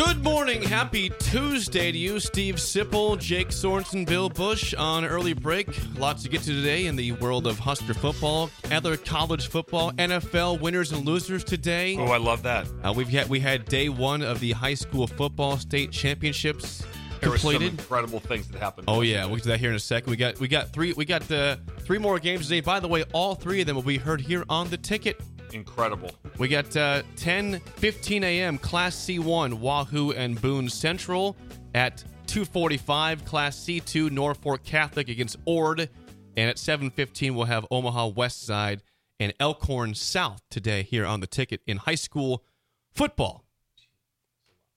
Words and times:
Good 0.00 0.24
morning. 0.24 0.62
Happy 0.62 1.10
Tuesday 1.10 1.92
to 1.92 1.98
you, 1.98 2.20
Steve 2.20 2.54
Sipple, 2.54 3.18
Jake 3.18 3.48
Sorensen, 3.48 4.06
Bill 4.06 4.30
Busch 4.30 4.72
on 4.72 5.04
early 5.04 5.34
break. 5.34 5.68
Lots 5.98 6.22
to 6.22 6.30
get 6.30 6.40
to 6.44 6.54
today 6.54 6.86
in 6.86 6.96
the 6.96 7.12
world 7.12 7.46
of 7.46 7.58
Husker 7.58 7.92
football, 7.92 8.48
other 8.70 8.96
college 8.96 9.48
football, 9.48 9.92
NFL 9.92 10.58
winners 10.60 10.92
and 10.92 11.04
losers 11.04 11.44
today. 11.44 11.98
Oh, 11.98 12.06
I 12.06 12.16
love 12.16 12.42
that. 12.44 12.66
Uh, 12.82 12.94
we've 12.96 13.10
had 13.10 13.28
we 13.28 13.40
had 13.40 13.66
day 13.66 13.90
one 13.90 14.22
of 14.22 14.40
the 14.40 14.52
high 14.52 14.72
school 14.72 15.06
football 15.06 15.58
state 15.58 15.92
championships 15.92 16.82
There 17.20 17.28
were 17.28 17.36
some 17.36 17.50
completed. 17.50 17.78
incredible 17.78 18.20
things 18.20 18.48
that 18.48 18.58
happened. 18.58 18.86
Oh 18.88 19.02
yeah, 19.02 19.26
we'll 19.26 19.36
get 19.36 19.42
to 19.42 19.48
that 19.50 19.60
here 19.60 19.68
in 19.68 19.76
a 19.76 19.78
second. 19.78 20.10
We 20.10 20.16
got 20.16 20.40
we 20.40 20.48
got 20.48 20.72
three 20.72 20.94
we 20.94 21.04
got 21.04 21.30
uh, 21.30 21.56
three 21.80 21.98
more 21.98 22.18
games 22.18 22.48
today. 22.48 22.62
By 22.62 22.80
the 22.80 22.88
way, 22.88 23.04
all 23.12 23.34
three 23.34 23.60
of 23.60 23.66
them 23.66 23.76
will 23.76 23.82
be 23.82 23.98
heard 23.98 24.22
here 24.22 24.44
on 24.48 24.70
the 24.70 24.78
ticket. 24.78 25.20
Incredible. 25.52 26.10
We 26.40 26.48
got 26.48 26.74
uh, 26.74 27.02
10 27.16 27.60
15 27.60 28.24
a.m. 28.24 28.56
Class 28.56 28.96
C1 28.96 29.60
Wahoo 29.60 30.12
and 30.12 30.40
Boone 30.40 30.70
Central 30.70 31.36
at 31.74 32.02
2:45 32.28 33.26
Class 33.26 33.58
C2 33.58 34.10
Norfolk 34.10 34.64
Catholic 34.64 35.10
against 35.10 35.36
Ord, 35.44 35.90
and 36.38 36.48
at 36.48 36.56
7:15 36.56 37.34
we'll 37.34 37.44
have 37.44 37.66
Omaha 37.70 38.06
West 38.06 38.46
Side 38.46 38.80
and 39.18 39.34
Elkhorn 39.38 39.94
South 39.94 40.40
today 40.48 40.82
here 40.82 41.04
on 41.04 41.20
the 41.20 41.26
ticket 41.26 41.60
in 41.66 41.76
high 41.76 41.94
school 41.94 42.42
football. 42.90 43.44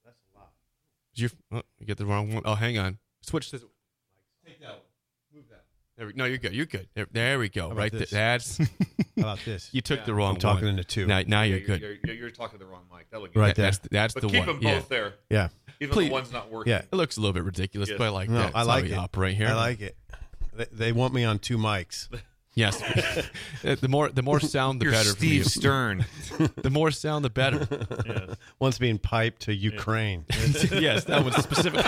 That's 0.04 0.20
a 0.36 0.38
lot. 0.38 0.50
Did 1.16 1.22
you, 1.22 1.30
oh, 1.54 1.62
you 1.80 1.86
get 1.86 1.98
the 1.98 2.06
wrong 2.06 2.34
one. 2.34 2.44
Oh, 2.44 2.56
hang 2.56 2.78
on. 2.78 2.98
Switch 3.22 3.52
this. 3.52 3.64
Take 4.46 4.60
that 4.60 4.68
one. 4.68 4.80
Move 5.34 5.46
that. 5.50 5.64
There 5.98 6.08
we, 6.08 6.14
no, 6.14 6.26
you're 6.26 6.40
good. 6.40 6.54
You're 6.54 6.66
good. 6.66 6.88
There, 6.96 7.08
there 7.12 7.38
we 7.40 7.50
go. 7.50 7.72
Right 7.72 7.92
there. 7.92 8.00
this? 8.02 8.10
That's. 8.10 8.58
How 8.58 8.66
about 9.18 9.40
this? 9.46 9.70
you 9.74 9.82
took 9.82 10.06
the 10.06 10.14
wrong 10.14 10.36
I'm 10.36 10.40
talking 10.40 10.66
one. 10.66 10.72
into 10.80 10.84
two. 10.84 11.06
Now, 11.06 11.22
now 11.28 11.44
you're 11.44 11.60
good. 11.60 11.82
You're, 11.82 11.96
you're, 12.04 12.16
you're 12.16 12.32
talking 12.32 12.58
to 12.58 12.66
the 12.66 12.70
wrong 12.72 12.86
mic. 12.92 13.10
That 13.12 13.22
look 13.22 13.34
good. 13.34 13.40
Right 13.40 13.56
there. 13.56 13.66
That's 13.66 13.80
that's 13.92 14.14
But 14.16 14.22
the 14.24 14.30
keep 14.30 14.40
one. 14.40 14.48
them 14.48 14.60
yeah. 14.62 14.76
both 14.80 14.90
there. 14.90 15.14
Yeah. 15.30 15.50
Even 15.80 15.94
Please. 15.94 16.08
the 16.08 16.14
one's 16.14 16.32
not 16.32 16.50
working. 16.52 16.72
Yeah. 16.72 16.82
It 16.92 16.96
looks 16.96 17.18
a 17.18 17.20
little 17.22 17.34
bit 17.34 17.44
ridiculous, 17.44 17.90
Yes. 17.90 17.98
but 18.00 18.06
I 18.06 18.10
like 18.10 18.30
No, 18.30 18.40
that. 18.40 18.54
That's 18.54 18.56
I 18.56 18.60
how 18.60 18.66
like 18.66 18.84
we 18.86 18.94
it. 18.94 18.98
operate 18.98 19.36
here. 19.38 19.48
I 19.50 19.54
like 19.54 19.82
it. 19.82 19.96
They, 20.56 20.66
they 20.72 20.92
want 20.94 21.14
me 21.14 21.24
on 21.26 21.38
two 21.40 21.58
mics. 21.58 22.08
Yes. 22.56 22.84
The 23.64 23.88
more 23.88 24.10
the 24.10 24.22
more 24.22 24.40
sound, 24.40 24.80
the 24.80 24.86
You're 24.86 24.92
better. 24.92 25.16
for 25.16 25.26
you. 25.26 25.44
Steve 25.44 25.46
Stern. 25.48 26.06
The 26.58 26.70
more 26.70 26.92
sound, 26.92 27.26
the 27.26 27.32
better. 27.32 27.68
One's 28.60 28.78
being 28.78 29.00
piped 29.00 29.42
to 29.44 29.56
Ukraine. 29.56 30.26
yes, 30.72 31.06
that 31.06 31.26
was 31.26 31.34
specific. 31.38 31.84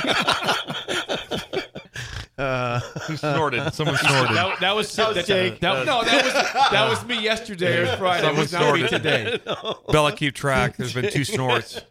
Who 2.38 3.18
snorted? 3.18 3.74
Someone 3.74 3.98
snorted. 3.98 4.36
That, 4.36 4.60
that 4.60 4.76
was 4.76 4.94
that, 4.96 5.16
that, 5.16 5.26
that, 5.28 5.62
no, 5.86 6.04
that 6.04 6.24
was 6.26 6.34
that 6.72 6.90
was 6.90 7.06
me 7.06 7.22
yesterday 7.24 7.80
or 7.90 7.98
Friday. 7.98 8.28
It 8.28 8.36
was 8.36 8.52
not 8.52 8.74
me 8.76 8.88
snorted. 8.88 8.90
today. 8.90 9.40
Bella, 9.92 10.12
keep 10.12 10.34
track. 10.36 10.78
There's 10.78 10.94
been 10.94 11.12
two 11.12 11.24
snorts. 11.24 11.82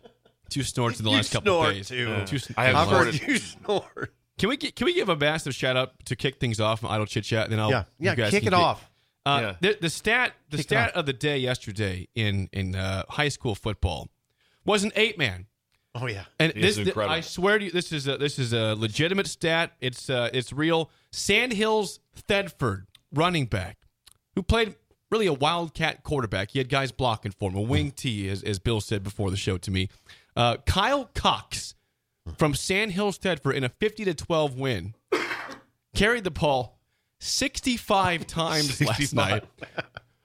Two 0.51 0.63
snorts 0.63 0.99
in 0.99 1.05
the 1.05 1.11
last 1.11 1.33
couple 1.33 1.63
of 1.63 1.73
days. 1.73 1.89
too. 1.89 2.23
Two 2.27 2.39
sn- 2.39 2.55
I 2.57 2.65
have 2.67 2.77
I've 2.77 2.89
snorted. 2.89 3.23
you 3.27 3.39
snort. 3.39 4.15
Can 4.39 4.49
we 4.51 4.57
gi- 4.57 4.73
can 4.73 4.85
we 4.85 4.95
give 4.95 5.09
a 5.09 5.17
massive 5.17 5.55
shout 5.55 5.77
out 5.77 5.93
to 6.05 6.17
kick 6.17 6.39
things 6.39 6.61
off 6.61 6.85
on 6.85 6.91
idle 6.91 7.07
chit 7.07 7.25
chat? 7.25 7.51
Then 7.51 7.59
I'll 7.61 7.71
Yeah. 7.71 7.85
you 7.99 8.07
Yeah. 8.11 8.15
guys 8.15 8.31
Kick 8.31 8.43
it 8.43 8.51
get- 8.51 8.55
off. 8.55 8.91
Uh, 9.27 9.39
Yeah. 9.41 9.55
the, 9.73 9.79
the 9.81 9.89
stat 9.91 10.33
the 10.51 10.59
Kick 10.59 10.67
stat 10.67 10.89
off. 10.91 10.97
of 10.97 11.07
the 11.07 11.13
day 11.15 11.39
yesterday 11.39 12.09
in 12.15 12.49
in 12.53 12.75
uh, 12.77 13.05
high 13.09 13.29
school 13.31 13.55
football 13.55 14.11
was 14.67 14.85
an 14.85 14.93
eight 14.97 15.17
man. 15.19 15.47
Oh, 15.95 16.07
yeah. 16.07 16.25
And 16.39 16.53
He 16.53 16.61
this, 16.61 16.79
is 16.79 16.89
incredible. 16.89 17.15
I 17.15 17.21
swear 17.21 17.59
to 17.59 17.65
you, 17.65 17.71
this 17.71 17.93
is 17.93 18.09
a, 18.09 18.17
this 18.17 18.39
is 18.39 18.53
a 18.53 18.75
legitimate 18.75 19.27
stat. 19.27 19.73
It's 19.81 20.11
uh, 20.11 20.31
it's 20.33 20.53
real. 20.53 20.91
Sandhills 21.13 22.01
Thedford, 22.29 22.87
running 23.13 23.47
back, 23.47 23.79
who 24.35 24.43
played 24.43 24.75
really 25.11 25.27
a 25.27 25.33
wildcat 25.33 26.03
quarterback. 26.03 26.51
He 26.51 26.59
had 26.59 26.69
guys 26.69 26.91
blocking 26.91 27.33
for 27.33 27.51
him, 27.51 27.57
a 27.57 27.61
wing 27.61 27.93
T, 27.93 28.29
as, 28.29 28.43
as 28.43 28.59
Bill 28.59 28.81
said 28.81 29.03
before 29.05 29.31
the 29.31 29.37
show 29.37 29.57
to 29.59 29.71
me. 29.71 29.89
Uh, 30.35 30.57
Kyle 30.67 31.09
Cox 31.15 31.75
from 32.39 32.55
Sandhills 32.55 33.19
Thedford 33.19 33.55
in 33.55 33.63
a 33.63 33.69
fifty 33.69 34.05
to 34.05 34.15
twelve 34.15 34.59
win 34.59 34.95
carried 35.95 36.25
the 36.25 36.31
ball 36.33 36.81
sixty 37.21 37.77
five 37.77 38.27
times 38.27 38.81
last 38.81 39.15
night 39.15 39.45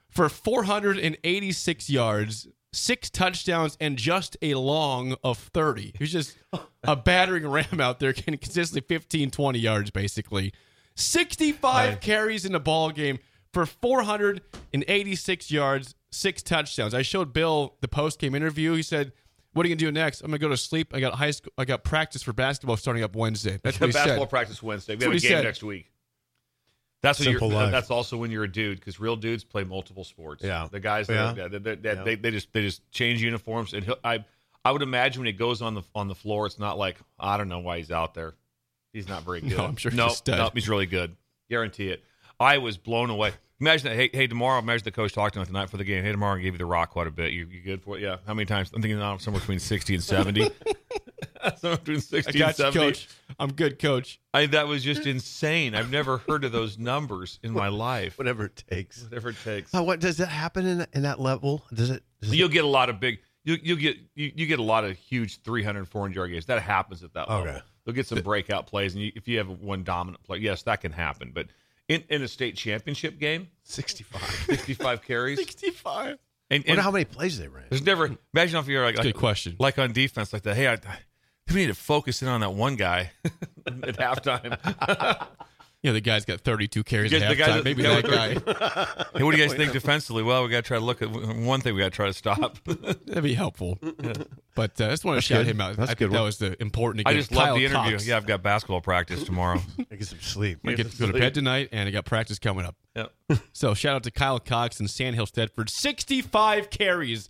for 0.10 0.28
486 0.28 1.90
yards, 1.90 2.48
six 2.72 3.10
touchdowns, 3.10 3.78
and 3.80 3.98
just 3.98 4.38
a 4.42 4.54
long 4.56 5.16
of 5.24 5.38
30. 5.38 5.82
He 5.82 5.92
was 6.00 6.12
just 6.12 6.38
a 6.84 6.96
battering 6.96 7.48
ram 7.48 7.80
out 7.82 8.00
there, 8.00 8.14
getting 8.14 8.38
consistently 8.38 8.82
15, 8.88 9.32
20 9.32 9.60
yards, 9.60 9.92
basically. 9.92 10.54
65 10.96 12.00
carries 12.02 12.46
in 12.46 12.52
the 12.52 12.60
ball 12.60 12.92
game 12.92 13.20
for 13.54 13.66
486 13.66 15.52
yards, 15.52 15.96
six 16.12 16.42
touchdowns. 16.44 16.94
I 16.94 17.02
showed 17.02 17.34
Bill 17.34 17.76
the 17.82 17.88
post 17.88 18.20
game 18.20 18.36
interview. 18.36 18.74
He 18.74 18.84
said, 18.84 19.12
"What 19.54 19.66
are 19.66 19.70
you 19.70 19.76
gonna 19.76 19.92
do 19.92 19.92
next? 19.92 20.22
I'm 20.22 20.28
gonna 20.28 20.40
go 20.40 20.50
to 20.50 20.58
sleep. 20.58 20.94
I 20.94 21.00
got 21.00 21.16
high 21.16 21.32
school. 21.32 21.52
I 21.58 21.66
got 21.66 21.84
practice 21.84 22.22
for 22.24 22.34
basketball 22.34 22.78
starting 22.78 23.04
up 23.04 23.16
Wednesday." 23.16 23.60
That's 23.64 23.80
what 23.82 23.88
he 23.88 23.94
basketball 23.94 24.26
said. 24.26 24.30
practice 24.30 24.62
Wednesday. 24.64 24.94
We 24.96 25.00
That's 25.00 25.06
have 25.06 25.14
a 25.16 25.20
game 25.20 25.32
said. 25.32 25.44
next 25.46 25.64
week. 25.64 25.92
That's 27.02 27.20
Simple 27.24 27.50
you're. 27.50 27.58
life. 27.62 27.72
That's 27.72 27.90
also 27.92 28.18
when 28.18 28.30
you're 28.30 28.44
a 28.44 28.52
dude 28.52 28.80
because 28.80 29.00
real 29.00 29.16
dudes 29.16 29.44
play 29.44 29.64
multiple 29.64 30.04
sports. 30.04 30.44
Yeah. 30.44 30.68
the 30.70 30.80
guys 30.82 31.08
Yeah. 31.08 31.32
that, 31.34 31.52
that, 31.52 31.64
that, 31.64 31.84
that- 31.84 31.98
Yeah. 31.98 32.04
they, 32.04 32.16
they 32.16 32.32
just 32.32 32.52
they 32.54 32.62
just 32.62 32.90
change 32.92 33.22
uniforms 33.22 33.74
and 33.74 33.94
I 34.04 34.26
I 34.66 34.72
would 34.74 34.82
imagine 34.82 35.22
when 35.22 35.28
he 35.28 35.32
goes 35.34 35.62
on 35.62 35.74
the 35.76 35.84
on 35.96 36.08
the 36.10 36.16
floor, 36.16 36.46
it's 36.46 36.60
not 36.60 36.78
like 36.78 36.98
I 37.18 37.38
don't 37.38 37.48
know 37.48 37.60
why 37.60 37.78
he's 37.78 37.92
out 37.92 38.14
there. 38.14 38.34
He's 38.92 39.08
not 39.08 39.24
very 39.24 39.40
good. 39.50 39.58
No, 39.58 39.66
I'm 39.66 39.76
sure 39.78 39.92
he's 39.92 39.98
no, 39.98 40.10
stud. 40.10 40.38
no, 40.38 40.50
he's 40.54 40.68
really 40.68 40.86
good. 40.88 41.16
Guarantee 41.50 41.90
it. 41.90 42.04
I 42.40 42.58
was 42.58 42.78
blown 42.78 43.10
away. 43.10 43.32
Imagine 43.62 43.90
that. 43.90 43.96
Hey, 43.98 44.10
hey, 44.14 44.28
tomorrow. 44.28 44.60
Imagine 44.60 44.86
the 44.86 44.92
coach 44.92 45.12
talked 45.14 45.34
to 45.34 45.40
him 45.42 45.46
the 45.46 45.52
night 45.52 45.70
for 45.70 45.76
the 45.78 45.84
game. 45.84 46.04
Hey, 46.04 46.12
tomorrow 46.12 46.38
I 46.38 46.42
gave 46.42 46.54
you 46.54 46.58
the 46.58 46.66
rock 46.66 46.92
quite 46.92 47.08
a 47.08 47.12
bit. 47.12 47.34
You, 47.34 47.46
you 47.52 47.62
good 47.62 47.82
for 47.82 47.98
it? 47.98 48.02
Yeah. 48.02 48.16
How 48.26 48.34
many 48.34 48.46
times? 48.46 48.72
I'm 48.74 48.82
thinking 48.82 49.00
now 49.00 49.18
somewhere 49.18 49.40
between 49.42 49.60
sixty 49.60 49.94
and 49.96 50.04
seventy. 50.04 50.50
somewhere 51.58 51.78
between 51.78 52.24
I 52.28 52.32
got 52.32 52.60
you, 52.60 52.72
coach. 52.72 53.08
I'm 53.40 53.54
good, 53.54 53.80
coach. 53.80 54.20
I, 54.34 54.46
that 54.48 54.68
was 54.68 54.84
just 54.84 55.06
insane. 55.06 55.76
I've 55.76 55.92
never 55.92 56.18
heard 56.18 56.44
of 56.44 56.52
those 56.52 56.78
numbers 56.78 57.40
in 57.44 57.52
my 57.52 57.68
life. 57.70 58.18
Whatever 58.18 58.46
it 58.46 58.64
takes. 58.70 59.04
Whatever 59.04 59.30
it 59.30 59.38
takes. 59.44 59.74
Oh, 59.74 59.84
what 59.84 60.00
does 60.00 60.18
that 60.18 60.28
happen 60.28 60.66
in, 60.66 60.88
in 60.94 61.04
that 61.04 61.20
level? 61.20 61.64
Does 61.74 61.90
it? 61.90 62.04
Does 62.22 62.36
You'll 62.36 62.50
get 62.50 62.64
a 62.64 62.68
lot 62.68 62.90
of 62.90 63.00
big. 63.00 63.20
You 63.46 63.58
you 63.64 63.76
get 63.78 63.98
you, 64.16 64.32
you 64.36 64.46
get 64.46 64.60
a 64.60 64.64
lot 64.64 64.84
of 64.84 64.98
huge 64.98 65.42
300, 65.42 65.88
400 65.88 66.16
yard 66.16 66.32
games. 66.32 66.46
That 66.48 66.62
happens 66.62 67.04
at 67.04 67.14
that 67.14 67.30
Okay. 67.30 67.46
level. 67.46 67.62
They'll 67.86 67.96
get 67.96 68.06
some 68.08 68.22
breakout 68.22 68.68
plays, 68.68 68.94
and 68.94 69.04
you, 69.04 69.12
if 69.16 69.28
you 69.28 69.38
have 69.38 69.50
one 69.50 69.84
dominant 69.84 70.22
play, 70.24 70.38
yes, 70.40 70.62
that 70.64 70.82
can 70.82 70.92
happen. 70.92 71.32
But 71.34 71.48
in, 71.88 72.04
in 72.10 72.22
a 72.22 72.28
state 72.28 72.56
championship 72.56 73.18
game, 73.18 73.48
65. 73.64 74.22
65 74.22 75.02
carries, 75.02 75.38
65. 75.40 76.20
and, 76.52 76.64
and 76.68 76.80
how 76.80 76.92
many 76.92 77.06
plays 77.06 77.40
they 77.40 77.48
ran. 77.48 77.64
there's 77.70 77.82
never. 77.84 78.16
Imagine 78.34 78.60
if 78.60 78.68
you're 78.68 78.84
like, 78.86 78.98
Good 79.02 79.16
question. 79.16 79.56
like 79.58 79.80
on 79.80 79.92
defense, 79.94 80.34
like 80.34 80.44
that. 80.44 80.56
Hey, 80.56 80.68
I, 80.68 80.78
we 81.50 81.62
need 81.62 81.68
to 81.68 81.74
focus 81.74 82.22
in 82.22 82.28
on 82.28 82.42
that 82.42 82.52
one 82.54 82.76
guy 82.76 83.12
at 83.68 83.98
halftime. 83.98 85.28
You 85.82 85.92
know, 85.92 85.94
the 85.94 86.02
guy's 86.02 86.26
got 86.26 86.42
32 86.42 86.84
carries 86.84 87.12
The 87.12 87.24
at 87.26 87.30
guy- 87.30 87.36
guy 87.36 87.46
halftime. 87.48 87.54
that- 87.56 87.64
Maybe 87.64 87.84
the 87.84 87.88
that 88.02 89.06
guy. 89.06 89.18
Hey, 89.18 89.24
what 89.24 89.32
do 89.34 89.38
you 89.42 89.48
guys 89.48 89.56
think 89.56 89.72
defensively? 89.72 90.24
Well, 90.24 90.44
we 90.44 90.50
got 90.50 90.58
to 90.66 90.68
try 90.68 90.78
to 90.78 90.84
look 90.84 91.02
at 91.02 91.10
one 91.10 91.62
thing. 91.62 91.74
We 91.74 91.80
got 91.80 91.86
to 91.86 91.96
try 91.96 92.08
to 92.08 92.14
stop. 92.14 92.62
That'd 92.66 93.24
be 93.24 93.34
helpful. 93.34 93.80
But 94.56 94.82
uh, 94.82 94.88
I 94.88 94.90
just 94.90 95.06
want 95.06 95.20
to 95.20 95.22
shout 95.22 95.46
good. 95.46 95.52
him 95.52 95.62
out. 95.62 95.78
That's 95.78 95.92
I 95.92 95.94
a 95.94 95.96
think 95.96 96.12
good 96.12 96.12
that 96.18 96.22
was 96.22 96.38
the 96.40 96.62
important. 96.62 97.08
I 97.08 97.14
just 97.14 97.32
love 97.32 97.56
the 97.56 97.64
interview. 97.64 97.92
Cox. 97.94 98.06
Yeah, 98.06 98.18
I've 98.18 98.26
got 98.26 98.44
basketball 98.44 98.82
practice 98.82 99.24
tomorrow. 99.24 99.62
I 99.90 99.96
get 99.96 100.06
some 100.08 100.20
sleep. 100.20 100.60
I 100.66 100.74
get 100.74 100.92
to 100.92 100.98
go 100.98 101.08
to 101.14 101.14
bed 101.18 101.34
tonight, 101.34 101.70
and 101.72 101.88
I 101.88 101.92
got 101.94 102.04
practice 102.04 102.40
coming 102.40 102.66
up. 102.66 102.76
Yep. 102.98 103.14
So 103.54 103.74
shout 103.74 103.96
out 103.96 104.04
to 104.04 104.12
Kyle 104.12 104.40
Cox 104.42 104.82
and 104.82 104.90
Sandhills 104.90 105.32
Thedford. 105.32 105.70
65 105.70 106.70
carries 106.72 107.30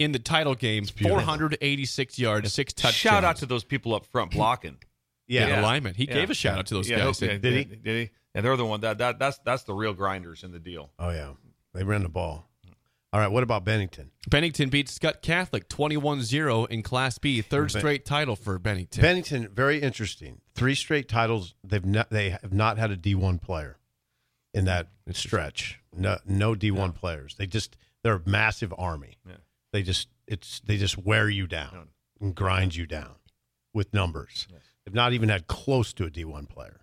in 0.00 0.12
the 0.12 0.18
title 0.18 0.54
game, 0.56 0.86
486 0.86 2.18
yards, 2.18 2.52
six 2.52 2.72
touchdowns. 2.72 2.94
Shout 2.94 3.22
out 3.24 3.36
to 3.36 3.46
those 3.46 3.62
people 3.64 3.94
up 3.94 4.06
front 4.06 4.32
blocking. 4.32 4.78
Yeah. 5.28 5.56
the 5.56 5.62
lineman. 5.62 5.94
He 5.94 6.06
Yeah. 6.06 6.14
gave 6.14 6.30
a 6.30 6.34
shout 6.34 6.58
out 6.58 6.66
to 6.66 6.74
those 6.74 6.88
Yeah, 6.88 6.98
guys. 6.98 7.22
yeah, 7.22 7.38
Did 7.38 7.52
he? 7.54 7.64
Did 7.76 7.84
he? 8.08 8.10
Yeah, 8.34 8.40
they're 8.40 8.56
the 8.56 8.66
one 8.66 8.80
that, 8.80 8.98
that 8.98 9.18
that's 9.20 9.38
that's 9.44 9.62
the 9.64 9.74
real 9.74 9.92
grinders 9.92 10.42
in 10.42 10.50
the 10.50 10.58
deal. 10.58 10.90
Oh 10.98 11.10
yeah, 11.10 11.34
they 11.74 11.84
ran 11.84 12.02
the 12.02 12.08
ball. 12.08 12.48
All 13.12 13.20
right, 13.20 13.28
what 13.30 13.42
about 13.42 13.64
Bennington? 13.64 14.10
Bennington 14.28 14.68
beat 14.70 14.86
Skutt 14.86 15.20
Catholic 15.20 15.68
21-0 15.68 16.68
in 16.70 16.82
Class 16.84 17.18
B, 17.18 17.42
third 17.42 17.72
straight 17.72 18.04
title 18.04 18.36
for 18.36 18.56
Bennington. 18.60 19.02
Bennington, 19.02 19.48
very 19.52 19.80
interesting. 19.80 20.40
Three 20.54 20.76
straight 20.76 21.08
titles. 21.08 21.54
They've 21.64 21.84
not, 21.84 22.10
they 22.10 22.30
have 22.30 22.52
not 22.52 22.78
had 22.78 22.92
a 22.92 22.96
D 22.96 23.16
one 23.16 23.40
player 23.40 23.78
in 24.54 24.64
that 24.66 24.88
stretch. 25.12 25.80
No, 25.92 26.18
no 26.24 26.54
D 26.54 26.70
one 26.70 26.92
players. 26.92 27.34
They 27.36 27.46
just 27.48 27.76
they're 28.04 28.14
a 28.14 28.22
massive 28.26 28.72
army. 28.78 29.18
Yeah. 29.28 29.34
They 29.72 29.82
just 29.82 30.08
it's 30.26 30.60
they 30.60 30.76
just 30.76 30.98
wear 30.98 31.28
you 31.28 31.46
down 31.46 31.88
and 32.20 32.34
grind 32.34 32.74
you 32.76 32.86
down 32.86 33.16
with 33.72 33.92
numbers. 33.94 34.48
They've 34.84 34.94
not 34.94 35.12
even 35.12 35.28
had 35.28 35.46
close 35.46 35.92
to 35.94 36.04
a 36.04 36.10
D 36.10 36.24
one 36.24 36.46
player. 36.46 36.80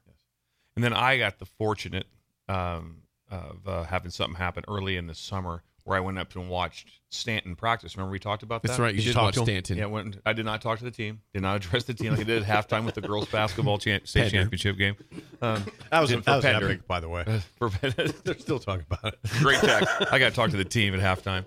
And 0.75 0.83
then 0.83 0.93
I 0.93 1.17
got 1.17 1.39
the 1.39 1.45
fortunate 1.45 2.05
um, 2.47 2.97
of 3.31 3.67
uh, 3.67 3.83
having 3.83 4.11
something 4.11 4.35
happen 4.35 4.63
early 4.67 4.95
in 4.95 5.07
the 5.07 5.15
summer 5.15 5.63
where 5.85 5.97
I 5.97 6.01
went 6.01 6.19
up 6.19 6.35
and 6.35 6.49
watched 6.49 6.99
Stanton 7.09 7.55
practice. 7.55 7.95
Remember 7.97 8.11
we 8.11 8.19
talked 8.19 8.43
about 8.43 8.61
that? 8.61 8.67
That's 8.67 8.79
right. 8.79 8.93
You 8.93 8.99
Did 8.99 9.07
you 9.07 9.13
did 9.13 9.19
watch 9.21 9.33
to? 9.35 9.41
Stanton. 9.43 9.77
Yeah, 9.77 9.85
went, 9.85 10.17
I 10.25 10.33
did 10.33 10.45
not 10.45 10.61
talk 10.61 10.77
to 10.79 10.83
the 10.83 10.91
team. 10.91 11.21
Did 11.33 11.41
not 11.41 11.55
address 11.55 11.85
the 11.85 11.93
team 11.93 12.11
like 12.11 12.19
I 12.19 12.23
did 12.23 12.43
at 12.43 12.47
halftime 12.69 12.85
with 12.85 12.93
the 12.93 13.01
girls' 13.01 13.27
basketball 13.31 13.77
champ, 13.79 14.05
state 14.07 14.23
Pender. 14.31 14.37
championship 14.41 14.77
game. 14.77 14.97
Um, 15.41 15.65
That 15.91 15.99
was, 16.01 16.09
did 16.09 16.23
that 16.23 16.35
was 16.37 16.45
epic, 16.45 16.87
by 16.87 16.99
the 16.99 17.09
way. 17.09 17.23
For- 17.57 17.69
They're 18.23 18.37
still 18.37 18.59
talking 18.59 18.85
about 18.89 19.13
it. 19.13 19.19
Great 19.39 19.59
text. 19.59 19.89
I 20.11 20.19
got 20.19 20.29
to 20.29 20.35
talk 20.35 20.49
to 20.51 20.57
the 20.57 20.65
team 20.65 20.93
at 20.93 20.99
halftime. 20.99 21.45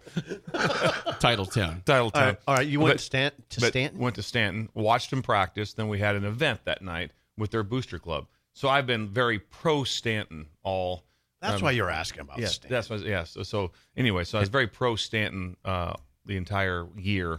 Title 1.18 1.46
town. 1.46 1.82
Title 1.84 2.06
All 2.06 2.10
time. 2.10 2.24
right, 2.26 2.38
all 2.48 2.54
right. 2.56 2.66
You 2.66 2.80
went 2.80 2.94
But- 2.94 2.98
to, 2.98 3.04
Stan- 3.04 3.32
to 3.50 3.60
but 3.60 3.68
Stanton. 3.68 3.98
Went 4.00 4.14
to 4.16 4.22
Stanton, 4.22 4.68
watched 4.74 5.12
him 5.12 5.22
practice. 5.22 5.72
Then 5.74 5.88
we 5.88 5.98
had 5.98 6.16
an 6.16 6.24
event 6.24 6.60
that 6.64 6.82
night 6.82 7.12
with 7.36 7.50
their 7.50 7.62
booster 7.62 7.98
club. 7.98 8.26
So 8.52 8.68
I've 8.68 8.86
been 8.86 9.08
very 9.08 9.38
pro 9.38 9.84
Stanton 9.84 10.46
all. 10.62 11.04
That's 11.40 11.56
um, 11.56 11.62
why 11.62 11.70
you're 11.70 11.90
asking 11.90 12.20
about 12.22 12.38
Yeah, 12.38 12.48
Stanton. 12.48 12.70
that's 12.70 12.90
what. 12.90 13.00
Yeah. 13.00 13.24
So, 13.24 13.42
so 13.42 13.70
anyway, 13.96 14.24
so 14.24 14.38
I 14.38 14.40
was 14.40 14.48
very 14.50 14.66
pro 14.66 14.96
Stanton 14.96 15.56
uh, 15.64 15.94
the 16.26 16.36
entire 16.36 16.86
year, 16.98 17.38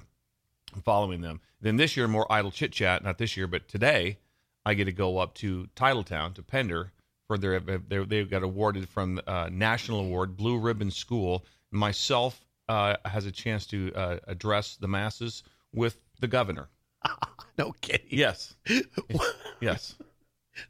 following 0.84 1.22
them. 1.22 1.42
Then 1.60 1.76
this 1.76 1.96
year, 1.96 2.08
more 2.08 2.32
idle 2.32 2.50
chit 2.52 2.72
chat. 2.72 3.04
Not 3.04 3.18
this 3.20 3.38
year, 3.38 3.46
but 3.48 3.68
today, 3.68 4.18
I 4.66 4.74
get 4.74 4.86
to 4.86 4.92
go 4.92 5.18
up 5.18 5.34
to 5.36 5.68
Titletown 5.76 6.34
to 6.36 6.44
Pender 6.44 6.92
for 7.28 7.38
their. 7.38 7.60
their 7.60 8.06
they 8.06 8.24
got 8.24 8.44
awarded 8.44 8.88
from 8.88 9.20
uh, 9.28 9.50
National 9.52 10.02
Award 10.02 10.38
Blue 10.38 10.58
Ribbon 10.60 10.92
School. 10.92 11.46
Myself 11.72 12.46
uh, 12.70 12.96
has 13.06 13.26
a 13.26 13.32
chance 13.32 13.66
to 13.68 13.92
uh, 13.96 14.18
address 14.28 14.78
the 14.80 14.88
masses 14.88 15.44
with 15.74 15.98
the 16.20 16.28
governor. 16.28 16.70
no 17.58 17.72
kidding. 17.82 18.08
Yes. 18.10 18.56
yes. 19.62 19.96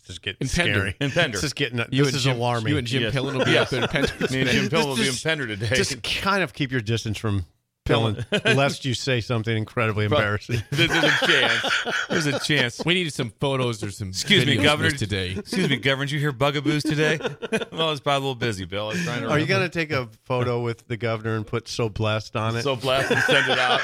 This 0.01 0.09
is 0.09 0.19
getting 0.19 0.37
In 0.41 0.47
scary. 0.47 0.95
In 1.01 1.09
Pender. 1.11 1.37
This 1.37 1.43
is 1.43 1.53
getting. 1.53 1.79
You 1.89 2.05
this 2.05 2.15
is 2.15 2.23
Jim, 2.23 2.37
alarming. 2.37 2.71
You 2.71 2.77
and 2.77 2.87
Jim 2.87 3.01
Yes. 3.03 3.15
Pillen 3.15 3.35
will 3.35 3.45
be 3.45 3.51
Yes. 3.51 3.73
up 3.73 3.81
in 3.81 3.87
Pender. 3.89 4.13
Me 4.31 4.41
and 4.41 4.49
Jim 4.49 4.69
Pillen 4.69 4.87
will 4.87 4.95
be 4.95 5.07
in 5.07 5.15
Pender 5.15 5.47
today. 5.47 5.75
Just 5.75 6.01
kind 6.03 6.43
of 6.43 6.53
keep 6.53 6.71
your 6.71 6.81
distance 6.81 7.17
from 7.17 7.45
Pillen, 7.85 8.23
lest 8.55 8.85
you 8.85 8.93
say 8.93 9.21
something 9.21 9.55
incredibly 9.55 10.05
embarrassing. 10.05 10.61
There's 10.69 10.91
a 10.91 11.25
chance. 11.25 11.87
There's 12.09 12.25
a 12.27 12.39
chance. 12.39 12.81
We 12.85 12.93
needed 12.93 13.13
some 13.13 13.31
photos 13.39 13.83
or 13.83 13.89
some 13.89 14.09
Excuse 14.09 14.45
me, 14.45 14.57
Governor. 14.57 14.91
today. 14.91 15.31
Excuse 15.37 15.67
me, 15.67 15.77
Governor. 15.77 16.05
Did 16.05 16.13
you 16.13 16.19
hear 16.19 16.31
bugaboos 16.31 16.83
today? 16.83 17.17
well, 17.71 17.91
it's 17.91 17.99
probably 17.99 18.17
a 18.17 18.19
little 18.19 18.35
busy, 18.35 18.65
Bill. 18.65 18.85
I 18.85 18.93
was 18.93 19.03
trying 19.03 19.21
to. 19.21 19.29
Are 19.29 19.39
you 19.39 19.47
going 19.47 19.63
to 19.63 19.69
take 19.69 19.91
a 19.91 20.07
photo 20.25 20.61
with 20.61 20.87
the 20.87 20.97
governor 20.97 21.35
and 21.35 21.45
put 21.45 21.67
"so 21.67 21.89
blessed" 21.89 22.35
on 22.35 22.55
it? 22.55 22.61
so 22.61 22.75
blessed 22.75 23.11
and 23.11 23.21
send 23.23 23.49
it 23.49 23.57
out? 23.57 23.81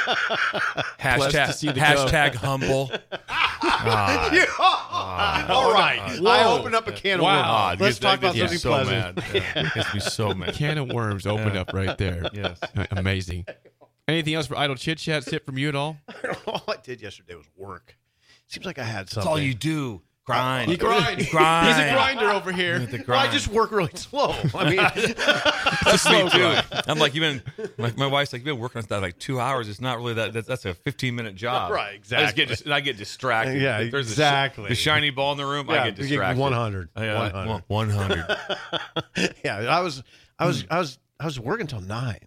Blessed 1.02 1.32
to 1.32 1.54
see 1.54 1.68
hashtag 1.70 2.10
hashtag 2.10 2.36
humble. 2.36 2.92
All 5.50 5.72
right, 5.72 6.00
I 6.26 6.44
opened 6.46 6.76
up 6.76 6.88
a 6.88 6.92
can 6.92 7.20
of 7.20 7.24
Wow. 7.24 7.70
worms. 7.70 7.82
Let's 7.82 8.00
talk 8.00 8.20
about 8.20 8.36
Gets 8.36 8.52
me 8.52 8.58
something 8.58 8.86
so 8.88 9.14
pleasant. 9.14 9.18
mad. 9.18 9.44
Yeah, 9.56 9.70
gets 9.76 9.94
me 9.94 10.00
so 10.00 10.34
mad. 10.34 10.54
Can 10.54 10.78
of 10.78 10.90
worms 10.90 11.26
opened 11.28 11.56
up 11.58 11.72
right 11.74 11.98
there. 11.98 12.24
Yes. 12.34 12.60
Amazing. 12.92 13.46
Anything 14.08 14.34
else 14.36 14.48
for 14.48 14.56
idle 14.58 14.76
chit 14.76 14.98
chat? 15.00 15.24
Sit 15.24 15.46
from 15.46 15.58
you 15.58 15.70
at 15.70 15.76
all? 15.76 15.98
all 16.48 16.64
I 16.68 16.76
did 16.84 17.02
yesterday 17.02 17.36
was 17.36 17.46
work. 17.56 17.98
Seems 18.48 18.66
like 18.66 18.80
I 18.80 18.84
had 18.84 19.10
something. 19.10 19.22
That's 19.22 19.28
all 19.28 19.40
you 19.40 19.54
do. 19.54 20.02
Grind. 20.28 20.70
You 20.70 20.76
grind. 20.76 21.26
grind. 21.30 21.68
He's 21.68 21.78
a 21.78 21.94
grinder 21.94 22.30
over 22.32 22.52
here. 22.52 22.80
The 22.80 23.02
Well, 23.08 23.18
I 23.18 23.32
just 23.32 23.48
work 23.48 23.72
really 23.72 23.92
slow. 23.96 24.36
I 24.54 24.70
mean, 24.70 24.76
That's 24.76 26.10
me 26.10 26.30
too. 26.30 26.54
I'm 26.86 27.00
like, 27.00 27.16
you've 27.16 27.22
been, 27.58 27.70
like, 27.78 27.98
my 27.98 28.08
wife's 28.08 28.34
like, 28.34 28.42
you've 28.42 28.46
been 28.46 28.60
working 28.60 28.80
on 28.80 28.86
that 28.90 29.02
like 29.02 29.18
two 29.20 29.40
hours. 29.40 29.70
It's 29.70 29.80
not 29.80 30.00
really 30.00 30.16
that. 30.16 30.34
That's, 30.34 30.48
that's 30.48 30.66
a 30.66 30.74
15 30.74 31.16
minute 31.16 31.36
job. 31.36 31.72
Right, 31.72 31.94
I 31.94 31.98
just 32.00 32.12
exactly. 32.12 32.46
get, 32.46 32.50
dis- 32.50 32.68
I 32.68 32.82
get 32.82 32.98
distracted. 32.98 33.62
Yeah, 33.62 33.80
If 33.80 33.92
there's 33.92 34.08
a 34.08 34.10
sh- 34.10 34.14
exactly. 34.16 34.68
the 34.68 34.76
shiny 34.76 35.12
ball 35.12 35.32
in 35.32 35.38
the 35.38 35.46
room, 35.46 35.68
Yeah, 35.70 35.84
I 35.84 35.90
get 35.92 35.98
you 35.98 36.04
get 36.04 36.10
distracted. 36.10 36.42
100. 36.42 36.90
Yeah, 36.98 37.32
100. 37.32 37.64
100. 37.68 39.36
yeah, 39.46 39.56
I 39.60 39.80
was, 39.80 40.04
I 40.38 40.46
was, 40.46 40.66
I 40.70 40.78
was, 40.80 41.00
I 41.22 41.26
was 41.26 41.40
working 41.40 41.68
till 41.68 41.80
nine. 41.82 42.20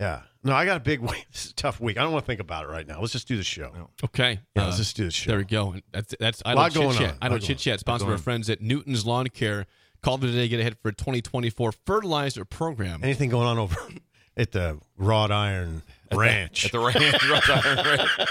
Yeah, 0.00 0.20
no, 0.42 0.52
I 0.54 0.64
got 0.64 0.76
a 0.76 0.80
big 0.80 1.00
week. 1.10 1.26
This 1.32 1.46
is 1.46 1.50
a 1.52 1.54
tough 1.54 1.80
week. 1.80 1.98
I 1.98 2.02
don't 2.02 2.12
want 2.12 2.24
to 2.24 2.26
think 2.26 2.40
about 2.40 2.64
it 2.64 2.68
right 2.68 2.86
now. 2.86 3.00
Let's 3.00 3.12
just 3.12 3.28
do 3.28 3.36
the 3.36 3.42
show. 3.44 3.88
Okay. 4.04 4.40
Yeah, 4.56 4.62
Uh, 4.62 4.66
let's 4.66 4.78
just 4.78 4.96
do 4.96 5.04
the 5.04 5.10
show. 5.10 5.30
There 5.30 5.38
we 5.38 5.44
go. 5.44 5.72
And 5.72 5.82
That's 5.92 6.14
that's 6.18 6.42
I 6.44 6.54
Lot 6.54 6.72
don't 6.72 6.84
going 6.84 6.96
chit 6.96 7.06
on. 7.06 7.12
chat. 7.12 7.18
I 7.22 7.28
don't 7.28 7.42
chit 7.42 7.58
chat. 7.58 7.80
Sponsored 7.80 8.06
by 8.08 8.12
our 8.12 8.18
friends 8.18 8.48
at 8.50 8.60
Newton's 8.60 9.04
Lawn 9.06 9.28
Care. 9.28 9.66
Call 10.02 10.16
them 10.18 10.30
today. 10.30 10.48
Get 10.48 10.60
ahead 10.60 10.76
for 10.80 10.88
a 10.88 10.94
2024 10.94 11.72
fertilizer 11.84 12.44
program. 12.46 13.00
Anything 13.04 13.28
going 13.28 13.46
on 13.46 13.58
over 13.58 13.76
at 14.36 14.52
the 14.52 14.78
Wrought 14.96 15.30
Iron 15.30 15.82
Ranch? 16.12 16.66
At 16.66 16.72
the 16.72 16.80
ranch. 16.80 17.28
right, 17.28 17.98
right. 17.98 18.28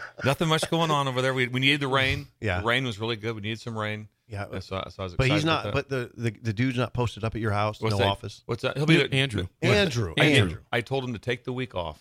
Nothing 0.24 0.48
much 0.48 0.68
going 0.70 0.90
on 0.90 1.08
over 1.08 1.22
there. 1.22 1.34
We, 1.34 1.48
we 1.48 1.60
needed 1.60 1.80
the 1.80 1.88
rain. 1.88 2.26
Yeah. 2.40 2.60
The 2.60 2.66
rain 2.66 2.84
was 2.84 2.98
really 2.98 3.16
good. 3.16 3.34
We 3.34 3.42
needed 3.42 3.60
some 3.60 3.78
rain. 3.78 4.08
Yeah. 4.28 4.46
so, 4.60 4.60
so 4.60 4.76
I 4.98 5.02
was 5.02 5.14
but 5.14 5.26
he's 5.28 5.44
not. 5.44 5.72
But 5.72 5.88
the, 5.88 6.10
the 6.16 6.30
the 6.30 6.52
dude's 6.52 6.78
not 6.78 6.94
posted 6.94 7.22
up 7.22 7.34
at 7.34 7.40
your 7.40 7.50
house. 7.50 7.80
What's 7.80 7.92
no 7.92 7.98
that? 7.98 8.06
office. 8.06 8.42
What's 8.46 8.62
that? 8.62 8.76
He'll 8.76 8.86
be 8.86 8.96
there. 8.96 9.08
Andrew. 9.12 9.46
Andrew. 9.60 10.14
I, 10.18 10.24
Andrew. 10.24 10.58
I 10.72 10.80
told 10.80 11.04
him 11.04 11.12
to 11.12 11.18
take 11.18 11.44
the 11.44 11.52
week 11.52 11.74
off. 11.74 12.00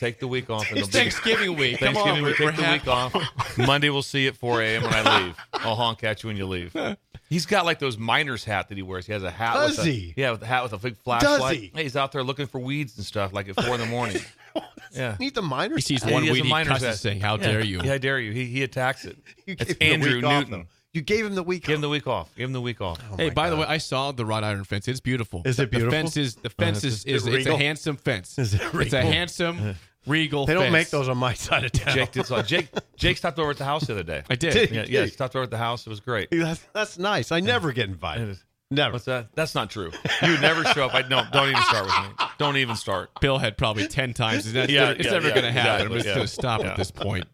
Take 0.00 0.18
the 0.18 0.26
week 0.26 0.50
off. 0.50 0.62
It's 0.62 0.72
they'll 0.72 0.86
be- 0.86 0.92
Thanksgiving 1.10 1.56
week. 1.56 1.78
Come 1.78 1.94
Thanksgiving 1.94 2.18
on, 2.18 2.24
week. 2.24 2.38
we're, 2.40 2.50
Take 2.50 2.56
the 2.56 2.62
we're 2.62 2.72
week 2.72 2.88
off. 2.88 3.58
Monday 3.58 3.90
we'll 3.90 4.02
see 4.02 4.22
you 4.22 4.28
at 4.30 4.36
4 4.36 4.60
a.m. 4.60 4.82
when 4.82 4.92
I 4.94 5.24
leave. 5.24 5.36
I'll 5.54 5.76
honk 5.76 6.02
at 6.02 6.22
you 6.22 6.28
when 6.28 6.36
you 6.36 6.46
leave. 6.46 6.74
He's 7.32 7.46
got 7.46 7.64
like 7.64 7.78
those 7.78 7.96
miner's 7.96 8.44
hat 8.44 8.68
that 8.68 8.76
he 8.76 8.82
wears. 8.82 9.06
He 9.06 9.12
has 9.12 9.22
a 9.22 9.30
hat. 9.30 9.54
Does 9.54 9.78
with 9.78 9.86
a, 9.86 9.90
he? 9.90 10.14
Yeah, 10.16 10.32
with 10.32 10.42
a 10.42 10.46
hat 10.46 10.62
with 10.64 10.74
a 10.74 10.78
big 10.78 10.98
flashlight. 10.98 11.40
Does 11.40 11.50
he? 11.50 11.72
Hey, 11.74 11.82
he's 11.84 11.96
out 11.96 12.12
there 12.12 12.22
looking 12.22 12.46
for 12.46 12.58
weeds 12.58 12.96
and 12.98 13.06
stuff 13.06 13.32
like 13.32 13.48
at 13.48 13.56
four 13.56 13.74
in 13.74 13.80
the 13.80 13.86
morning. 13.86 14.20
yeah. 14.92 15.16
Need 15.18 15.34
the 15.34 15.40
minors. 15.40 15.88
He 15.88 15.96
sees 15.96 16.10
one 16.10 16.24
he 16.24 16.30
weed, 16.30 16.44
he 16.44 16.50
miner's 16.50 16.74
cusses 16.74 16.88
hat. 16.88 16.96
saying, 16.98 17.20
"How 17.20 17.36
Yeah. 17.36 17.42
dare 17.52 17.64
you?" 17.64 17.80
Yeah, 17.82 17.94
I 17.94 17.98
dare 17.98 18.20
you. 18.20 18.32
He 18.32 18.44
he 18.46 18.62
attacks 18.62 19.06
it. 19.06 19.16
You 19.46 19.56
It's 19.58 19.74
gave 19.74 19.94
him 19.94 20.00
the 20.00 20.06
Andrew 20.06 20.16
week 20.16 20.24
off, 20.24 20.48
Newton. 20.50 20.66
You 20.92 21.00
gave 21.00 21.24
him 21.24 21.34
the 21.34 21.42
week. 21.42 21.62
Off. 21.62 21.66
Give 21.68 21.74
him 21.76 21.80
the 21.80 21.88
week 21.88 22.06
off. 22.06 22.34
Give 22.36 22.44
him 22.48 22.52
the 22.52 22.60
week 22.60 22.80
off. 22.82 23.00
Hey, 23.16 23.28
my 23.28 23.34
by 23.34 23.50
the 23.50 23.56
way, 23.56 23.64
I 23.66 23.78
saw 23.78 24.12
the 24.12 24.26
wrought 24.26 24.44
iron 24.44 24.64
fence. 24.64 24.86
It's 24.88 25.00
beautiful. 25.00 25.40
Is 25.46 25.58
it 25.58 25.70
beautiful? 25.70 25.90
The 25.90 25.96
fence 25.96 26.16
is 26.18 26.34
the 26.34 26.48
uh, 26.48 26.52
fence 26.58 26.84
is, 26.84 27.04
is, 27.06 27.26
it 27.26 27.34
it's 27.34 27.46
a 27.46 27.56
handsome 27.56 27.96
fence. 27.96 28.38
Is 28.38 28.52
it 28.52 28.62
regal? 28.74 28.80
It's 28.82 28.92
a 28.92 29.00
handsome 29.00 29.76
regal. 30.06 30.46
They 30.46 30.54
don't 30.54 30.64
fence. 30.64 30.72
make 30.72 30.90
those 30.90 31.08
on 31.08 31.18
my 31.18 31.34
side 31.46 31.64
of 31.64 31.72
town. 31.72 31.94
Jake 31.94 32.12
did. 32.12 32.26
So 32.26 32.42
Jake 32.42 32.68
Jake 32.96 33.16
stopped 33.18 33.38
over 33.38 33.50
at 33.50 33.58
the 33.58 33.64
house 33.64 33.86
the 33.86 33.92
other 33.94 34.02
day. 34.02 34.22
I 34.30 34.34
did. 34.34 34.52
Did 34.52 34.70
Yeah, 34.70 34.84
yeah, 34.88 35.04
he 35.04 35.10
stopped 35.10 35.34
over 35.36 35.44
at 35.44 35.50
the 35.50 35.58
house. 35.58 35.86
It 35.86 35.90
was 35.90 36.00
great. 36.00 36.28
That's, 36.30 36.60
that's 36.72 36.98
nice. 36.98 37.32
I 37.32 37.40
never 37.40 37.72
get 37.72 37.88
invited. 37.88 38.38
Never. 38.70 38.94
What's 38.94 39.04
that? 39.04 39.28
That's 39.34 39.54
not 39.54 39.68
true. 39.70 39.90
You 40.22 40.30
would 40.30 40.40
never 40.40 40.64
show 40.64 40.86
up. 40.86 40.94
I 40.94 41.02
no. 41.06 41.24
Don't 41.30 41.50
even 41.50 41.62
start 41.62 41.84
with 41.84 41.94
me. 42.18 42.26
Don't 42.38 42.56
even 42.56 42.74
start. 42.74 43.10
Bill 43.20 43.36
had 43.38 43.58
probably 43.58 43.86
ten 43.86 44.14
times. 44.14 44.46
It's, 44.52 44.70
Yeah, 44.72 44.80
never, 44.86 44.92
it's 44.92 45.04
yeah, 45.04 45.10
never 45.12 45.28
yeah, 45.28 45.34
going 45.34 45.44
to 45.44 45.52
happen. 45.52 45.86
I'm 45.88 45.92
just 45.92 46.06
yeah. 46.06 46.14
going 46.14 46.26
to 46.26 46.32
stop 46.32 46.60
Yeah. 46.62 46.70
at 46.70 46.76
this 46.78 46.90
point. 46.90 47.26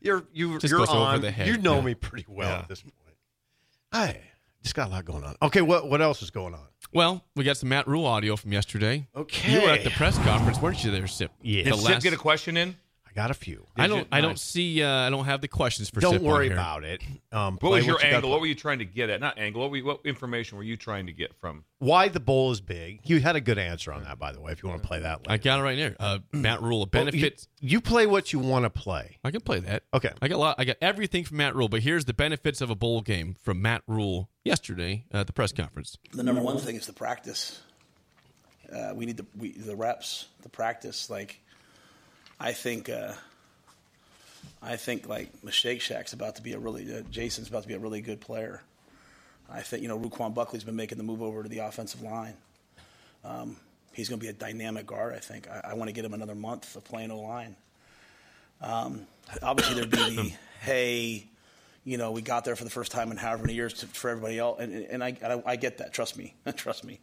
You're 0.00 0.24
you 0.32 0.58
Just 0.58 0.70
you're 0.70 0.78
goes 0.78 0.88
over 0.88 0.98
on. 1.00 1.20
the 1.20 1.30
head. 1.30 1.46
You 1.46 1.58
know 1.58 1.74
Yeah. 1.76 1.80
me 1.82 1.94
pretty 1.94 2.24
well 2.26 2.48
Yeah. 2.48 2.58
at 2.60 2.68
this 2.68 2.80
point. 2.80 2.94
I 3.92 4.16
just 4.62 4.74
got 4.74 4.88
a 4.88 4.90
lot 4.90 5.04
going 5.04 5.24
on. 5.24 5.36
Okay, 5.42 5.60
what 5.60 5.88
what 5.88 6.00
else 6.00 6.22
is 6.22 6.30
going 6.30 6.54
on? 6.54 6.66
Well, 6.92 7.24
we 7.34 7.44
got 7.44 7.56
some 7.56 7.68
Matt 7.68 7.88
Rhule 7.88 8.06
audio 8.06 8.36
from 8.36 8.52
yesterday. 8.52 9.06
Okay. 9.16 9.52
You 9.52 9.62
were 9.62 9.70
at 9.70 9.84
the 9.84 9.90
press 9.90 10.18
conference, 10.18 10.60
weren't 10.60 10.84
you 10.84 10.90
there, 10.90 11.06
Sip? 11.06 11.30
Yeah. 11.40 11.64
The 11.64 11.70
Did 11.70 11.80
Sip 11.80 11.88
last, 11.88 12.02
get 12.02 12.12
a 12.12 12.18
question 12.18 12.56
in? 12.56 12.76
I 13.14 13.20
I 13.20 13.22
got 13.22 13.30
a 13.30 13.34
few. 13.34 13.66
I 13.76 13.86
don't. 13.86 13.98
you? 14.00 14.06
I 14.10 14.20
don't 14.20 14.38
see. 14.38 14.82
Uh, 14.82 14.88
I 14.88 15.10
don't 15.10 15.24
have 15.26 15.40
the 15.40 15.48
questions 15.48 15.90
for. 15.90 16.00
Don't 16.00 16.14
Sip 16.14 16.22
worry 16.22 16.46
here. 16.46 16.54
about 16.54 16.84
it. 16.84 17.02
Um, 17.30 17.58
What 17.60 17.72
was 17.72 17.86
your 17.86 17.98
you 18.00 18.06
angle? 18.06 18.20
play. 18.22 18.30
What 18.30 18.40
were 18.40 18.46
you 18.46 18.54
trying 18.54 18.78
to 18.78 18.84
get 18.84 19.10
at? 19.10 19.20
Not 19.20 19.38
angle. 19.38 19.60
What, 19.62 19.70
were 19.70 19.76
you, 19.76 19.84
what 19.84 20.00
information 20.04 20.56
were 20.58 20.64
you 20.64 20.76
trying 20.76 21.06
to 21.06 21.12
get 21.12 21.34
from? 21.38 21.64
Why 21.78 22.08
the 22.08 22.20
bowl 22.20 22.52
is 22.52 22.60
big? 22.60 23.00
You 23.04 23.20
had 23.20 23.36
a 23.36 23.40
good 23.40 23.58
answer 23.58 23.92
on 23.92 24.04
that, 24.04 24.18
by 24.18 24.32
the 24.32 24.40
way. 24.40 24.52
If 24.52 24.62
you 24.62 24.68
want 24.68 24.82
to 24.82 24.88
play 24.88 25.00
that, 25.00 25.20
I 25.28 25.36
got 25.36 25.60
it 25.60 25.62
right 25.62 25.76
here. 25.76 25.96
Uh, 26.00 26.20
Matt 26.32 26.62
Rhule, 26.62 26.82
a 26.84 26.88
Well, 26.92 27.14
you- 27.14 27.30
you, 27.60 27.80
play 27.80 28.06
what 28.06 28.32
you 28.32 28.38
want 28.38 28.64
to 28.64 28.70
play. 28.70 29.18
I 29.24 29.30
can 29.30 29.40
play 29.40 29.60
that. 29.60 29.82
Okay. 29.92 30.10
I 30.22 30.28
got 30.28 30.36
a 30.36 30.38
lot. 30.38 30.54
I 30.58 30.64
got 30.64 30.76
everything 30.80 31.24
from 31.24 31.36
Matt 31.38 31.54
Rhule, 31.54 31.68
but 31.68 31.82
here's 31.82 32.04
the 32.06 32.14
benefits 32.14 32.60
of 32.60 32.70
a 32.70 32.74
bowl 32.74 33.00
game 33.02 33.36
from 33.42 33.60
Matt 33.60 33.82
Rhule 33.86 34.28
yesterday 34.44 35.04
at 35.12 35.26
the 35.26 35.32
press 35.32 35.52
conference. 35.52 35.98
the 36.12 36.22
number 36.22 36.40
one 36.40 36.58
thing 36.58 36.76
is 36.76 36.86
the 36.86 36.92
practice. 36.92 37.60
Uh, 38.72 38.92
we 38.94 39.04
need 39.04 39.18
the 39.18 39.26
we, 39.36 39.52
the 39.52 39.76
reps, 39.76 40.28
the 40.42 40.48
practice. 40.48 41.10
Like, 41.10 41.40
I 42.42 42.52
think, 42.54 42.88
uh, 42.88 43.12
I 44.60 44.74
think 44.74 45.08
like 45.08 45.30
Shake 45.50 45.80
Shack's 45.80 46.12
about 46.12 46.36
to 46.36 46.42
be 46.42 46.54
a 46.54 46.58
really 46.58 46.92
uh, 46.92 47.02
Jason's 47.08 47.48
about 47.48 47.62
to 47.62 47.68
be 47.68 47.74
a 47.74 47.78
really 47.78 48.00
good 48.00 48.20
player. 48.20 48.62
I 49.48 49.60
think 49.60 49.80
you 49.80 49.88
know 49.88 49.96
Ru'Quan 49.96 50.34
Buckley's 50.34 50.64
been 50.64 50.74
making 50.74 50.98
the 50.98 51.04
move 51.04 51.22
over 51.22 51.44
to 51.44 51.48
the 51.48 51.60
offensive 51.60 52.02
line. 52.02 52.34
Um, 53.24 53.56
he's 53.92 54.08
going 54.08 54.18
to 54.18 54.24
be 54.24 54.28
a 54.28 54.32
dynamic 54.32 54.86
guard. 54.86 55.14
I 55.14 55.20
think. 55.20 55.48
I, 55.48 55.70
I 55.70 55.74
want 55.74 55.86
to 55.88 55.92
get 55.92 56.04
him 56.04 56.14
another 56.14 56.34
month 56.34 56.74
of 56.74 56.82
playing 56.82 57.12
O 57.12 57.20
line. 57.20 57.54
Um, 58.60 59.06
obviously, 59.40 59.76
there'd 59.76 59.90
be 59.90 60.16
the 60.16 60.32
hey, 60.62 61.28
you 61.84 61.96
know, 61.96 62.10
we 62.10 62.22
got 62.22 62.44
there 62.44 62.56
for 62.56 62.64
the 62.64 62.70
first 62.70 62.90
time 62.90 63.12
in 63.12 63.18
however 63.18 63.44
many 63.44 63.54
years 63.54 63.72
to, 63.74 63.86
for 63.86 64.10
everybody 64.10 64.40
else, 64.40 64.58
and, 64.58 64.74
and 64.74 65.04
I, 65.04 65.16
I, 65.24 65.42
I 65.46 65.56
get 65.56 65.78
that. 65.78 65.92
Trust 65.92 66.18
me, 66.18 66.34
trust 66.56 66.82
me. 66.82 66.98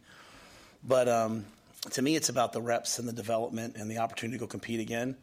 But 0.86 1.08
um, 1.08 1.46
to 1.92 2.02
me, 2.02 2.14
it's 2.14 2.28
about 2.28 2.52
the 2.52 2.60
reps 2.60 2.98
and 2.98 3.08
the 3.08 3.14
development 3.14 3.76
and 3.76 3.90
the 3.90 3.98
opportunity 3.98 4.36
to 4.36 4.40
go 4.40 4.46
compete 4.46 4.80
again. 4.80 5.16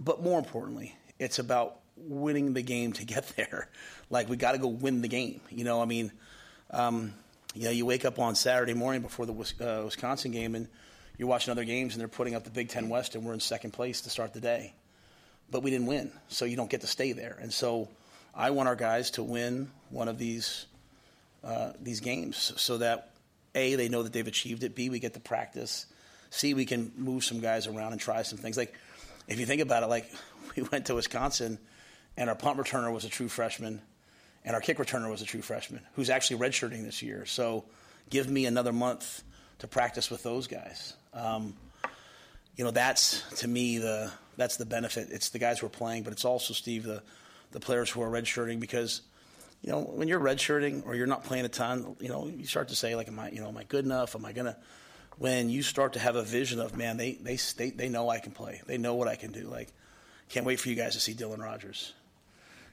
But 0.00 0.22
more 0.22 0.38
importantly, 0.38 0.96
it's 1.18 1.38
about 1.38 1.76
winning 1.96 2.54
the 2.54 2.62
game 2.62 2.92
to 2.94 3.04
get 3.04 3.28
there. 3.36 3.68
Like 4.08 4.28
we 4.28 4.36
got 4.36 4.52
to 4.52 4.58
go 4.58 4.68
win 4.68 5.02
the 5.02 5.08
game. 5.08 5.40
You 5.50 5.64
know, 5.64 5.80
I 5.80 5.84
mean, 5.84 6.10
um, 6.70 7.12
you 7.54 7.64
know, 7.64 7.70
you 7.70 7.84
wake 7.84 8.04
up 8.04 8.18
on 8.18 8.34
Saturday 8.34 8.74
morning 8.74 9.02
before 9.02 9.26
the 9.26 9.32
uh, 9.32 9.84
Wisconsin 9.84 10.30
game, 10.30 10.54
and 10.54 10.68
you're 11.18 11.28
watching 11.28 11.52
other 11.52 11.64
games, 11.64 11.94
and 11.94 12.00
they're 12.00 12.08
putting 12.08 12.34
up 12.34 12.44
the 12.44 12.50
Big 12.50 12.68
Ten 12.68 12.88
West, 12.88 13.14
and 13.14 13.24
we're 13.24 13.34
in 13.34 13.40
second 13.40 13.72
place 13.72 14.00
to 14.02 14.10
start 14.10 14.32
the 14.32 14.40
day. 14.40 14.72
But 15.50 15.62
we 15.62 15.70
didn't 15.70 15.86
win, 15.86 16.12
so 16.28 16.44
you 16.44 16.56
don't 16.56 16.70
get 16.70 16.80
to 16.82 16.86
stay 16.86 17.12
there. 17.12 17.36
And 17.40 17.52
so, 17.52 17.88
I 18.34 18.50
want 18.50 18.68
our 18.68 18.76
guys 18.76 19.10
to 19.12 19.24
win 19.24 19.68
one 19.90 20.06
of 20.06 20.16
these 20.16 20.66
uh, 21.42 21.72
these 21.80 22.00
games, 22.00 22.52
so 22.56 22.78
that 22.78 23.10
a 23.54 23.74
they 23.74 23.88
know 23.88 24.04
that 24.04 24.12
they've 24.12 24.26
achieved 24.26 24.62
it. 24.62 24.74
B 24.74 24.90
we 24.90 25.00
get 25.00 25.14
to 25.14 25.20
practice. 25.20 25.86
C 26.30 26.54
we 26.54 26.64
can 26.64 26.92
move 26.96 27.24
some 27.24 27.40
guys 27.40 27.66
around 27.66 27.92
and 27.92 28.00
try 28.00 28.22
some 28.22 28.38
things. 28.38 28.56
Like 28.56 28.72
if 29.30 29.40
you 29.40 29.46
think 29.46 29.62
about 29.62 29.82
it, 29.82 29.86
like 29.86 30.10
we 30.56 30.62
went 30.64 30.86
to 30.86 30.94
Wisconsin, 30.94 31.58
and 32.16 32.28
our 32.28 32.36
punt 32.36 32.58
returner 32.58 32.92
was 32.92 33.04
a 33.04 33.08
true 33.08 33.28
freshman, 33.28 33.80
and 34.44 34.54
our 34.54 34.60
kick 34.60 34.78
returner 34.78 35.10
was 35.10 35.22
a 35.22 35.24
true 35.24 35.42
freshman 35.42 35.80
who's 35.94 36.10
actually 36.10 36.38
redshirting 36.38 36.84
this 36.84 37.02
year. 37.02 37.24
So 37.24 37.64
give 38.10 38.28
me 38.28 38.46
another 38.46 38.72
month 38.72 39.22
to 39.60 39.68
practice 39.68 40.10
with 40.10 40.22
those 40.22 40.46
guys. 40.46 40.94
Um, 41.14 41.54
you 42.56 42.64
know, 42.64 42.70
that's 42.72 43.22
to 43.40 43.48
me 43.48 43.78
the 43.78 44.10
that's 44.36 44.56
the 44.56 44.66
benefit. 44.66 45.08
It's 45.10 45.30
the 45.30 45.38
guys 45.38 45.60
who 45.60 45.66
are 45.66 45.70
playing, 45.70 46.02
but 46.02 46.12
it's 46.12 46.24
also 46.24 46.52
Steve 46.52 46.84
the 46.84 47.02
the 47.52 47.60
players 47.60 47.90
who 47.90 48.02
are 48.02 48.10
redshirting 48.10 48.60
because 48.60 49.02
you 49.62 49.70
know 49.70 49.80
when 49.80 50.08
you're 50.08 50.20
redshirting 50.20 50.86
or 50.86 50.94
you're 50.94 51.06
not 51.06 51.24
playing 51.24 51.44
a 51.44 51.48
ton, 51.48 51.96
you 52.00 52.08
know 52.08 52.26
you 52.26 52.46
start 52.46 52.68
to 52.68 52.76
say 52.76 52.96
like, 52.96 53.08
am 53.08 53.18
I 53.18 53.30
you 53.30 53.40
know 53.40 53.48
am 53.48 53.56
I 53.56 53.64
good 53.64 53.84
enough? 53.84 54.14
Am 54.14 54.24
I 54.24 54.32
gonna? 54.32 54.56
When 55.20 55.50
you 55.50 55.62
start 55.62 55.92
to 55.92 55.98
have 55.98 56.16
a 56.16 56.22
vision 56.22 56.60
of 56.60 56.78
man, 56.78 56.96
they 56.96 57.12
they 57.12 57.36
they, 57.58 57.68
they 57.68 57.88
know 57.90 58.08
I 58.08 58.20
can 58.20 58.32
play. 58.32 58.62
They 58.66 58.78
know 58.78 58.94
what 58.94 59.06
I 59.06 59.16
can 59.16 59.32
do. 59.32 59.42
Like, 59.42 59.68
can't 60.30 60.46
wait 60.46 60.58
for 60.58 60.70
you 60.70 60.74
guys 60.74 60.94
to 60.94 61.00
see 61.00 61.12
Dylan 61.12 61.42
Rogers. 61.42 61.92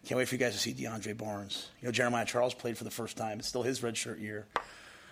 Can't 0.05 0.17
wait 0.17 0.29
for 0.29 0.35
you 0.35 0.39
guys 0.39 0.53
to 0.53 0.59
see 0.59 0.73
DeAndre 0.73 1.17
Barnes. 1.17 1.67
You 1.81 1.89
know, 1.89 1.91
Jeremiah 1.91 2.23
Charles 2.23 2.53
played 2.53 2.77
for 2.77 2.85
the 2.85 2.89
first 2.89 3.17
time. 3.17 3.39
It's 3.39 3.49
still 3.49 3.63
his 3.63 3.81
redshirt 3.81 4.21
year. 4.21 4.45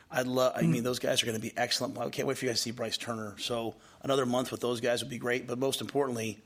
I'd 0.10 0.28
love. 0.28 0.54
I 0.56 0.62
mean, 0.62 0.84
those 0.84 1.00
guys 1.00 1.22
are 1.22 1.26
going 1.26 1.36
to 1.36 1.42
be 1.42 1.52
excellent. 1.58 1.98
I 1.98 2.08
can't 2.08 2.26
wait 2.26 2.38
for 2.38 2.46
you 2.46 2.52
guys 2.52 2.60
to 2.60 2.64
see 2.64 2.72
Bryce 2.72 2.96
Turner. 2.96 3.36
So 3.38 3.76
another 4.02 4.26
month 4.26 4.50
with 4.54 4.62
those 4.62 4.80
guys 4.80 5.02
would 5.04 5.10
be 5.10 5.18
great. 5.18 5.46
But 5.46 5.60
most 5.60 5.82
importantly, 5.82 6.40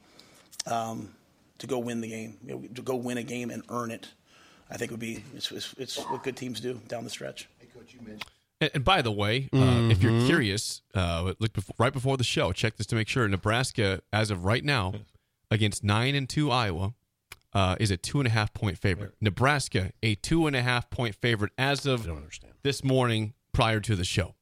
um, 0.65 1.13
to 1.59 1.67
go 1.67 1.77
win 1.77 2.01
the 2.01 2.07
game, 2.09 2.37
you 2.43 2.55
know, 2.55 2.67
to 2.73 2.81
go 2.81 2.95
win 2.95 3.19
a 3.19 3.23
game 3.23 3.51
and 3.51 3.61
earn 3.69 3.91
it, 3.91 4.07
I 4.71 4.77
think 4.77 4.89
would 4.89 4.99
be 4.99 5.23
it's, 5.35 5.51
it's, 5.51 5.75
it's 5.77 5.97
what 5.97 6.23
good 6.23 6.35
teams 6.35 6.59
do 6.61 6.81
down 6.87 7.03
the 7.03 7.11
stretch. 7.11 7.47
And, 8.61 8.71
and 8.75 8.83
by 8.83 9.01
the 9.01 9.11
way, 9.11 9.49
uh, 9.53 9.89
if 9.91 10.01
you're 10.03 10.25
curious, 10.25 10.81
uh, 10.93 11.33
look 11.39 11.53
before, 11.53 11.75
right 11.77 11.93
before 11.93 12.17
the 12.17 12.23
show, 12.23 12.51
check 12.51 12.77
this 12.77 12.87
to 12.87 12.95
make 12.95 13.07
sure. 13.07 13.27
Nebraska, 13.27 14.01
as 14.11 14.31
of 14.31 14.45
right 14.45 14.63
now, 14.63 14.93
against 15.51 15.83
nine 15.83 16.15
and 16.15 16.27
two 16.27 16.51
Iowa, 16.51 16.93
uh, 17.53 17.75
is 17.79 17.89
a 17.91 17.97
two 17.97 18.19
and 18.19 18.27
a 18.27 18.31
half 18.31 18.53
point 18.53 18.77
favorite. 18.77 19.13
Nebraska, 19.21 19.91
a 20.03 20.15
two 20.15 20.45
and 20.47 20.55
a 20.55 20.61
half 20.61 20.89
point 20.89 21.15
favorite 21.15 21.51
as 21.57 21.85
of 21.85 22.07
this 22.63 22.83
morning 22.83 23.33
prior 23.53 23.79
to 23.79 23.95
the 23.95 24.03
show. 24.05 24.35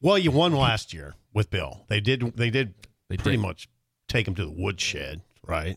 Well, 0.00 0.16
you 0.16 0.30
won 0.30 0.52
last 0.54 0.94
year 0.94 1.14
with 1.34 1.50
Bill. 1.50 1.84
They 1.88 2.00
did. 2.00 2.36
They 2.36 2.50
did. 2.50 2.74
They 3.08 3.16
pretty 3.16 3.36
did. 3.36 3.42
much 3.42 3.68
take 4.06 4.26
him 4.28 4.34
to 4.36 4.44
the 4.44 4.50
woodshed, 4.50 5.20
right? 5.46 5.76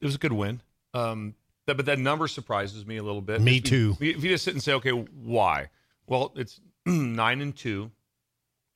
It 0.00 0.04
was 0.06 0.14
a 0.14 0.18
good 0.18 0.32
win. 0.32 0.62
Um, 0.94 1.34
that, 1.66 1.76
but 1.76 1.86
that 1.86 1.98
number 1.98 2.26
surprises 2.26 2.84
me 2.86 2.96
a 2.96 3.02
little 3.02 3.20
bit. 3.20 3.40
Me 3.40 3.58
If 3.58 3.70
you- 3.70 3.94
too. 3.94 3.96
If 4.00 4.24
you 4.24 4.30
just 4.30 4.44
sit 4.44 4.54
and 4.54 4.62
say, 4.62 4.72
okay, 4.74 4.90
why? 4.90 5.68
Well, 6.12 6.30
it's 6.36 6.60
nine 6.86 7.40
and 7.40 7.56
two, 7.56 7.90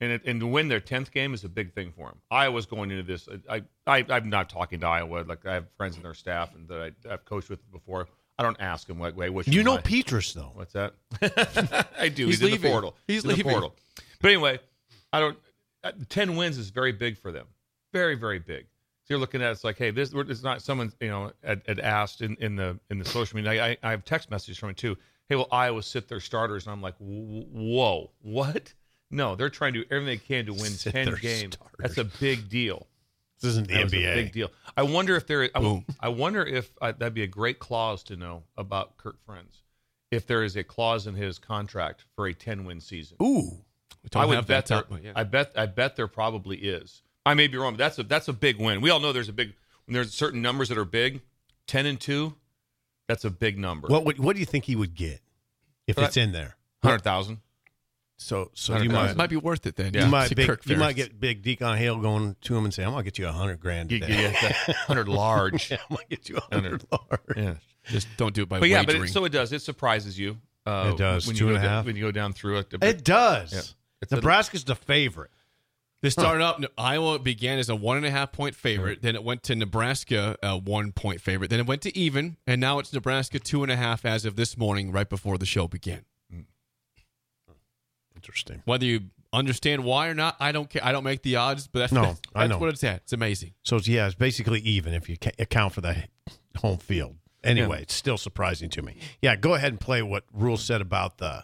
and 0.01 0.11
it, 0.11 0.23
and 0.25 0.39
to 0.39 0.47
win 0.47 0.69
their 0.69 0.79
tenth 0.79 1.11
game 1.11 1.35
is 1.35 1.43
a 1.43 1.49
big 1.49 1.71
thing 1.71 1.93
for 1.95 2.07
them. 2.07 2.17
Iowa's 2.31 2.65
going 2.65 2.89
into 2.89 3.03
this. 3.03 3.29
I, 3.47 3.61
I 3.85 4.03
I'm 4.09 4.31
not 4.31 4.49
talking 4.49 4.79
to 4.79 4.87
Iowa. 4.87 5.23
Like 5.27 5.45
I 5.45 5.53
have 5.53 5.67
friends 5.77 5.97
in 5.97 6.01
their 6.01 6.15
staff 6.15 6.55
and 6.55 6.67
that 6.67 6.95
I, 7.05 7.13
I've 7.13 7.25
coached 7.25 7.51
with 7.51 7.59
before. 7.71 8.07
I 8.39 8.43
don't 8.43 8.59
ask 8.59 8.87
them 8.87 8.99
like, 8.99 9.15
wait, 9.15 9.31
You 9.47 9.63
know 9.63 9.73
mind? 9.73 9.83
Petrus 9.83 10.33
though. 10.33 10.49
What's 10.55 10.73
that? 10.73 10.95
I 11.99 12.09
do. 12.09 12.25
He's 12.25 12.39
He's, 12.39 12.55
in 12.55 12.59
the 12.59 12.69
portal. 12.69 12.95
He's 13.07 13.23
in 13.23 13.29
the 13.29 13.35
leaving. 13.35 13.51
portal. 13.51 13.75
But 14.19 14.29
anyway, 14.29 14.59
I 15.13 15.19
don't. 15.19 15.37
uh, 15.83 15.91
Ten 16.09 16.37
wins 16.37 16.57
is 16.57 16.71
very 16.71 16.91
big 16.91 17.19
for 17.19 17.31
them. 17.31 17.45
Very, 17.93 18.15
very 18.15 18.39
big. 18.39 18.65
You're 19.09 19.19
looking 19.19 19.41
at 19.41 19.47
it, 19.49 19.51
it's 19.51 19.63
like, 19.63 19.77
hey, 19.77 19.91
this 19.91 20.11
it's 20.13 20.43
not 20.43 20.61
someone 20.61 20.91
you 20.99 21.07
know 21.09 21.31
had, 21.43 21.61
had 21.67 21.79
asked 21.79 22.21
in, 22.21 22.35
in 22.39 22.55
the 22.55 22.77
in 22.89 22.99
the 22.99 23.05
social 23.05 23.35
media. 23.37 23.63
I, 23.63 23.77
I 23.83 23.91
have 23.91 24.03
text 24.05 24.29
messages 24.29 24.57
from 24.57 24.69
it 24.69 24.77
too. 24.77 24.97
Hey, 25.29 25.35
will 25.35 25.47
Iowa 25.51 25.83
sit 25.83 26.07
their 26.07 26.19
starters? 26.19 26.65
And 26.65 26.73
I'm 26.73 26.81
like, 26.81 26.95
whoa, 26.99 28.11
what? 28.21 28.73
No, 29.11 29.35
they're 29.35 29.49
trying 29.49 29.73
to 29.73 29.81
do 29.81 29.85
everything 29.89 30.19
they 30.19 30.35
can 30.35 30.45
to 30.47 30.53
win 30.53 30.71
Sit 30.71 30.91
ten 30.91 31.05
games. 31.21 31.55
starters. 31.55 31.75
That's 31.79 31.97
a 31.97 32.03
big 32.19 32.49
deal. 32.49 32.87
This 33.39 33.51
isn't 33.51 33.67
the 33.67 33.73
That 33.75 33.87
NBA. 33.87 34.15
big 34.15 34.31
deal. 34.33 34.49
I 34.75 34.83
wonder 34.83 35.15
if 35.15 35.27
there. 35.27 35.49
I, 35.55 35.83
I 35.99 36.09
wonder 36.09 36.43
if 36.45 36.71
uh, 36.81 36.91
that'd 36.91 37.13
be 37.13 37.23
a 37.23 37.27
great 37.27 37.59
clause 37.59 38.03
to 38.03 38.15
know 38.15 38.43
about 38.57 38.97
Kirk 38.97 39.17
Ferentz. 39.27 39.61
If 40.11 40.25
there 40.27 40.43
is 40.43 40.55
a 40.55 40.63
clause 40.63 41.07
in 41.07 41.15
his 41.15 41.37
contract 41.39 42.05
for 42.15 42.27
a 42.27 42.33
ten 42.33 42.65
win 42.65 42.81
season, 42.81 43.17
Ooh, 43.21 43.51
I 44.15 44.25
would 44.25 44.47
bet 44.47 44.65
that 44.67 44.89
there. 44.89 44.99
yeah. 45.03 45.11
I 45.15 45.23
bet. 45.23 45.51
I 45.55 45.65
bet 45.67 45.95
there 45.95 46.07
probably 46.07 46.57
is. 46.57 47.01
I 47.27 47.33
may 47.33 47.47
be 47.47 47.57
wrong, 47.57 47.73
but 47.73 47.77
that's 47.79 47.99
a 47.99 48.03
that's 48.03 48.27
a 48.27 48.33
big 48.33 48.59
win. 48.59 48.81
We 48.81 48.89
all 48.89 48.99
know 48.99 49.11
there's 49.13 49.29
a 49.29 49.33
big 49.33 49.53
when 49.85 49.93
there's 49.93 50.13
certain 50.13 50.41
numbers 50.41 50.69
that 50.69 50.77
are 50.77 50.85
big. 50.85 51.21
Ten 51.67 51.85
and 51.85 51.99
two, 51.99 52.35
that's 53.07 53.25
a 53.25 53.29
big 53.29 53.57
number. 53.59 53.87
what 53.89 54.05
would, 54.05 54.19
what 54.19 54.35
do 54.35 54.39
you 54.39 54.45
think 54.45 54.65
he 54.65 54.75
would 54.75 54.95
get 54.95 55.19
if 55.87 55.95
But 55.97 56.03
I- 56.03 56.07
it's 56.07 56.17
in 56.17 56.31
there? 56.31 56.55
hundred 56.83 57.03
thousand. 57.03 57.39
So 58.19 58.49
so 58.55 58.73
Hundred 58.73 58.85
you 58.85 58.89
might 58.91 59.15
might 59.15 59.29
be 59.29 59.35
worth 59.35 59.65
it 59.67 59.75
then. 59.75 59.93
Yeah. 59.93 60.05
you 60.05 60.11
might 60.11 60.33
big, 60.35 60.49
you 60.65 60.75
might 60.77 60.95
get 60.95 61.19
big 61.19 61.43
Deacon 61.43 61.77
Hale 61.77 61.97
going 61.97 62.35
to 62.41 62.57
him 62.57 62.63
and 62.65 62.73
say, 62.73 62.83
"I'm 62.83 62.89
gonna 62.91 63.03
get 63.03 63.19
you 63.19 63.27
a 63.27 63.31
hundred 63.31 63.59
grand 63.59 63.89
today." 63.89 64.33
hundred 64.87 65.07
large. 65.07 65.69
Yeah, 65.71 65.77
I'm 65.89 65.97
gonna 65.97 66.07
get 66.09 66.27
you 66.29 66.37
a 66.37 66.53
hundred 66.55 66.83
large. 66.91 67.37
Yeah. 67.37 67.53
just 67.85 68.07
don't 68.17 68.33
do 68.33 68.41
it 68.43 68.49
by 68.49 68.59
But 68.59 68.69
yeah, 68.69 68.83
but 68.83 68.95
it, 68.95 69.09
so 69.09 69.23
it 69.25 69.31
does. 69.31 69.53
It 69.53 69.61
surprises 69.61 70.17
you. 70.17 70.37
Uh, 70.65 70.91
It 70.93 70.97
does. 70.97 71.27
When 71.27 71.35
Two 71.35 71.45
you 71.45 71.51
and 71.51 71.57
go 71.57 71.61
a 71.61 71.63
da- 71.63 71.69
half. 71.75 71.85
when 71.85 71.95
you 71.95 72.01
go 72.01 72.11
down 72.11 72.33
through 72.33 72.57
it. 72.57 72.73
It 72.81 73.03
does. 73.03 73.53
Yeah. 73.53 73.61
It's 74.01 74.11
a- 74.11 74.15
Nebraska's 74.15 74.63
the 74.63 74.75
favorite. 74.75 75.29
They 76.01 76.09
started 76.11 76.43
up. 76.43 76.61
Iowa 76.77 77.17
began 77.17 77.57
as 77.57 77.69
a 77.69 77.75
one 77.75 77.97
and 77.97 78.05
a 78.05 78.11
half 78.11 78.31
point 78.31 78.55
favorite. 78.55 79.01
Then 79.01 79.15
it 79.15 79.23
went 79.23 79.41
to 79.43 79.55
Nebraska, 79.55 80.37
a 80.43 80.55
one 80.57 80.91
point 80.91 81.21
favorite. 81.21 81.49
Then 81.49 81.59
it 81.59 81.65
went 81.65 81.81
to 81.83 81.97
even, 81.97 82.37
and 82.45 82.61
now 82.61 82.77
it's 82.79 82.93
Nebraska 82.93 83.39
two 83.39 83.63
and 83.63 83.71
a 83.71 83.75
half 83.75 84.05
as 84.05 84.23
of 84.25 84.35
this 84.35 84.57
morning, 84.57 84.91
right 84.91 85.09
before 85.09 85.37
the 85.39 85.45
show 85.47 85.67
began. 85.67 86.05
Hmm. 86.31 86.41
Interesting. 88.15 88.61
Whether 88.65 88.85
you 88.85 89.01
understand 89.33 89.83
why 89.83 90.07
or 90.07 90.13
not, 90.13 90.35
I 90.39 90.51
don't 90.51 90.69
care. 90.69 90.83
I 90.83 90.91
don't 90.91 91.03
make 91.03 91.21
the 91.23 91.35
odds, 91.35 91.67
but 91.67 91.79
that's, 91.79 91.93
No, 91.93 92.03
that's, 92.03 92.21
I 92.35 92.47
know. 92.47 92.57
what 92.57 92.69
it's 92.69 92.83
at. 92.83 92.97
It's 93.03 93.13
amazing. 93.13 93.53
So 93.63 93.77
it's, 93.77 93.87
yeah, 93.87 94.05
it's 94.05 94.15
basically 94.15 94.59
even 94.61 94.93
if 94.93 95.09
you 95.09 95.17
account 95.39 95.73
for 95.73 95.81
the 95.81 96.03
home 96.57 96.77
field. 96.77 97.15
Anyway, 97.43 97.77
Yeah. 97.77 97.81
it's 97.83 97.93
still 97.93 98.17
surprising 98.17 98.69
to 98.71 98.81
me. 98.81 98.97
Yeah, 99.21 99.35
go 99.35 99.53
ahead 99.53 99.71
and 99.71 99.79
play 99.79 100.01
what 100.01 100.23
Rhule 100.33 100.57
said 100.57 100.81
about 100.81 101.17
the 101.19 101.43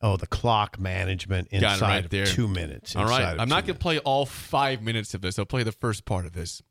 oh 0.00 0.16
the 0.16 0.26
clock 0.26 0.78
management 0.78 1.50
Got 1.50 1.56
it 1.56 1.62
inside 1.62 1.80
right 1.88 2.04
of 2.04 2.10
there. 2.10 2.26
two 2.26 2.48
minutes. 2.48 2.94
All 2.96 3.02
inside 3.02 3.22
right. 3.22 3.34
of 3.34 3.40
I'm 3.40 3.48
not 3.48 3.66
going 3.66 3.76
to 3.76 3.80
play 3.82 3.98
all 3.98 4.26
five 4.26 4.82
minutes 4.82 5.14
of 5.14 5.20
this. 5.20 5.38
I'll 5.38 5.44
play 5.46 5.62
the 5.62 5.72
first 5.72 6.04
part 6.04 6.26
of 6.26 6.32
this. 6.32 6.62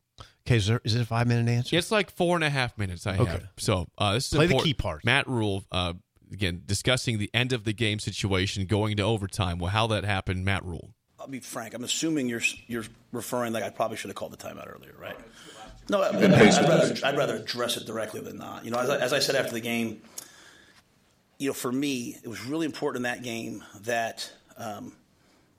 Okay, 0.47 0.55
is, 0.57 0.67
there, 0.67 0.79
is 0.85 0.95
it 0.95 1.01
a 1.01 1.05
five 1.05 1.27
minute 1.27 1.49
answer? 1.51 1.75
It's 1.75 1.91
like 1.91 2.09
four 2.09 2.35
and 2.35 2.43
a 2.43 2.49
half 2.49 2.77
minutes 2.77 3.05
I 3.05 3.17
Okay. 3.17 3.31
have. 3.31 3.49
So 3.57 3.87
uh, 3.97 4.13
this 4.13 4.31
is 4.31 4.37
Play 4.37 4.47
the 4.47 4.59
key 4.59 4.73
part. 4.73 5.03
Matt 5.03 5.27
Rhule, 5.27 5.65
uh, 5.71 5.93
again, 6.31 6.61
discussing 6.65 7.17
the 7.17 7.29
end 7.33 7.51
of 7.51 7.65
the 7.65 7.73
game 7.73 7.99
situation, 7.99 8.65
going 8.65 8.95
to 8.97 9.03
overtime. 9.03 9.59
Well, 9.59 9.71
how 9.71 9.87
that 9.87 10.05
happened, 10.05 10.45
Matt 10.45 10.63
Rhule. 10.63 10.93
I'll 11.19 11.27
be 11.27 11.39
frank. 11.39 11.73
I'm 11.73 11.83
assuming 11.83 12.29
you're 12.29 12.43
you're 12.67 12.85
referring 13.11 13.51
like 13.51 13.63
I 13.63 13.69
probably 13.71 13.97
should 13.97 14.09
have 14.09 14.15
called 14.15 14.31
the 14.31 14.37
timeout 14.37 14.73
earlier, 14.73 14.93
right? 14.99 15.17
No, 15.89 16.01
I, 16.01 16.11
would 16.11 16.21
rather, 16.31 16.95
I'd 17.05 17.17
rather 17.17 17.35
address 17.37 17.77
it 17.77 17.85
directly 17.85 18.19
than 18.21 18.37
not. 18.37 18.65
You 18.65 18.71
know, 18.71 18.77
as 18.79 18.89
I, 18.89 18.97
as 18.97 19.13
I 19.13 19.19
said 19.19 19.35
after 19.35 19.53
the 19.53 19.61
game, 19.61 20.01
you 21.37 21.47
know, 21.47 21.53
for 21.53 21.71
me, 21.71 22.17
it 22.23 22.27
was 22.27 22.43
really 22.45 22.65
important 22.65 23.05
in 23.05 23.11
that 23.11 23.23
game 23.23 23.63
that 23.81 24.31
um, 24.57 24.93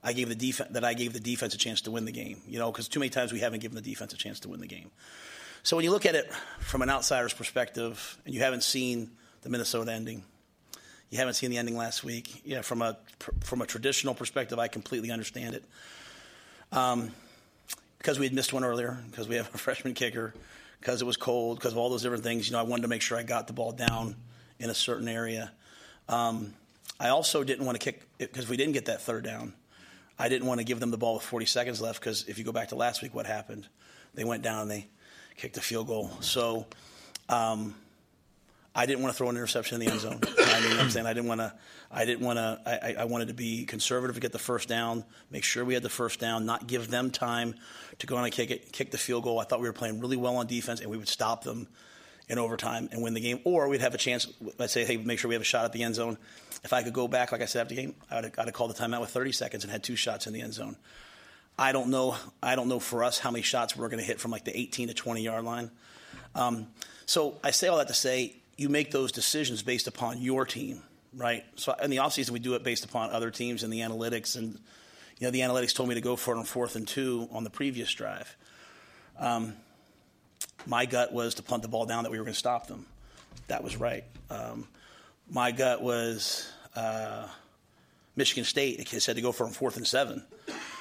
I 0.02 0.12
gave 0.12 0.28
the 0.28 0.34
defense 0.34 0.70
that 0.72 0.84
I 0.84 0.94
gave 0.94 1.12
the 1.12 1.20
defense 1.20 1.54
a 1.54 1.58
chance 1.58 1.82
to 1.82 1.90
win 1.90 2.04
the 2.04 2.12
game. 2.12 2.42
You 2.46 2.58
know, 2.58 2.70
because 2.70 2.88
too 2.88 3.00
many 3.00 3.10
times 3.10 3.32
we 3.32 3.40
haven't 3.40 3.60
given 3.60 3.76
the 3.76 3.82
defense 3.82 4.12
a 4.12 4.16
chance 4.16 4.40
to 4.40 4.48
win 4.48 4.60
the 4.60 4.66
game. 4.66 4.90
So 5.62 5.76
when 5.76 5.84
you 5.84 5.90
look 5.90 6.06
at 6.06 6.14
it 6.14 6.32
from 6.60 6.82
an 6.82 6.90
outsider's 6.90 7.34
perspective, 7.34 8.18
and 8.24 8.34
you 8.34 8.40
haven't 8.40 8.62
seen 8.62 9.10
the 9.42 9.48
Minnesota 9.48 9.92
ending, 9.92 10.24
you 11.10 11.18
haven't 11.18 11.34
seen 11.34 11.50
the 11.50 11.58
ending 11.58 11.76
last 11.76 12.04
week. 12.04 12.42
Yeah, 12.44 12.62
from 12.62 12.82
a 12.82 12.96
from 13.40 13.62
a 13.62 13.66
traditional 13.66 14.14
perspective, 14.14 14.58
I 14.58 14.68
completely 14.68 15.10
understand 15.10 15.54
it. 15.54 15.64
Um, 16.72 17.12
because 17.98 18.18
we 18.18 18.26
had 18.26 18.32
missed 18.32 18.52
one 18.52 18.62
earlier, 18.64 18.98
because 19.10 19.28
we 19.28 19.36
have 19.36 19.52
a 19.54 19.58
freshman 19.58 19.94
kicker, 19.94 20.34
because 20.80 21.02
it 21.02 21.04
was 21.04 21.16
cold, 21.16 21.58
because 21.58 21.72
of 21.72 21.78
all 21.78 21.90
those 21.90 22.02
different 22.02 22.24
things. 22.24 22.48
You 22.48 22.52
know, 22.52 22.60
I 22.60 22.62
wanted 22.62 22.82
to 22.82 22.88
make 22.88 23.02
sure 23.02 23.18
I 23.18 23.22
got 23.22 23.46
the 23.46 23.52
ball 23.52 23.72
down 23.72 24.16
in 24.58 24.70
a 24.70 24.74
certain 24.74 25.08
area. 25.08 25.52
Um, 26.08 26.54
I 27.00 27.08
also 27.08 27.44
didn't 27.44 27.64
want 27.64 27.80
to 27.80 27.84
kick 27.84 28.02
because 28.18 28.48
we 28.48 28.56
didn't 28.56 28.72
get 28.72 28.86
that 28.86 29.02
third 29.02 29.24
down. 29.24 29.52
I 30.18 30.28
didn't 30.28 30.48
want 30.48 30.58
to 30.58 30.64
give 30.64 30.80
them 30.80 30.90
the 30.90 30.98
ball 30.98 31.14
with 31.14 31.22
40 31.22 31.46
seconds 31.46 31.80
left 31.80 32.00
because 32.00 32.24
if 32.26 32.38
you 32.38 32.44
go 32.44 32.52
back 32.52 32.68
to 32.68 32.74
last 32.74 33.02
week, 33.02 33.14
what 33.14 33.26
happened? 33.26 33.68
They 34.14 34.24
went 34.24 34.42
down 34.42 34.62
and 34.62 34.70
they 34.70 34.88
kicked 35.36 35.56
a 35.56 35.60
field 35.60 35.86
goal. 35.86 36.10
So 36.20 36.66
um, 37.28 37.74
I 38.74 38.86
didn't 38.86 39.02
want 39.02 39.14
to 39.14 39.18
throw 39.18 39.28
an 39.28 39.36
interception 39.36 39.80
in 39.80 39.86
the 39.86 39.92
end 39.92 40.00
zone. 40.00 40.20
I 40.38 40.60
mean, 40.60 40.78
I'm 40.78 40.90
saying 40.90 41.06
I 41.06 41.12
didn't 41.12 41.28
want 41.28 41.40
to. 41.40 41.52
I 41.90 42.04
didn't 42.04 42.24
want 42.24 42.38
to. 42.38 42.60
I, 42.66 43.02
I 43.02 43.04
wanted 43.04 43.28
to 43.28 43.34
be 43.34 43.64
conservative 43.64 44.14
to 44.16 44.20
get 44.20 44.32
the 44.32 44.38
first 44.38 44.68
down, 44.68 45.04
make 45.30 45.44
sure 45.44 45.64
we 45.64 45.74
had 45.74 45.82
the 45.82 45.88
first 45.88 46.20
down, 46.20 46.46
not 46.46 46.66
give 46.66 46.90
them 46.90 47.10
time 47.10 47.54
to 47.98 48.06
go 48.06 48.16
on 48.16 48.24
and 48.24 48.32
kick 48.32 48.50
it, 48.50 48.72
kick 48.72 48.90
the 48.90 48.98
field 48.98 49.24
goal. 49.24 49.38
I 49.38 49.44
thought 49.44 49.60
we 49.60 49.68
were 49.68 49.72
playing 49.72 50.00
really 50.00 50.16
well 50.16 50.36
on 50.36 50.46
defense, 50.46 50.80
and 50.80 50.90
we 50.90 50.96
would 50.96 51.08
stop 51.08 51.44
them 51.44 51.68
in 52.28 52.38
overtime 52.38 52.88
and 52.92 53.02
win 53.02 53.14
the 53.14 53.20
game, 53.20 53.40
or 53.44 53.68
we'd 53.68 53.80
have 53.80 53.94
a 53.94 53.98
chance. 53.98 54.26
Let's 54.58 54.72
say, 54.72 54.84
hey, 54.84 54.96
make 54.96 55.18
sure 55.18 55.28
we 55.28 55.34
have 55.34 55.42
a 55.42 55.46
shot 55.46 55.64
at 55.64 55.72
the 55.72 55.82
end 55.82 55.94
zone. 55.94 56.18
If 56.62 56.72
I 56.72 56.82
could 56.82 56.92
go 56.92 57.08
back, 57.08 57.32
like 57.32 57.40
I 57.40 57.46
said 57.46 57.62
after 57.62 57.74
the 57.74 57.82
game, 57.82 57.94
I 58.10 58.16
would 58.16 58.24
have, 58.24 58.38
I'd 58.38 58.44
have 58.46 58.54
called 58.54 58.74
the 58.74 58.82
timeout 58.82 59.00
with 59.00 59.10
30 59.10 59.32
seconds 59.32 59.64
and 59.64 59.70
had 59.70 59.82
two 59.82 59.96
shots 59.96 60.26
in 60.26 60.32
the 60.32 60.42
end 60.42 60.54
zone. 60.54 60.76
I 61.58 61.72
don't 61.72 61.88
know. 61.88 62.16
I 62.42 62.54
don't 62.54 62.68
know 62.68 62.78
for 62.78 63.02
us 63.02 63.18
how 63.18 63.30
many 63.30 63.42
shots 63.42 63.76
we're 63.76 63.88
going 63.88 63.98
to 63.98 64.04
hit 64.04 64.20
from 64.20 64.30
like 64.30 64.44
the 64.44 64.56
18 64.56 64.88
to 64.88 64.94
20 64.94 65.22
yard 65.22 65.44
line. 65.44 65.70
Um, 66.34 66.68
so 67.06 67.38
I 67.42 67.50
say 67.50 67.68
all 67.68 67.78
that 67.78 67.88
to 67.88 67.94
say 67.94 68.36
you 68.56 68.68
make 68.68 68.90
those 68.90 69.10
decisions 69.10 69.62
based 69.62 69.88
upon 69.88 70.20
your 70.20 70.44
team, 70.44 70.82
right? 71.14 71.44
So 71.56 71.74
in 71.82 71.90
the 71.90 71.96
offseason, 71.96 72.30
we 72.30 72.38
do 72.38 72.54
it 72.54 72.62
based 72.62 72.84
upon 72.84 73.10
other 73.10 73.30
teams 73.30 73.64
and 73.64 73.72
the 73.72 73.80
analytics. 73.80 74.36
And, 74.36 74.58
you 75.18 75.26
know, 75.26 75.30
the 75.30 75.40
analytics 75.40 75.74
told 75.74 75.88
me 75.88 75.94
to 75.96 76.00
go 76.00 76.16
for 76.16 76.34
it 76.34 76.38
on 76.38 76.44
fourth 76.44 76.76
and 76.76 76.86
two 76.86 77.28
on 77.32 77.44
the 77.44 77.50
previous 77.50 77.92
drive. 77.92 78.36
Um, 79.18 79.54
my 80.66 80.86
gut 80.86 81.12
was 81.12 81.34
to 81.34 81.42
punt 81.42 81.62
the 81.62 81.68
ball 81.68 81.86
down 81.86 82.04
that 82.04 82.10
we 82.10 82.18
were 82.18 82.24
going 82.24 82.34
to 82.34 82.38
stop 82.38 82.66
them. 82.66 82.86
That 83.48 83.64
was 83.64 83.76
right. 83.76 84.04
Um, 84.30 84.66
my 85.30 85.52
gut 85.52 85.82
was 85.82 86.50
uh, 86.76 87.26
Michigan 88.16 88.44
State. 88.44 88.80
It 88.80 89.00
said 89.00 89.16
to 89.16 89.22
go 89.22 89.32
for 89.32 89.46
on 89.46 89.52
fourth 89.52 89.76
and 89.76 89.86
seven. 89.86 90.22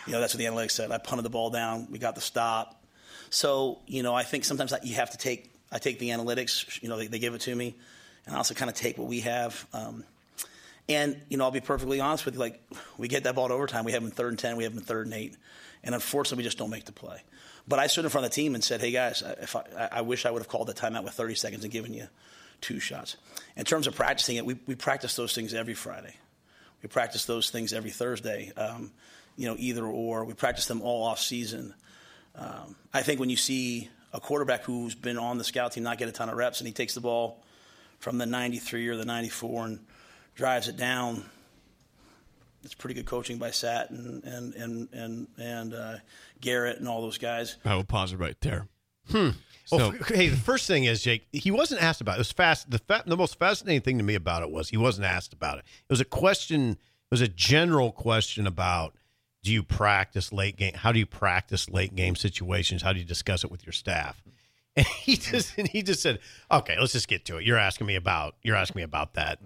You 0.06 0.14
know, 0.14 0.20
that's 0.20 0.34
what 0.34 0.40
the 0.40 0.46
analytics 0.46 0.72
said. 0.72 0.92
I 0.92 0.98
punted 0.98 1.26
the 1.26 1.30
ball 1.30 1.50
down. 1.50 1.88
We 1.92 2.00
got 2.00 2.16
the 2.16 2.22
stop. 2.22 2.82
So, 3.30 3.80
you 3.88 4.04
know, 4.04 4.16
I 4.16 4.24
think 4.24 4.46
sometimes 4.46 4.74
you 4.84 4.96
have 4.96 5.12
to 5.12 5.18
take 5.18 5.52
I 5.72 5.80
take 5.80 6.00
the 6.00 6.10
analytics, 6.10 6.82
you 6.82 6.90
know, 6.90 6.98
they, 6.98 7.08
they 7.08 7.20
give 7.20 7.34
it 7.34 7.42
to 7.42 7.54
me, 7.54 7.76
and 8.26 8.36
I 8.36 8.38
also 8.38 8.54
kind 8.54 8.70
of 8.70 8.76
take 8.76 8.98
what 8.98 9.08
we 9.08 9.22
have. 9.22 9.68
Um, 9.74 10.04
and, 10.90 11.22
you 11.30 11.38
know, 11.38 11.44
I'll 11.44 11.52
be 11.52 11.60
perfectly 11.60 12.00
honest 12.00 12.26
with 12.26 12.36
you, 12.36 12.40
like, 12.40 12.62
we 12.98 13.08
get 13.08 13.26
that 13.26 13.36
ball 13.36 13.50
to 13.50 13.54
overtime, 13.54 13.84
we 13.84 13.92
have 13.92 14.02
them 14.02 14.12
third 14.12 14.30
and 14.30 14.40
10, 14.40 14.56
we 14.56 14.64
have 14.64 14.74
them 14.74 14.84
third 14.84 15.08
and 15.08 15.14
eight. 15.14 15.36
And 15.84 15.94
unfortunately, 15.94 16.42
we 16.42 16.46
just 16.46 16.58
don't 16.58 16.70
make 16.70 16.86
the 16.86 16.94
play. 16.94 17.22
But 17.68 17.80
I 17.80 17.88
stood 17.88 18.06
in 18.06 18.12
front 18.12 18.26
of 18.26 18.32
the 18.32 18.36
team 18.36 18.56
and 18.56 18.64
said, 18.64 18.80
hey, 18.80 18.92
guys, 18.92 19.24
if 19.42 19.56
I, 19.56 19.90
I 19.92 20.02
wish 20.02 20.26
I 20.26 20.32
would 20.32 20.42
have 20.42 20.48
called 20.48 20.68
the 20.68 20.74
timeout 20.74 21.04
with 21.04 21.14
30 21.14 21.36
seconds 21.36 21.64
and 21.64 21.74
given 21.74 21.94
you 21.94 22.08
two 22.62 22.80
shots. 22.80 23.18
In 23.56 23.66
terms 23.66 23.88
of 23.88 23.96
practicing 23.96 24.38
it, 24.38 24.46
we, 24.46 24.58
we 24.66 24.76
practice 24.76 25.16
those 25.16 25.34
things 25.34 25.54
every 25.54 25.74
Friday. 25.74 26.16
We 26.82 26.88
practice 26.88 27.26
those 27.26 27.50
things 27.50 27.74
every 27.74 27.90
Thursday, 27.90 28.54
um, 28.56 28.92
you 29.36 29.48
know, 29.48 29.56
either 29.58 29.86
or. 29.86 30.24
We 30.24 30.34
practice 30.34 30.68
them 30.68 30.82
all 30.82 31.04
off 31.04 31.20
season. 31.20 31.74
Um, 32.36 32.76
I 32.94 33.02
think 33.02 33.20
when 33.20 33.30
you 33.30 33.38
see 33.38 33.90
a 34.14 34.20
quarterback 34.20 34.64
who's 34.64 34.96
been 34.96 35.18
on 35.18 35.38
the 35.38 35.44
scout 35.44 35.74
team 35.74 35.84
not 35.84 35.98
get 35.98 36.08
a 36.08 36.12
ton 36.12 36.30
of 36.30 36.38
reps, 36.38 36.60
and 36.60 36.68
he 36.68 36.74
takes 36.74 36.94
the 36.94 37.02
ball 37.02 37.44
from 38.00 38.18
the 38.18 38.26
93 38.26 38.88
or 38.88 38.96
the 38.96 39.06
94 39.06 39.66
and 39.66 39.80
drives 40.36 40.68
it 40.68 40.78
down. 40.78 41.26
It's 42.64 42.74
pretty 42.74 42.96
good 42.96 43.06
coaching 43.06 43.38
by 43.38 43.52
Sat 43.52 43.90
and 43.90 44.24
and 44.24 44.54
and 44.56 44.90
and, 44.92 45.28
and 45.38 45.74
uh, 45.74 45.96
Garrett 46.42 46.80
and 46.80 46.88
all 46.88 47.02
those 47.02 47.18
guys. 47.18 47.58
I 47.66 47.76
will 47.76 47.84
pause 47.84 48.14
it 48.14 48.18
right 48.18 48.40
there. 48.42 48.68
Hmm. 49.10 49.30
So, 49.66 49.78
well, 49.78 49.92
hey, 50.08 50.30
the 50.30 50.38
first 50.38 50.66
thing 50.66 50.86
is 50.86 51.02
Jake. 51.02 51.28
He 51.32 51.52
wasn't 51.52 51.82
asked 51.82 52.00
about 52.00 52.14
it. 52.14 52.16
It 52.16 52.20
was 52.20 52.32
fast. 52.32 52.72
The 52.72 52.80
fa- 52.80 53.04
the 53.06 53.18
most 53.18 53.38
fascinating 53.38 53.82
thing 53.82 53.98
to 53.98 54.04
me 54.04 54.16
about 54.16 54.44
it 54.44 54.50
was 54.50 54.70
he 54.70 54.78
wasn't 54.78 55.08
asked 55.08 55.34
about 55.34 55.58
it. 55.60 55.66
It 55.90 55.92
was 55.92 56.02
a 56.02 56.06
question. 56.06 56.72
It 56.72 57.12
was 57.12 57.22
a 57.22 57.28
general 57.28 57.92
question 57.92 58.48
about 58.48 58.96
do 59.44 59.52
you 59.52 59.64
practice 59.64 60.34
late 60.34 60.58
game? 60.58 60.74
How 60.74 60.92
do 60.92 61.00
you 61.00 61.06
practice 61.06 61.70
late 61.70 61.96
game 61.96 62.15
situations? 62.15 62.82
How 62.82 62.93
do 62.93 63.00
you 63.00 63.06
discuss 63.06 63.43
it 63.43 63.52
with 63.52 63.65
your 63.65 63.74
staff? 63.74 64.22
And 64.78 64.86
he 64.86 65.15
just 65.15 65.58
and 65.58 65.67
he 65.67 65.82
just 65.82 66.04
said, 66.04 66.20
"Okay, 66.52 66.76
let's 66.80 66.93
just 66.93 67.08
get 67.08 67.26
to 67.26 67.38
it. 67.38 67.43
You're 67.43 67.58
asking 67.58 67.88
me 67.88 67.96
about 67.96 68.36
you're 68.43 68.56
asking 68.56 68.78
me 68.78 68.84
about 68.84 69.15
that 69.15 69.39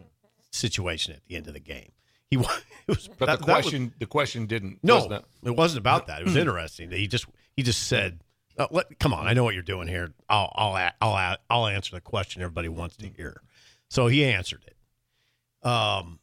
situation 0.51 1.13
at 1.13 1.23
the 1.25 1.37
end 1.37 1.47
of 1.47 1.53
the 1.53 1.61
game." 1.61 1.93
He 2.31 2.37
was, 2.37 2.47
was 2.87 3.07
but 3.19 3.27
that, 3.27 3.39
the 3.39 3.45
question 3.45 3.83
was, 3.83 3.93
the 3.99 4.05
question 4.07 4.47
didn't. 4.47 4.79
No, 4.81 4.95
wasn't 4.95 5.25
it 5.43 5.55
wasn't 5.55 5.79
about 5.79 6.07
that. 6.07 6.21
It 6.21 6.25
was 6.25 6.35
interesting. 6.35 6.89
He 6.89 7.05
just 7.07 7.27
he 7.55 7.61
just 7.61 7.87
said, 7.87 8.21
oh, 8.57 8.67
let, 8.71 8.99
"Come 8.99 9.13
on, 9.13 9.27
I 9.27 9.33
know 9.33 9.43
what 9.43 9.53
you're 9.53 9.61
doing 9.61 9.87
here. 9.87 10.13
I'll 10.27 10.51
I'll 10.55 10.91
I'll 10.99 11.37
I'll 11.49 11.67
answer 11.67 11.95
the 11.95 12.01
question 12.01 12.41
everybody 12.41 12.69
wants 12.69 12.97
to 12.97 13.07
hear." 13.07 13.41
So 13.89 14.07
he 14.07 14.25
answered 14.25 14.63
it. 14.65 15.67
Um, 15.67 16.19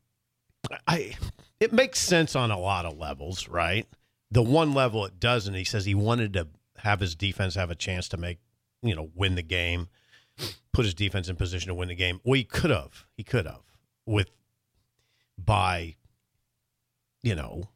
I 0.86 1.16
it 1.60 1.72
makes 1.72 2.00
sense 2.00 2.34
on 2.34 2.50
a 2.50 2.58
lot 2.58 2.86
of 2.86 2.96
levels, 2.96 3.48
right? 3.48 3.86
The 4.30 4.42
one 4.42 4.74
level 4.74 5.04
it 5.04 5.20
doesn't. 5.20 5.54
He 5.54 5.64
says 5.64 5.84
he 5.84 5.94
wanted 5.94 6.32
to 6.34 6.48
have 6.78 7.00
his 7.00 7.14
defense 7.14 7.54
have 7.54 7.70
a 7.70 7.74
chance 7.74 8.08
to 8.08 8.16
make, 8.16 8.38
you 8.82 8.94
know, 8.94 9.10
win 9.14 9.34
the 9.34 9.42
game, 9.42 9.88
put 10.72 10.84
his 10.84 10.94
defense 10.94 11.28
in 11.28 11.36
position 11.36 11.68
to 11.68 11.74
win 11.74 11.88
the 11.88 11.94
game. 11.94 12.20
Well, 12.24 12.34
he 12.34 12.44
could 12.44 12.70
have. 12.70 13.06
He 13.16 13.24
could 13.24 13.46
have 13.46 13.62
with 14.06 14.30
by, 15.38 15.96
you 17.22 17.34
know, 17.34 17.68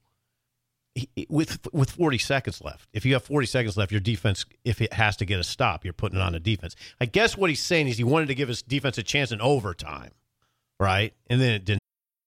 with 1.29 1.59
with 1.73 1.91
40 1.91 2.19
seconds 2.19 2.61
left. 2.63 2.89
If 2.93 3.05
you 3.05 3.15
have 3.15 3.25
40 3.25 3.47
seconds 3.47 3.77
left, 3.77 3.93
your 3.93 4.01
defense, 4.01 4.45
if 4.65 4.81
it 4.81 4.93
has 4.93 5.17
to 5.17 5.25
get 5.25 5.41
a 5.41 5.45
stop, 5.45 5.85
you're 5.85 5.93
putting 5.93 6.19
it 6.19 6.23
on 6.23 6.33
the 6.33 6.41
defense. 6.41 6.77
I 7.01 7.07
guess 7.07 7.37
what 7.37 7.51
he's 7.51 7.63
saying 7.63 7.89
is 7.89 7.97
he 7.97 8.05
wanted 8.05 8.29
to 8.29 8.35
give 8.35 8.49
his 8.49 8.63
defense 8.63 8.99
a 8.99 9.03
chance 9.03 9.33
in 9.33 9.41
overtime, 9.41 10.13
right? 10.79 11.15
And 11.29 11.41
then 11.41 11.53
it 11.53 11.65
didn't 11.65 11.82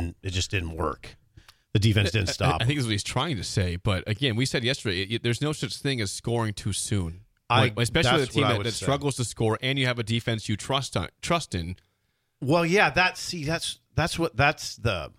it 0.00 0.30
just 0.30 0.50
didn't 0.50 0.76
work. 0.76 1.16
The 1.72 1.78
defense 1.78 2.10
didn't 2.10 2.28
stop. 2.28 2.60
I, 2.60 2.64
I 2.64 2.66
think 2.66 2.78
that's 2.78 2.86
what 2.86 2.92
he's 2.92 3.02
trying 3.02 3.36
to 3.36 3.44
say. 3.44 3.76
But 3.76 4.04
again, 4.08 4.34
we 4.34 4.46
said 4.46 4.64
yesterday, 4.64 5.02
it, 5.02 5.12
it, 5.12 5.22
there's 5.22 5.42
no 5.42 5.52
such 5.52 5.76
thing 5.76 6.00
as 6.00 6.10
scoring 6.10 6.54
too 6.54 6.72
soon. 6.72 7.20
I, 7.48 7.72
especially 7.76 8.22
a 8.22 8.26
team 8.26 8.42
that, 8.42 8.64
that 8.64 8.72
struggles 8.72 9.16
to 9.16 9.24
score, 9.24 9.58
and 9.62 9.78
you 9.78 9.86
have 9.86 9.98
a 9.98 10.02
defense 10.02 10.48
you 10.48 10.56
trust 10.56 10.96
on, 10.96 11.08
trust 11.22 11.54
in. 11.54 11.76
Well, 12.40 12.66
yeah, 12.66 12.90
that's 12.90 13.20
see, 13.20 13.44
that's 13.44 13.78
that's 13.94 14.18
what 14.18 14.36
that's 14.36 14.76
the 14.76 15.12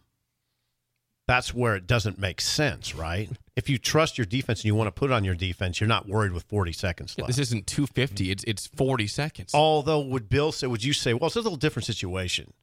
that's 1.26 1.54
where 1.54 1.76
it 1.76 1.88
doesn't 1.88 2.20
make 2.20 2.42
sense, 2.42 2.96
right? 2.96 3.30
if 3.58 3.68
you 3.70 3.80
trust 3.80 4.20
your 4.20 4.26
defense 4.26 4.60
and 4.60 4.66
you 4.66 4.76
want 4.76 4.88
to 4.88 4.92
put 4.92 5.10
it 5.10 5.13
on 5.13 5.24
your 5.24 5.34
defense, 5.34 5.82
you're 5.82 5.88
not 5.88 6.08
worried 6.08 6.32
with 6.32 6.44
40 6.44 6.72
seconds 6.74 7.18
left. 7.18 7.28
This 7.28 7.40
isn't 7.40 7.66
250. 7.66 8.30
It's 8.30 8.44
it's 8.46 8.68
40 8.68 9.08
seconds. 9.08 9.54
Although, 9.54 10.00
would 10.00 10.30
Bill 10.30 10.52
say? 10.52 10.68
Would 10.68 10.84
you 10.84 10.94
say? 10.94 11.13
Well, 11.13 11.26
it's 11.26 11.36
a 11.36 11.42
little 11.42 11.58
different 11.58 11.88
situation 11.88 12.54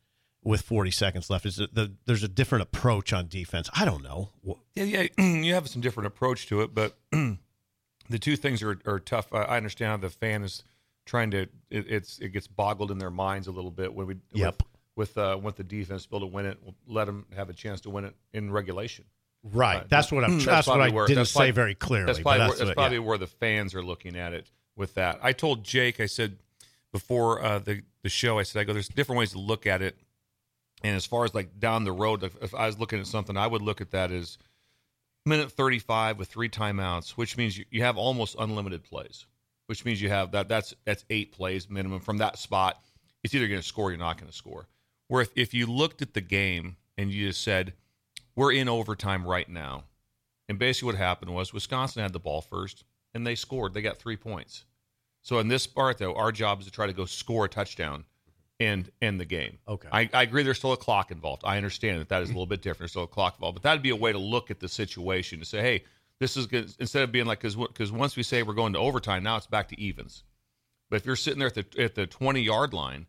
with 0.45 0.63
40 0.63 0.91
seconds 0.91 1.31
left. 1.31 1.47
Is 1.47 1.57
the, 1.57 1.93
there's 2.05 2.23
a 2.23 2.29
different 2.29 2.63
approach 2.63 3.13
on 3.13 3.27
defense? 3.29 3.69
I 3.75 3.85
don't 3.85 4.03
know. 4.03 4.31
Yeah, 4.75 4.85
yeah, 4.85 5.07
you 5.25 5.55
have 5.55 5.69
some 5.69 5.81
different 5.83 6.07
approach 6.07 6.47
to 6.49 6.61
it, 6.61 6.75
but 6.75 6.97
the 7.11 8.19
two 8.21 8.37
things 8.37 8.63
are, 8.63 8.79
are 8.87 9.01
tough. 9.01 9.33
I 9.33 9.57
understand 9.57 9.91
how 9.91 9.97
the 9.97 10.11
fan 10.11 10.45
is 10.45 10.63
trying 11.07 11.31
to. 11.33 11.43
It, 11.43 11.51
it's 11.91 12.19
it 12.19 12.29
gets 12.31 12.47
boggled 12.47 12.91
in 12.91 12.99
their 12.99 13.11
minds 13.11 13.47
a 13.49 13.53
little 13.53 13.71
bit 13.71 13.93
when 13.95 14.07
we 14.07 14.17
Yep. 14.33 14.63
with 14.97 15.17
with, 15.17 15.19
uh, 15.19 15.39
with 15.43 15.57
the 15.57 15.65
defense 15.65 16.07
be 16.07 16.17
able 16.17 16.29
to 16.29 16.33
win 16.33 16.47
it. 16.47 16.59
We'll 16.63 16.75
let 16.87 17.07
them 17.07 17.27
have 17.35 17.51
a 17.51 17.53
chance 17.55 17.81
to 17.83 17.91
win 17.91 18.05
it 18.05 18.15
in 18.33 18.53
regulation. 18.53 19.05
Right. 19.43 19.81
Uh, 19.81 19.85
that's 19.89 20.13
what 20.13 20.25
I'm. 20.25 20.39
That's, 20.45 20.67
what 20.67 20.81
I 20.81 20.91
where- 20.91 21.07
didn't 21.07 21.19
that's 21.21 21.31
say 21.31 21.39
probably- 21.39 21.51
very 21.53 21.75
clearly. 21.75 22.07
That's 22.07 22.21
probably, 22.21 22.39
where, 22.41 22.49
that's 22.49 22.59
that's 22.61 22.69
what- 22.69 22.77
probably 22.77 22.97
yeah. 22.99 23.03
where 23.05 23.19
the 23.19 23.27
fans 23.27 23.75
are 23.75 23.83
looking 23.83 24.17
at 24.17 24.33
it 24.33 24.51
with 24.77 24.95
that. 24.95 25.19
I 25.23 25.33
told 25.33 25.65
Jake, 25.65 26.01
I 26.01 26.07
said 26.07 26.39
before 26.93 27.43
uh, 27.45 27.59
the 27.59 27.83
the 28.03 28.09
show, 28.09 28.39
I 28.39 28.43
said, 28.45 28.61
I 28.61 28.65
go, 28.65 28.73
there's 28.73 28.89
different 28.89 29.19
ways 29.19 29.33
to 29.33 29.39
look 29.39 29.67
at 29.67 29.83
it. 29.83 29.99
And 30.85 30.95
as 30.95 31.07
far 31.07 31.25
as 31.25 31.35
like 31.35 31.59
down 31.59 31.85
the 31.85 31.93
road, 31.93 32.23
if, 32.23 32.55
I 32.55 32.67
was 32.67 32.79
looking 32.79 33.01
at 33.01 33.07
something, 33.07 33.39
I 33.39 33.47
would 33.47 33.63
look 33.63 33.81
at 33.81 33.91
that 33.93 34.13
as 34.13 34.37
minute 35.25 35.51
35 35.51 36.19
with 36.19 36.29
three 36.29 36.51
timeouts, 36.51 37.13
which 37.13 37.39
means 37.39 37.57
you, 37.57 37.65
you 37.71 37.83
have 37.83 37.97
almost 37.97 38.37
unlimited 38.39 38.85
plays, 38.85 39.25
which 39.67 39.87
means 39.87 40.03
you 40.03 40.11
have 40.11 40.31
that 40.33 40.47
that's 40.47 40.75
that's 40.85 41.07
eight 41.09 41.33
plays 41.33 41.71
minimum 41.71 42.01
from 42.01 42.19
that 42.19 42.39
spot. 42.39 42.85
It's 43.25 43.35
either 43.35 43.49
going 43.49 43.63
to 43.63 43.67
score 43.67 43.87
or 43.87 43.91
you're 43.93 43.99
not 43.99 44.19
going 44.19 44.31
to 44.31 44.37
score. 44.37 44.69
Where 45.09 45.23
if, 45.23 45.31
if 45.35 45.55
you 45.55 45.67
looked 45.67 46.03
at 46.03 46.13
the 46.13 46.21
game 46.21 46.77
and 46.99 47.11
you 47.11 47.29
just 47.29 47.43
said, 47.43 47.73
we're 48.37 48.53
in 48.53 48.69
overtime 48.69 49.27
right 49.27 49.49
now, 49.49 49.85
and 50.51 50.59
basically 50.59 50.87
what 50.87 50.97
happened 50.97 51.35
was 51.35 51.55
Wisconsin 51.55 52.03
had 52.03 52.13
the 52.13 52.21
ball 52.21 52.43
first 52.43 52.85
and 53.15 53.27
they 53.27 53.37
scored. 53.37 53.73
They 53.73 53.81
got 53.81 53.97
three 53.97 54.19
points. 54.19 54.67
So 55.23 55.39
in 55.39 55.49
this 55.49 55.67
part, 55.67 55.97
though, 55.97 56.15
our 56.15 56.31
job 56.31 56.61
is 56.61 56.67
to 56.67 56.71
try 56.71 56.87
to 56.87 56.93
go 56.93 57.07
score 57.07 57.47
a 57.47 57.49
touchdown 57.49 58.05
and 58.61 58.91
end 59.03 59.21
the 59.21 59.25
game. 59.25 59.59
Okay. 59.67 59.89
I, 59.91 60.09
I 60.13 60.23
agree 60.23 60.43
there's 60.43 60.59
still 60.59 60.73
a 60.73 60.77
clock 60.77 61.11
involved. 61.11 61.43
I 61.45 61.57
understand 61.57 62.01
that 62.01 62.09
that 62.11 62.23
is 62.23 62.29
a 62.31 62.33
little 62.33 62.47
bit 62.47 62.63
different. 62.63 62.79
There's 62.81 62.91
still 62.93 63.03
a 63.05 63.09
clock 63.09 63.35
involved. 63.37 63.57
But 63.57 63.63
that'd 63.63 63.83
be 63.83 63.91
a 63.91 63.97
way 63.97 64.13
to 64.13 64.19
look 64.19 64.51
at 64.51 64.61
the 64.61 64.69
situation 64.69 65.41
to 65.41 65.45
say, 65.45 65.61
hey, 65.61 65.85
this 66.21 66.37
is 66.37 66.47
good. 66.47 66.73
Instead 66.79 67.03
of 67.03 67.11
being 67.13 67.27
like, 67.27 67.41
because 67.41 67.91
once 67.93 68.17
we 68.17 68.23
say 68.23 68.43
we're 68.43 68.55
going 68.55 68.73
to 68.75 68.79
overtime, 68.79 69.23
now 69.25 69.37
it's 69.37 69.47
back 69.47 69.69
to 69.69 69.81
evens. 69.81 70.23
But 70.91 70.97
if 70.97 71.07
you're 71.07 71.17
sitting 71.17 71.41
there 71.41 71.49
at 71.49 71.55
the, 71.55 71.83
at 71.83 71.95
the 71.97 72.07
20 72.07 72.41
yard 72.43 72.73
line, 72.73 73.07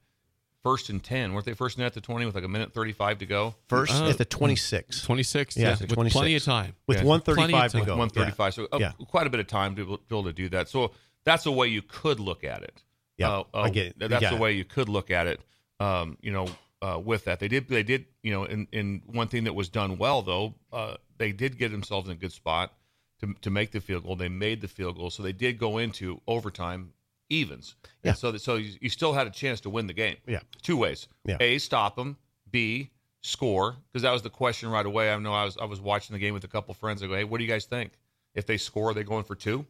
first 0.64 0.90
and 0.90 1.04
10, 1.04 1.34
weren't 1.34 1.46
they 1.46 1.54
first 1.54 1.78
and 1.78 1.86
at 1.86 1.94
the 1.94 2.02
20 2.02 2.26
with 2.26 2.34
like 2.34 2.44
a 2.44 2.48
minute 2.48 2.74
35 2.74 3.20
to 3.20 3.26
go? 3.28 3.54
First 3.68 3.94
Uh, 3.94 4.10
at 4.10 4.18
the 4.18 4.26
26. 4.26 5.04
26. 5.04 5.58
Yeah, 5.58 5.78
with 5.80 5.94
26. 5.94 6.14
plenty 6.14 6.36
of 6.36 6.44
time. 6.44 6.74
With 6.88 6.98
Yeah. 6.98 7.04
135 7.04 7.72
to 7.74 7.78
go. 7.82 7.86
time. 7.86 7.98
135. 8.00 8.54
So 8.56 8.68
uh, 8.72 8.78
Yeah. 8.80 8.94
quite 9.08 9.28
a 9.28 9.30
bit 9.30 9.40
of 9.40 9.46
time 9.48 9.76
to 9.76 9.86
be 9.86 10.16
able 10.16 10.24
to 10.24 10.34
do 10.34 10.50
that. 10.50 10.68
So 10.70 10.92
that's 11.24 11.46
a 11.46 11.52
way 11.52 11.68
you 11.68 11.84
could 11.84 12.20
look 12.20 12.44
at 12.44 12.64
it. 12.64 12.82
Yeah, 13.18 13.30
Uh, 13.54 13.62
I 13.62 13.70
get 13.70 13.88
it. 13.88 14.10
That's 14.10 14.30
the 14.30 14.36
it. 14.36 14.40
way 14.40 14.52
you 14.54 14.66
could 14.66 14.90
look 14.90 15.10
at 15.12 15.28
it. 15.28 15.40
Um, 15.80 16.18
you 16.22 16.32
know, 16.32 16.48
uh, 16.82 17.00
with 17.04 17.26
that, 17.26 17.40
they 17.40 17.48
did. 17.48 17.68
They 17.68 17.84
did. 17.84 18.06
You 18.24 18.32
know, 18.32 18.44
in, 18.46 18.68
in 18.72 19.02
one 19.06 19.28
thing 19.28 19.46
that 19.46 19.54
was 19.56 19.70
done 19.70 19.98
well 19.98 20.22
though, 20.22 20.54
uh, 20.72 20.96
they 21.18 21.32
did 21.32 21.58
get 21.58 21.72
themselves 21.72 22.08
in 22.10 22.14
a 22.14 22.18
good 22.18 22.32
spot 22.34 22.74
to 23.22 23.34
to 23.42 23.50
make 23.50 23.72
the 23.72 23.80
field 23.82 24.04
goal. 24.04 24.16
They 24.16 24.30
made 24.30 24.62
the 24.62 24.68
field 24.68 24.98
goal, 24.98 25.10
so 25.10 25.24
they 25.24 25.32
did 25.34 25.58
go 25.58 25.78
into 25.78 26.22
overtime 26.28 26.92
evens. 27.30 27.76
Yeah. 28.04 28.10
And 28.12 28.18
so 28.18 28.32
that, 28.32 28.40
so 28.40 28.56
you, 28.56 28.78
you 28.82 28.90
still 28.90 29.14
had 29.14 29.28
a 29.28 29.32
chance 29.32 29.62
to 29.62 29.70
win 29.70 29.88
the 29.88 29.94
game. 29.94 30.18
Yeah. 30.28 30.42
Two 30.62 30.78
ways. 30.78 31.08
Yeah. 31.26 31.38
A 31.40 31.58
stop 31.58 31.96
them. 31.96 32.18
B 32.52 32.92
score 33.22 33.76
because 33.92 34.04
that 34.04 34.12
was 34.12 34.22
the 34.22 34.30
question 34.30 34.70
right 34.70 34.86
away. 34.86 35.12
I 35.12 35.18
know 35.18 35.34
I 35.34 35.46
was 35.46 35.58
I 35.58 35.66
was 35.66 35.82
watching 35.82 36.14
the 36.14 36.20
game 36.20 36.34
with 36.34 36.44
a 36.44 36.48
couple 36.50 36.74
friends. 36.74 37.02
I 37.02 37.08
go, 37.08 37.16
hey, 37.16 37.24
what 37.24 37.40
do 37.40 37.44
you 37.44 37.50
guys 37.50 37.66
think? 37.66 37.94
If 38.36 38.46
they 38.46 38.58
score, 38.58 38.92
are 38.92 38.94
they 38.94 39.04
going 39.04 39.24
for 39.24 39.36
two 39.36 39.66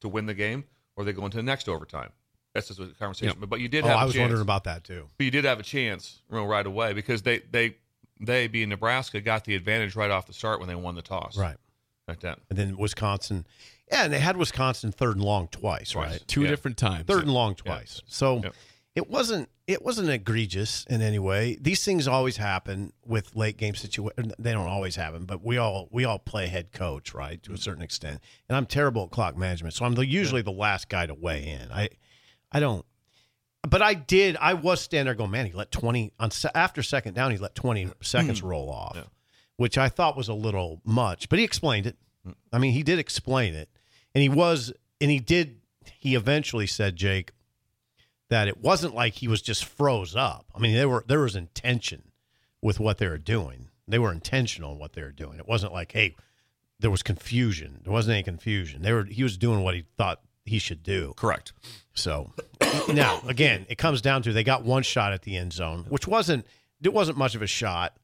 to 0.00 0.08
win 0.08 0.26
the 0.26 0.34
game, 0.34 0.64
or 0.96 1.02
are 1.02 1.04
they 1.04 1.12
going 1.12 1.30
to 1.32 1.36
the 1.36 1.42
next 1.42 1.68
overtime? 1.68 2.10
That's 2.56 2.68
just 2.68 2.80
a 2.80 2.86
conversation. 2.98 3.36
But, 3.38 3.48
but 3.48 3.60
you 3.60 3.68
did 3.68 3.84
Oh, 3.84 3.88
have. 3.88 3.96
I 3.98 4.02
a 4.02 4.06
was 4.06 4.14
chance. 4.14 4.22
wondering 4.22 4.42
about 4.42 4.64
that 4.64 4.82
too. 4.84 5.08
But 5.18 5.24
you 5.24 5.30
did 5.30 5.44
have 5.44 5.60
a 5.60 5.62
chance 5.62 6.20
you 6.30 6.36
know, 6.36 6.44
right 6.46 6.66
away 6.66 6.92
because 6.92 7.22
they 7.22 7.38
they 7.50 7.76
they 8.20 8.48
being 8.48 8.70
Nebraska 8.70 9.20
got 9.20 9.44
the 9.44 9.54
advantage 9.54 9.94
right 9.94 10.10
off 10.10 10.26
the 10.26 10.32
start 10.32 10.58
when 10.58 10.68
they 10.68 10.74
won 10.74 10.94
the 10.94 11.02
toss. 11.02 11.36
Right. 11.36 11.56
Like 12.08 12.20
that. 12.20 12.38
And 12.50 12.58
then 12.58 12.76
Wisconsin. 12.76 13.46
Yeah, 13.90 14.04
and 14.04 14.12
they 14.12 14.18
had 14.20 14.36
Wisconsin 14.36 14.90
third 14.90 15.16
and 15.16 15.24
long 15.24 15.48
twice, 15.48 15.90
Twice. 15.90 16.10
right? 16.10 16.24
Two 16.26 16.42
Yeah. 16.42 16.48
different 16.48 16.76
times. 16.76 17.04
Third 17.06 17.22
and 17.24 17.32
long 17.32 17.54
twice. 17.54 18.00
So 18.06 18.40
Yep. 18.42 18.54
it 18.96 19.10
wasn't 19.10 19.48
it 19.66 19.82
wasn't 19.82 20.08
egregious 20.08 20.86
in 20.88 21.02
any 21.02 21.18
way. 21.18 21.58
These 21.60 21.84
things 21.84 22.06
always 22.06 22.36
happen 22.36 22.92
with 23.04 23.34
late 23.34 23.56
game 23.56 23.74
situations. 23.74 24.32
They 24.38 24.52
don't 24.52 24.68
always 24.68 24.94
happen, 24.94 25.24
but 25.24 25.42
we 25.44 25.58
all 25.58 25.88
we 25.90 26.04
all 26.04 26.20
play 26.20 26.46
head 26.46 26.70
coach, 26.72 27.12
right, 27.12 27.42
to 27.42 27.52
a 27.52 27.58
certain 27.58 27.82
extent. 27.82 28.20
And 28.48 28.56
I'm 28.56 28.66
terrible 28.66 29.02
at 29.04 29.10
clock 29.10 29.36
management, 29.36 29.74
so 29.74 29.84
I'm 29.84 29.94
the, 29.94 30.06
usually 30.06 30.40
the 30.42 30.52
last 30.52 30.88
guy 30.88 31.06
to 31.06 31.14
weigh 31.14 31.44
in. 31.48 31.70
I 31.72 31.88
I 32.52 32.60
don't. 32.60 32.84
But 33.68 33.82
I 33.82 33.94
did. 33.94 34.36
I 34.36 34.54
was 34.54 34.80
standing 34.80 35.06
there 35.06 35.14
going, 35.14 35.30
man. 35.30 35.46
He 35.46 35.52
let 35.52 35.72
twenty 35.72 36.12
on 36.20 36.30
after 36.54 36.82
second 36.82 37.14
down. 37.14 37.32
He 37.32 37.38
let 37.38 37.54
twenty 37.54 37.86
mm. 37.86 37.92
seconds 38.00 38.40
mm. 38.40 38.48
roll 38.48 38.70
off, 38.70 38.96
which 39.56 39.76
I 39.76 39.88
thought 39.88 40.16
was 40.16 40.28
a 40.28 40.34
little 40.34 40.80
much. 40.84 41.28
But 41.28 41.38
he 41.38 41.44
explained 41.44 41.86
it. 41.86 41.96
Mm. 42.26 42.34
I 42.52 42.58
mean, 42.58 42.72
he 42.72 42.82
did 42.82 42.98
explain 42.98 43.54
it, 43.54 43.68
and 44.14 44.22
he 44.22 44.28
was, 44.28 44.72
and 45.00 45.10
he 45.10 45.18
did. 45.18 45.60
He 45.98 46.14
eventually 46.14 46.66
said, 46.66 46.96
Jake, 46.96 47.32
that 48.28 48.48
it 48.48 48.58
wasn't 48.58 48.94
like 48.94 49.14
he 49.14 49.28
was 49.28 49.42
just 49.42 49.64
froze 49.64 50.14
up. 50.14 50.46
I 50.54 50.58
mean, 50.58 50.74
there 50.74 50.88
were 50.88 51.04
there 51.06 51.20
was 51.20 51.36
intention 51.36 52.12
with 52.62 52.78
what 52.80 52.98
they 52.98 53.08
were 53.08 53.18
doing. 53.18 53.68
They 53.88 53.98
were 53.98 54.12
intentional 54.12 54.72
in 54.72 54.78
what 54.78 54.94
they 54.94 55.02
were 55.02 55.12
doing. 55.12 55.38
It 55.38 55.46
wasn't 55.46 55.72
like, 55.72 55.92
hey, 55.92 56.16
there 56.80 56.90
was 56.90 57.02
confusion. 57.02 57.80
There 57.84 57.92
wasn't 57.92 58.14
any 58.14 58.22
confusion. 58.22 58.82
They 58.82 58.92
were 58.92 59.04
he 59.04 59.22
was 59.22 59.36
doing 59.36 59.62
what 59.62 59.74
he 59.74 59.84
thought 59.96 60.20
he 60.46 60.58
should 60.58 60.82
do. 60.82 61.12
Correct. 61.16 61.52
So 61.94 62.32
now 62.92 63.20
again, 63.26 63.66
it 63.68 63.76
comes 63.78 64.00
down 64.00 64.22
to 64.22 64.32
they 64.32 64.44
got 64.44 64.64
one 64.64 64.82
shot 64.82 65.12
at 65.12 65.22
the 65.22 65.36
end 65.36 65.52
zone, 65.52 65.86
which 65.88 66.06
wasn't 66.06 66.46
it 66.82 66.92
wasn't 66.92 67.18
much 67.18 67.34
of 67.34 67.42
a 67.42 67.46
shot. 67.46 67.96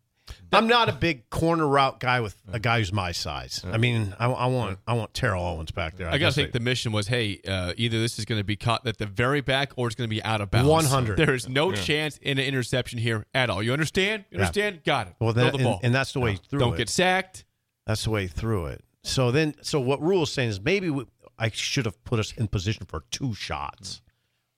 I'm 0.53 0.69
not 0.69 0.89
a 0.89 0.93
big 0.93 1.29
corner 1.31 1.67
route 1.67 1.99
guy 1.99 2.21
with 2.21 2.37
a 2.53 2.61
guy 2.61 2.79
who's 2.79 2.93
my 2.93 3.11
size. 3.11 3.61
I 3.71 3.77
mean, 3.77 4.15
I, 4.21 4.27
I 4.27 4.47
want 4.47 4.79
I 4.87 4.93
want 4.95 5.13
Terrell 5.15 5.45
Owens 5.45 5.73
back 5.73 5.97
there. 5.97 6.09
I 6.09 6.17
gotta 6.17 6.33
think 6.33 6.53
they- 6.53 6.59
the 6.59 6.65
mission 6.65 6.93
was, 6.93 7.09
hey, 7.09 7.41
uh, 7.47 7.73
either 7.77 7.99
this 8.01 8.19
is 8.21 8.25
going 8.25 8.39
to 8.39 8.45
be 8.45 8.55
caught 8.57 8.87
at 8.87 8.99
the 8.99 9.05
very 9.07 9.41
back 9.41 9.73
or 9.77 9.89
it's 9.89 9.97
going 9.97 10.09
to 10.09 10.15
be 10.15 10.23
out 10.23 10.41
of 10.41 10.51
bounds. 10.51 10.69
100. 10.69 11.17
There 11.17 11.35
is 11.35 11.49
no 11.49 11.73
chance 11.73 12.19
in 12.19 12.39
an 12.39 12.45
interception 12.45 13.01
here 13.01 13.27
at 13.35 13.51
all. 13.51 13.63
You 13.65 13.73
understand? 13.73 14.25
You 14.31 14.37
Yeah. 14.39 14.45
understand? 14.45 14.85
Got 14.85 15.09
it. 15.09 15.15
well, 15.21 15.33
Throw 15.33 15.45
the 15.51 15.55
and, 15.55 15.65
ball. 15.65 15.81
and 15.83 15.93
that's 15.95 16.13
the 16.13 16.21
way 16.21 16.33
he 16.33 16.39
threw 16.49 16.61
Don't 16.61 16.75
it. 16.75 16.79
get 16.79 16.89
sacked. 16.89 17.45
That's 17.87 18.05
the 18.05 18.11
way 18.11 18.29
through 18.29 18.67
it. 18.67 18.85
So 19.03 19.33
then, 19.33 19.57
so 19.61 19.81
what 19.81 20.01
Rhule 20.01 20.23
is 20.23 20.33
saying 20.33 20.51
is 20.51 20.61
maybe 20.61 20.89
we, 20.89 21.05
I 21.43 21.51
should 21.51 21.87
have 21.87 22.03
put 22.05 22.21
us 22.21 22.33
in 22.33 22.47
position 22.47 22.87
for 22.87 23.03
two 23.11 23.35
shots, 23.35 24.01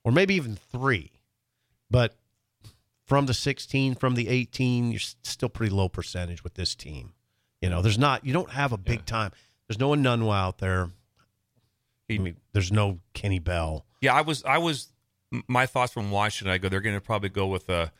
or 0.03 0.11
maybe 0.11 0.35
even 0.35 0.55
three. 0.55 1.13
But 1.89 2.15
from 3.07 3.25
the 3.25 3.33
16, 3.33 3.95
from 3.95 4.13
the 4.13 4.29
18, 4.29 4.91
you're 4.91 4.99
still 4.99 5.49
pretty 5.49 5.73
low 5.73 5.89
percentage 5.89 6.43
with 6.43 6.53
this 6.53 6.75
team. 6.75 7.13
You 7.59 7.69
know, 7.69 7.81
there's 7.81 7.97
not, 7.97 8.23
you 8.23 8.33
don't 8.33 8.51
have 8.51 8.71
a 8.71 8.77
big 8.77 9.03
time. 9.07 9.31
There's 9.67 9.79
no 9.79 9.89
Nunwa 9.93 10.35
out 10.35 10.59
there. 10.59 10.91
I 12.07 12.17
mean, 12.19 12.33
mm, 12.33 12.35
there's 12.53 12.71
no 12.71 12.99
Kenny 13.15 13.39
Bell. 13.39 13.87
Yeah, 14.01 14.13
I 14.13 14.21
was 14.21 14.43
I 14.43 14.59
was 14.59 14.89
my 15.47 15.65
thoughts 15.65 15.91
from 15.91 16.11
watching. 16.11 16.47
it, 16.47 16.51
I 16.51 16.59
go, 16.59 16.69
they're 16.69 16.81
going 16.81 16.95
to 16.95 17.01
probably 17.01 17.29
go 17.29 17.47
with 17.47 17.67
a 17.67 17.91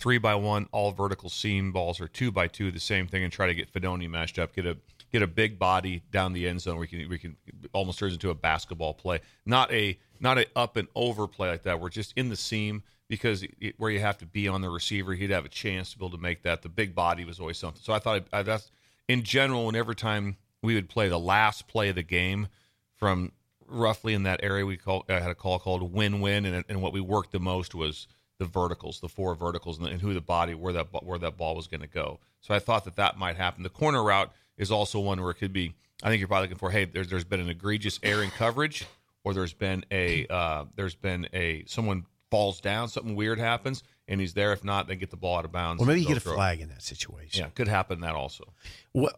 three 0.00 0.18
by 0.18 0.34
one 0.34 0.66
all 0.72 0.90
vertical 0.90 1.30
seam 1.30 1.70
balls 1.70 2.00
or 2.00 2.08
two 2.08 2.32
by 2.32 2.48
two, 2.48 2.72
the 2.72 2.80
same 2.80 3.06
thing, 3.06 3.22
and 3.22 3.32
try 3.32 3.46
to 3.46 3.54
get 3.54 3.72
Fidone 3.72 4.10
matched 4.10 4.40
up. 4.40 4.52
Get 4.52 4.66
a 4.66 4.78
get 5.12 5.22
a 5.22 5.26
big 5.26 5.58
body 5.58 6.02
down 6.10 6.32
the 6.32 6.48
end 6.48 6.60
zone. 6.60 6.78
We 6.78 6.86
can 6.86 7.08
we 7.08 7.18
can 7.18 7.36
almost 7.72 7.98
turns 7.98 8.14
into 8.14 8.30
a 8.30 8.34
basketball 8.34 8.94
play, 8.94 9.20
not 9.44 9.70
a 9.72 9.98
not 10.20 10.38
a 10.38 10.46
up 10.56 10.76
and 10.76 10.88
over 10.94 11.26
play 11.28 11.48
like 11.48 11.64
that. 11.64 11.80
We're 11.80 11.90
just 11.90 12.12
in 12.16 12.28
the 12.28 12.36
seam 12.36 12.82
because 13.08 13.44
it, 13.60 13.74
where 13.78 13.90
you 13.90 14.00
have 14.00 14.18
to 14.18 14.26
be 14.26 14.48
on 14.48 14.62
the 14.62 14.70
receiver, 14.70 15.14
he'd 15.14 15.30
have 15.30 15.44
a 15.44 15.50
chance 15.50 15.92
to 15.92 15.98
be 15.98 16.04
able 16.04 16.16
to 16.16 16.22
make 16.22 16.42
that. 16.42 16.62
The 16.62 16.68
big 16.68 16.94
body 16.94 17.24
was 17.24 17.38
always 17.38 17.58
something. 17.58 17.82
So 17.82 17.92
I 17.92 17.98
thought 17.98 18.24
I, 18.32 18.42
that's 18.42 18.70
in 19.08 19.22
general. 19.22 19.66
Whenever 19.66 19.94
time 19.94 20.36
we 20.62 20.74
would 20.74 20.88
play 20.88 21.08
the 21.08 21.18
last 21.18 21.68
play 21.68 21.90
of 21.90 21.96
the 21.96 22.02
game 22.02 22.48
from 22.96 23.32
roughly 23.66 24.14
in 24.14 24.22
that 24.24 24.40
area 24.42 24.64
we 24.64 24.76
call 24.76 25.04
I 25.08 25.14
had 25.14 25.30
a 25.30 25.34
call 25.34 25.58
called 25.58 25.92
win-win 25.92 26.44
and, 26.44 26.64
and 26.68 26.82
what 26.82 26.92
we 26.92 27.00
worked 27.00 27.32
the 27.32 27.40
most 27.40 27.74
was 27.74 28.06
the 28.38 28.44
verticals 28.44 29.00
the 29.00 29.08
four 29.08 29.34
verticals 29.34 29.78
and, 29.78 29.88
and 29.88 30.00
who 30.00 30.12
the 30.12 30.20
body 30.20 30.54
where 30.54 30.72
that 30.74 30.88
where 31.02 31.18
that 31.18 31.36
ball 31.36 31.56
was 31.56 31.66
going 31.66 31.80
to 31.80 31.86
go 31.86 32.20
so 32.40 32.54
i 32.54 32.58
thought 32.58 32.84
that 32.84 32.96
that 32.96 33.18
might 33.18 33.36
happen 33.36 33.62
the 33.62 33.70
corner 33.70 34.02
route 34.02 34.30
is 34.62 34.70
also 34.70 34.98
one 35.00 35.20
where 35.20 35.30
it 35.30 35.34
could 35.34 35.52
be 35.52 35.74
i 36.02 36.08
think 36.08 36.18
you're 36.20 36.28
probably 36.28 36.44
looking 36.46 36.56
for 36.58 36.70
hey 36.70 36.84
there's, 36.86 37.08
there's 37.08 37.24
been 37.24 37.40
an 37.40 37.50
egregious 37.50 37.98
error 38.02 38.22
in 38.22 38.30
coverage 38.30 38.86
or 39.24 39.34
there's 39.34 39.52
been 39.52 39.84
a 39.90 40.26
uh, 40.28 40.64
there's 40.76 40.94
been 40.94 41.28
a 41.34 41.64
someone 41.66 42.04
falls 42.30 42.60
down 42.60 42.88
something 42.88 43.14
weird 43.14 43.38
happens 43.38 43.82
and 44.08 44.20
he's 44.20 44.32
there 44.32 44.52
if 44.52 44.64
not 44.64 44.88
they 44.88 44.96
get 44.96 45.10
the 45.10 45.16
ball 45.16 45.36
out 45.38 45.44
of 45.44 45.52
bounds 45.52 45.82
Or 45.82 45.86
maybe 45.86 46.00
you 46.00 46.08
get 46.08 46.16
a 46.16 46.20
throw 46.20 46.34
flag 46.34 46.60
in 46.60 46.68
that 46.70 46.82
situation. 46.82 47.44
yeah 47.44 47.50
could 47.50 47.68
happen 47.68 48.00
that 48.00 48.14
also 48.14 48.52
Well, 48.94 49.12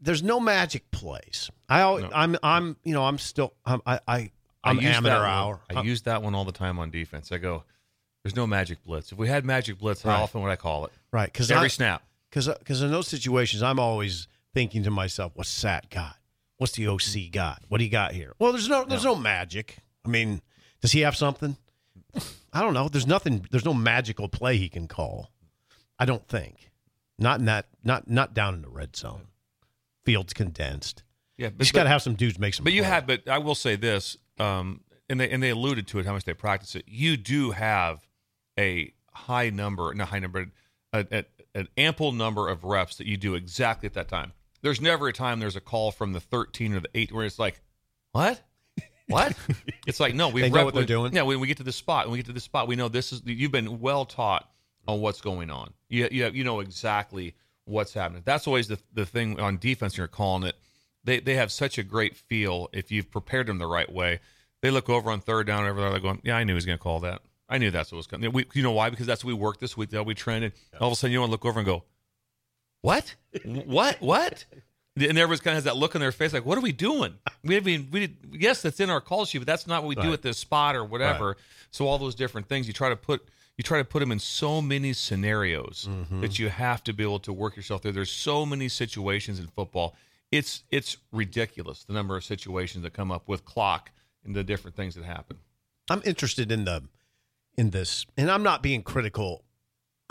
there's 0.00 0.22
no 0.22 0.40
magic 0.40 0.90
plays. 0.92 1.50
I 1.68 1.82
always, 1.82 2.04
No. 2.04 2.10
I'm, 2.14 2.36
I'm, 2.42 2.76
you 2.84 2.94
know, 2.94 3.04
I'm 3.04 3.18
still, 3.18 3.52
I'm, 3.66 3.82
I, 3.84 4.00
I, 4.08 4.30
I'm 4.64 4.78
I 4.78 4.82
use 4.82 4.96
amateur 4.96 5.14
that 5.18 5.24
hour. 5.26 5.60
One, 5.70 5.78
I 5.78 5.82
use 5.82 6.00
that 6.02 6.22
one 6.22 6.34
all 6.34 6.46
the 6.46 6.52
time 6.52 6.78
on 6.78 6.90
defense. 6.90 7.30
I 7.32 7.36
go, 7.38 7.64
"There's 8.22 8.34
no 8.34 8.46
magic 8.46 8.82
blitz. 8.82 9.12
If 9.12 9.18
we 9.18 9.28
had 9.28 9.44
magic 9.44 9.78
blitz, 9.78 10.00
how 10.00 10.10
Right. 10.10 10.20
often 10.22 10.40
would 10.42 10.48
I 10.50 10.56
call 10.56 10.86
it? 10.86 10.92
right 11.12 11.30
because 11.30 11.50
Every 11.50 11.68
snap. 11.68 12.02
Because 12.30 12.48
because 12.48 12.80
in 12.82 12.90
those 12.90 13.08
situations, 13.08 13.62
I'm 13.62 13.78
always 13.78 14.26
thinking 14.54 14.82
to 14.84 14.90
myself, 14.90 15.32
"What's 15.34 15.50
Sat 15.50 15.90
got? 15.90 16.16
what's 16.60 16.72
the 16.72 16.86
OC 16.86 17.32
got? 17.32 17.62
What 17.68 17.78
do 17.78 17.84
you 17.84 17.90
got 17.90 18.12
here? 18.12 18.34
Well, 18.38 18.52
there's 18.52 18.68
no 18.68 18.84
there's 18.84 19.04
no 19.04 19.16
magic. 19.16 19.78
I 20.04 20.08
mean, 20.08 20.42
does 20.80 20.92
he 20.92 21.00
have 21.00 21.16
something? 21.16 21.56
I 22.52 22.60
don't 22.60 22.74
know. 22.74 22.88
There's 22.88 23.06
nothing. 23.06 23.46
There's 23.50 23.64
no 23.64 23.74
magical 23.74 24.28
play 24.28 24.56
he 24.58 24.68
can 24.68 24.86
call. 24.86 25.30
I 25.98 26.04
don't 26.04 26.26
think. 26.28 26.70
Not 27.18 27.40
in 27.40 27.46
that. 27.46 27.66
Not 27.82 28.08
not 28.08 28.34
down 28.34 28.54
in 28.54 28.62
the 28.62 28.68
red 28.68 28.94
zone. 28.94 29.28
Field's 30.04 30.34
condensed. 30.34 31.02
Yeah, 31.38 31.48
You 31.48 31.58
just 31.58 31.72
got 31.72 31.84
to 31.84 31.88
have 31.88 32.02
some 32.02 32.14
dudes 32.14 32.38
make 32.38 32.52
some. 32.52 32.64
But 32.64 32.74
you 32.74 32.84
have, 32.84 33.06
but 33.06 33.26
I 33.26 33.38
will 33.38 33.54
say 33.54 33.74
this, 33.76 34.18
um, 34.38 34.82
and 35.08 35.18
they 35.18 35.30
and 35.30 35.42
they 35.42 35.50
alluded 35.50 35.86
to 35.88 35.98
it 35.98 36.06
how 36.06 36.12
much 36.12 36.24
they 36.24 36.34
practice 36.34 36.74
it. 36.74 36.84
You 36.86 37.16
do 37.16 37.52
have 37.52 38.06
a 38.58 38.92
high 39.12 39.48
number, 39.48 39.94
not 39.94 40.08
high 40.08 40.18
number, 40.18 40.48
a, 40.92 41.06
a, 41.10 41.24
an 41.54 41.68
ample 41.78 42.12
number 42.12 42.48
of 42.48 42.64
reps 42.64 42.96
that 42.96 43.06
you 43.06 43.16
do 43.16 43.34
exactly 43.34 43.86
at 43.86 43.94
that 43.94 44.08
time. 44.08 44.32
There's 44.62 44.80
never 44.80 45.08
a 45.08 45.12
time 45.12 45.40
there's 45.40 45.56
a 45.56 45.60
call 45.60 45.90
from 45.90 46.12
the 46.12 46.20
13 46.20 46.74
or 46.74 46.80
the 46.80 46.90
8 46.94 47.12
where 47.12 47.24
it's 47.24 47.38
like, 47.38 47.60
what? 48.12 48.40
What? 49.08 49.36
it's 49.86 50.00
like 50.00 50.14
no, 50.14 50.28
we 50.28 50.48
know 50.48 50.64
what 50.64 50.74
they're 50.74 50.84
doing? 50.84 51.14
Yeah, 51.14 51.22
when 51.22 51.40
we 51.40 51.48
get 51.48 51.56
to 51.58 51.62
the 51.62 51.72
spot, 51.72 52.06
when 52.06 52.12
we 52.12 52.18
get 52.18 52.26
to 52.26 52.32
the 52.32 52.40
spot, 52.40 52.68
we 52.68 52.76
know 52.76 52.88
this 52.88 53.12
is 53.12 53.22
you've 53.24 53.52
been 53.52 53.80
well 53.80 54.04
taught 54.04 54.48
on 54.86 55.00
what's 55.00 55.20
going 55.20 55.50
on. 55.50 55.72
You 55.88 56.08
you, 56.10 56.30
you 56.32 56.44
know 56.44 56.60
exactly 56.60 57.34
what's 57.64 57.92
happening. 57.92 58.22
That's 58.24 58.46
always 58.46 58.68
the 58.68 58.78
the 58.92 59.04
thing 59.04 59.40
on 59.40 59.58
defense. 59.58 59.96
You're 59.96 60.06
calling 60.06 60.44
it. 60.44 60.56
They 61.02 61.18
they 61.20 61.34
have 61.34 61.50
such 61.50 61.76
a 61.76 61.82
great 61.82 62.16
feel 62.16 62.68
if 62.72 62.92
you've 62.92 63.10
prepared 63.10 63.48
them 63.48 63.58
the 63.58 63.66
right 63.66 63.90
way. 63.90 64.20
They 64.62 64.70
look 64.70 64.88
over 64.88 65.10
on 65.10 65.20
third 65.20 65.46
down, 65.46 65.66
everything. 65.66 65.90
They're 65.90 66.00
going, 66.00 66.20
yeah, 66.22 66.36
I 66.36 66.44
knew 66.44 66.52
he 66.52 66.56
was 66.56 66.66
going 66.66 66.78
to 66.78 66.82
call 66.82 67.00
that. 67.00 67.22
I 67.48 67.58
knew 67.58 67.70
that's 67.70 67.90
what 67.90 67.96
was 67.96 68.06
coming. 68.06 68.30
We, 68.30 68.46
you 68.52 68.62
know 68.62 68.72
why? 68.72 68.90
Because 68.90 69.06
that's 69.06 69.24
what 69.24 69.28
we 69.28 69.34
worked 69.34 69.60
this 69.60 69.76
week. 69.76 69.90
That 69.90 70.04
we 70.04 70.14
trained 70.14 70.42
trended. 70.42 70.52
All 70.80 70.88
of 70.88 70.92
a 70.92 70.96
sudden, 70.96 71.12
you 71.12 71.20
want 71.20 71.30
to 71.30 71.32
look 71.32 71.46
over 71.46 71.58
and 71.58 71.66
go, 71.66 71.84
what? 72.82 73.14
what? 73.44 74.00
What? 74.00 74.44
And 74.96 75.16
everyone's 75.18 75.40
kind 75.40 75.52
of 75.52 75.56
has 75.56 75.64
that 75.64 75.76
look 75.76 75.94
on 75.94 76.00
their 76.00 76.12
face, 76.12 76.32
like, 76.32 76.44
"What 76.44 76.58
are 76.58 76.62
we 76.62 76.72
doing?" 76.72 77.14
We 77.44 77.54
haven't. 77.54 77.90
We 77.90 78.00
did, 78.00 78.16
yes, 78.32 78.60
that's 78.62 78.80
in 78.80 78.90
our 78.90 79.00
call 79.00 79.24
sheet, 79.24 79.38
but 79.38 79.46
that's 79.46 79.66
not 79.66 79.82
what 79.82 79.88
we 79.88 79.94
do 79.94 80.12
at 80.12 80.20
this 80.22 80.36
spot 80.38 80.76
or 80.76 80.84
whatever. 80.84 81.36
So 81.70 81.86
all 81.86 81.96
those 81.98 82.14
different 82.14 82.48
things, 82.48 82.66
you 82.66 82.72
try 82.74 82.88
to 82.88 82.96
put 82.96 83.22
you 83.56 83.62
try 83.62 83.78
to 83.78 83.84
put 83.84 84.00
them 84.00 84.10
in 84.12 84.18
so 84.18 84.60
many 84.60 84.92
scenarios 84.92 85.86
Mm-hmm. 85.88 86.20
that 86.22 86.38
you 86.38 86.48
have 86.48 86.82
to 86.84 86.92
be 86.92 87.02
able 87.02 87.18
to 87.20 87.32
work 87.32 87.56
yourself 87.56 87.82
through. 87.82 87.92
There's 87.92 88.10
so 88.10 88.44
many 88.44 88.68
situations 88.68 89.38
in 89.38 89.46
football. 89.46 89.94
It's 90.32 90.64
it's 90.70 90.96
ridiculous 91.12 91.84
the 91.84 91.92
number 91.92 92.16
of 92.16 92.24
situations 92.24 92.82
that 92.82 92.92
come 92.92 93.10
up 93.12 93.28
with 93.28 93.44
clock 93.44 93.90
and 94.24 94.34
the 94.34 94.44
different 94.44 94.76
things 94.76 94.94
that 94.96 95.04
happen. 95.04 95.38
I'm 95.88 96.02
interested 96.04 96.50
in 96.52 96.64
the 96.64 96.82
in 97.56 97.70
this, 97.70 98.06
and 98.16 98.30
I'm 98.30 98.42
not 98.42 98.62
being 98.62 98.82
critical 98.82 99.44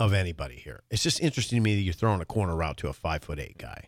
of 0.00 0.12
anybody 0.12 0.56
here. 0.56 0.82
It's 0.90 1.02
just 1.04 1.20
interesting 1.20 1.58
to 1.58 1.62
me 1.62 1.76
that 1.76 1.82
you're 1.82 1.92
throwing 1.94 2.20
a 2.20 2.24
corner 2.24 2.56
route 2.56 2.78
to 2.78 2.88
a 2.88 2.92
five 2.92 3.22
foot 3.22 3.38
eight 3.38 3.58
guy. 3.58 3.84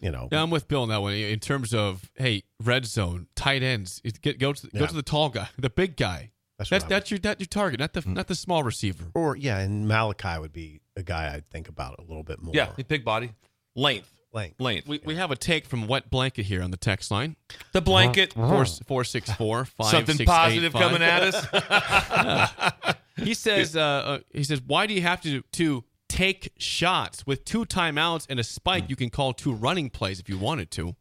You 0.00 0.10
know, 0.10 0.28
Yeah, 0.30 0.42
I'm 0.42 0.50
with 0.50 0.68
Bill 0.68 0.82
on 0.82 0.90
that 0.90 1.00
one. 1.00 1.14
In 1.14 1.40
terms 1.40 1.72
of 1.72 2.10
hey, 2.16 2.42
red 2.62 2.84
zone, 2.84 3.28
tight 3.34 3.62
ends, 3.62 4.02
get, 4.20 4.38
go 4.38 4.52
to 4.52 4.68
Yeah. 4.72 4.80
go 4.80 4.86
to 4.86 4.94
the 4.94 5.02
tall 5.02 5.30
guy, 5.30 5.48
the 5.58 5.70
big 5.70 5.96
guy. 5.96 6.32
That's 6.58 6.70
That's 6.70 6.84
that's 6.84 7.10
your 7.10 7.18
that's 7.18 7.40
your 7.40 7.46
target, 7.46 7.80
not 7.80 7.92
the 7.92 8.00
mm. 8.02 8.14
not 8.14 8.26
the 8.28 8.34
small 8.34 8.62
receiver. 8.62 9.04
or 9.14 9.36
yeah, 9.36 9.58
and 9.58 9.86
Malachi 9.86 10.38
would 10.38 10.52
be 10.52 10.80
a 10.96 11.02
guy 11.02 11.32
I'd 11.34 11.48
think 11.50 11.68
about 11.68 11.98
a 11.98 12.02
little 12.02 12.22
bit 12.22 12.42
more. 12.42 12.54
Yeah, 12.54 12.70
big 12.88 13.04
body, 13.04 13.32
length, 13.74 14.10
length. 14.32 14.58
length. 14.58 14.88
We, 14.88 15.00
we 15.04 15.16
have 15.16 15.30
a 15.30 15.36
take 15.36 15.66
from 15.66 15.86
Wet 15.86 16.08
Blanket 16.10 16.46
here 16.46 16.62
on 16.62 16.70
the 16.70 16.78
text 16.78 17.10
line 17.10 17.36
the 17.72 17.82
blanket. 17.82 18.32
four 18.32 18.64
four 18.86 19.04
six 19.04 19.30
four 19.32 19.66
five 19.66 19.90
Something 19.90 20.16
six 20.16 20.20
eight 20.30 20.34
positive 20.34 20.72
five. 20.72 20.82
coming 20.82 21.02
at 21.02 21.22
us. 21.34 22.94
He 23.16 23.34
says, 23.46 23.76
uh, 23.76 23.80
uh, 23.80 24.18
he 24.32 24.44
says, 24.44 24.60
why 24.66 24.86
do 24.86 24.94
you 24.94 25.02
have 25.02 25.20
to 25.22 25.42
to 25.52 25.84
take 26.08 26.52
shots 26.58 27.26
with 27.26 27.44
two 27.44 27.64
timeouts 27.64 28.26
and 28.28 28.38
a 28.40 28.44
spike? 28.44 28.88
You 28.88 28.96
can 28.96 29.10
call 29.10 29.32
two 29.32 29.52
running 29.52 29.90
plays 29.90 30.20
if 30.20 30.28
you 30.28 30.38
wanted 30.38 30.70
to. 30.72 30.94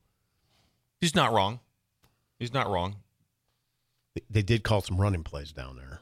He's 1.02 1.14
not 1.16 1.32
wrong. 1.34 1.60
He's 2.40 2.54
not 2.54 2.70
wrong. 2.70 2.98
They- 4.16 4.22
They 4.30 4.42
did 4.42 4.64
call 4.64 4.82
some 4.82 4.98
running 4.98 5.24
plays 5.24 5.52
down 5.52 5.76
there. 5.78 6.02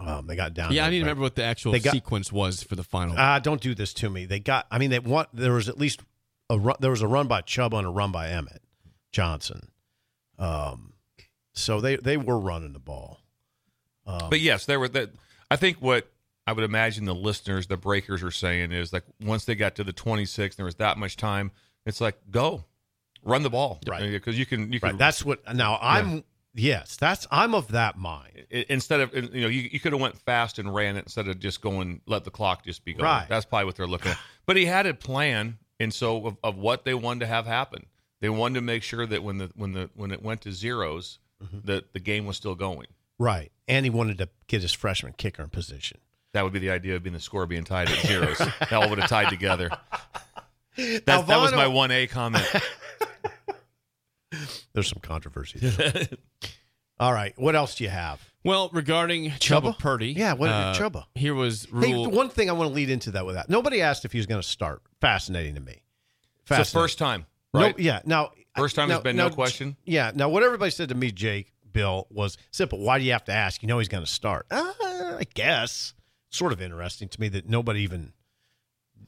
Um, 0.00 0.28
they 0.28 0.36
got 0.36 0.54
down. 0.54 0.70
yeah, 0.72 0.86
I 0.86 0.90
need 0.90 0.98
to 1.00 1.04
remember 1.04 1.22
what 1.22 1.34
the 1.34 1.42
actual 1.42 1.72
got- 1.80 1.92
sequence 1.92 2.30
was 2.32 2.62
for 2.62 2.76
the 2.76 2.84
final. 2.84 3.16
Ah, 3.18 3.40
don't 3.40 3.60
do 3.60 3.74
this 3.74 3.92
to 3.94 4.08
me. 4.08 4.26
They 4.26 4.38
got. 4.38 4.66
I 4.70 4.78
mean, 4.78 4.90
they 4.90 5.00
want. 5.00 5.28
There 5.34 5.52
was 5.52 5.68
at 5.68 5.76
least 5.76 6.00
a 6.48 6.56
run. 6.56 6.76
There 6.78 6.90
was 6.92 7.02
a 7.02 7.08
run 7.08 7.26
by 7.26 7.40
Chubb 7.40 7.74
and 7.74 7.84
a 7.84 7.90
run 7.90 8.12
by 8.12 8.28
Emmett 8.28 8.62
Johnson. 9.10 9.72
Um, 10.38 10.92
so 11.52 11.80
they 11.80 11.96
they 11.96 12.16
were 12.16 12.38
running 12.38 12.74
the 12.74 12.78
ball. 12.78 13.22
Um, 14.06 14.30
But 14.30 14.38
yes, 14.40 14.64
there 14.66 14.78
were 14.78 14.88
that. 14.90 15.10
I 15.50 15.56
think 15.56 15.78
what 15.78 16.10
I 16.46 16.52
would 16.52 16.64
imagine 16.64 17.04
the 17.04 17.14
listeners, 17.14 17.66
the 17.66 17.76
breakers, 17.76 18.22
are 18.22 18.30
saying 18.30 18.72
is 18.72 18.92
like 18.92 19.04
once 19.20 19.44
they 19.44 19.54
got 19.54 19.74
to 19.76 19.84
the 19.84 19.92
26, 19.92 20.56
there 20.56 20.64
was 20.66 20.76
that 20.76 20.98
much 20.98 21.16
time. 21.16 21.50
It's 21.86 22.00
like 22.00 22.16
go, 22.30 22.64
run 23.22 23.42
the 23.42 23.50
ball, 23.50 23.80
Right. 23.86 24.10
Because 24.10 24.38
you 24.38 24.46
can, 24.46 24.72
you 24.72 24.80
can. 24.80 24.90
right. 24.90 24.98
That's 24.98 25.24
what. 25.24 25.40
Now 25.54 25.78
I'm. 25.80 26.24
Yes, 26.54 26.96
that's. 26.96 27.26
I'm 27.30 27.54
of 27.54 27.68
that 27.68 27.96
mind. 27.98 28.46
instead 28.50 29.00
of 29.00 29.14
you 29.14 29.42
know 29.42 29.48
you, 29.48 29.68
you 29.70 29.78
could 29.78 29.92
have 29.92 30.00
went 30.00 30.18
fast 30.18 30.58
and 30.58 30.74
ran 30.74 30.96
it 30.96 31.04
instead 31.04 31.28
of 31.28 31.38
just 31.38 31.60
going 31.60 32.00
let 32.06 32.24
the 32.24 32.30
clock 32.30 32.64
just 32.64 32.84
be 32.84 32.94
going. 32.94 33.04
Right. 33.04 33.26
That's 33.28 33.44
probably 33.44 33.66
what 33.66 33.76
they're 33.76 33.86
looking 33.86 34.12
at. 34.12 34.18
But 34.46 34.56
he 34.56 34.64
had 34.64 34.86
a 34.86 34.94
plan, 34.94 35.58
and 35.78 35.92
so 35.94 36.26
of, 36.26 36.36
of 36.42 36.56
what 36.56 36.84
they 36.84 36.94
wanted 36.94 37.20
to 37.20 37.26
have 37.26 37.46
happen, 37.46 37.86
they 38.20 38.28
wanted 38.30 38.54
to 38.56 38.60
make 38.62 38.82
sure 38.82 39.06
that 39.06 39.22
when 39.22 39.38
the 39.38 39.50
when 39.54 39.72
the 39.72 39.90
when 39.94 40.10
it 40.10 40.22
went 40.22 40.40
to 40.42 40.52
zeros, 40.52 41.18
Mm-hmm. 41.40 41.58
that 41.66 41.92
the 41.92 42.00
game 42.00 42.26
was 42.26 42.36
still 42.36 42.56
going. 42.56 42.88
Right. 43.18 43.50
And 43.66 43.84
he 43.84 43.90
wanted 43.90 44.18
to 44.18 44.28
get 44.46 44.62
his 44.62 44.72
freshman 44.72 45.12
kicker 45.12 45.42
in 45.42 45.50
position. 45.50 45.98
That 46.34 46.44
would 46.44 46.52
be 46.52 46.58
the 46.58 46.70
idea 46.70 46.96
of 46.96 47.02
being 47.02 47.14
the 47.14 47.20
score 47.20 47.46
being 47.46 47.64
tied 47.64 47.90
at 47.90 47.98
zeros. 48.06 48.38
that 48.60 48.72
all 48.72 48.88
would 48.88 48.98
have 48.98 49.08
tied 49.10 49.28
together. 49.30 49.70
That, 50.76 51.06
Now, 51.06 51.22
that 51.22 51.40
was 51.40 51.52
my 51.52 51.66
one 51.66 51.90
A 51.90 52.06
comment. 52.06 52.46
There's 54.74 54.88
some 54.88 55.00
controversy. 55.00 55.58
there. 55.58 56.06
All 57.00 57.12
right. 57.12 57.32
What 57.36 57.54
else 57.56 57.76
do 57.76 57.84
you 57.84 57.90
have? 57.90 58.20
well, 58.44 58.70
regarding 58.72 59.24
Chubba? 59.30 59.62
Chubba 59.74 59.78
Purdy, 59.78 60.12
Yeah, 60.12 60.34
what- 60.34 60.50
uh, 60.50 60.74
Chubba. 60.76 61.04
Here 61.14 61.34
was 61.34 61.66
Hey, 61.80 61.94
one 62.06 62.28
thing 62.28 62.48
I 62.48 62.52
want 62.52 62.70
to 62.70 62.74
lead 62.74 62.88
into 62.90 63.10
that 63.12 63.26
with 63.26 63.34
that. 63.34 63.48
Nobody 63.50 63.82
asked 63.82 64.04
if 64.04 64.12
he 64.12 64.18
was 64.18 64.26
going 64.26 64.40
to 64.40 64.46
start. 64.46 64.82
Fascinating 65.00 65.54
to 65.54 65.60
me. 65.60 65.82
It's 66.50 66.72
the 66.72 66.78
first 66.78 66.98
time, 66.98 67.26
No, 67.52 67.60
right? 67.60 67.78
yeah. 67.78 68.00
Now, 68.04 68.30
First 68.56 68.74
time 68.74 68.88
now, 68.88 68.96
there's 68.96 69.04
been 69.04 69.16
now, 69.16 69.28
no 69.28 69.34
question. 69.34 69.76
Yeah. 69.84 70.10
Now, 70.14 70.28
what 70.30 70.42
everybody 70.42 70.70
said 70.70 70.88
to 70.88 70.94
me, 70.94 71.12
Jake, 71.12 71.52
Bill, 71.72 72.06
was 72.10 72.36
simple. 72.50 72.78
Why 72.80 72.98
do 72.98 73.04
you 73.04 73.12
have 73.12 73.24
to 73.24 73.32
ask? 73.32 73.62
You 73.62 73.68
know 73.68 73.78
he's 73.78 73.88
going 73.88 74.04
to 74.04 74.10
start. 74.10 74.46
Uh, 74.50 74.72
I 74.80 75.26
guess. 75.34 75.94
Sort 76.30 76.52
of 76.52 76.60
interesting 76.60 77.08
to 77.08 77.20
me 77.20 77.28
that 77.30 77.48
nobody 77.48 77.80
even 77.80 78.12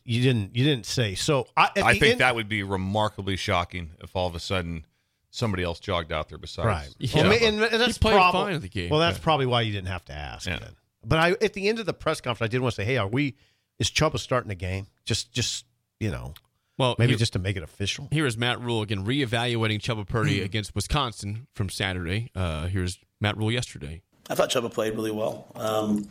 you 0.05 0.23
didn't 0.23 0.57
you 0.57 0.65
didn't 0.65 0.87
say. 0.87 1.15
So 1.15 1.47
I, 1.57 1.65
at 1.77 1.83
I 1.85 1.93
the 1.95 1.99
think 2.01 2.13
end- 2.13 2.21
that 2.23 2.35
would 2.35 2.49
be 2.49 2.63
remarkably 2.63 3.37
shocking 3.37 3.91
if 4.03 4.17
all 4.17 4.27
of 4.27 4.35
a 4.35 4.41
sudden 4.41 4.87
somebody 5.31 5.63
else 5.63 5.79
jogged 5.81 6.13
out 6.13 6.29
there 6.31 6.39
besides. 6.39 6.67
right. 6.67 6.95
Yeah. 6.99 7.23
Well, 7.29 7.33
and, 7.33 7.63
and 7.63 7.81
that's 7.81 7.97
He 7.97 8.01
played 8.01 8.15
probably 8.15 8.53
fine 8.53 8.61
the 8.63 8.69
game. 8.69 8.89
well. 8.91 9.01
That's 9.01 9.19
Yeah. 9.19 9.23
probably 9.25 9.47
why 9.47 9.61
you 9.63 9.73
didn't 9.73 9.89
have 9.89 10.05
to 10.07 10.13
ask. 10.15 10.47
Yeah. 10.47 10.59
then. 10.61 10.77
But 11.05 11.19
I 11.19 11.31
at 11.45 11.53
the 11.53 11.69
end 11.69 11.79
of 11.79 11.87
the 11.87 11.93
press 11.93 12.21
conference, 12.21 12.49
I 12.49 12.51
did 12.51 12.61
want 12.61 12.75
to 12.75 12.77
say, 12.81 12.85
hey, 12.87 12.97
are 12.97 13.07
we? 13.09 13.37
Is 13.79 13.91
Chubba 13.91 14.19
starting 14.19 14.49
the 14.49 14.55
game? 14.55 14.87
Just 15.05 15.33
just 15.33 15.67
you 15.99 16.11
know 16.11 16.33
well, 16.81 16.97
maybe 16.99 17.13
here, 17.13 17.19
just 17.19 17.35
to 17.35 17.39
make 17.39 17.57
it 17.59 17.63
official. 17.63 18.09
here 18.11 18.25
is 18.25 18.39
Matt 18.39 18.59
Rhule 18.59 18.81
again 18.81 19.05
reevaluating 19.05 19.81
Chubba 19.81 20.09
Purdy 20.09 20.41
against 20.41 20.75
Wisconsin 20.75 21.47
from 21.55 21.69
Saturday. 21.69 22.31
Uh, 22.35 22.69
here's 22.69 22.99
Matt 23.21 23.37
Rhule 23.37 23.53
yesterday. 23.53 24.01
I 24.31 24.35
thought 24.35 24.49
Chubba 24.49 24.73
played 24.73 24.95
really 24.95 25.11
well. 25.11 25.47
Um, 25.55 26.09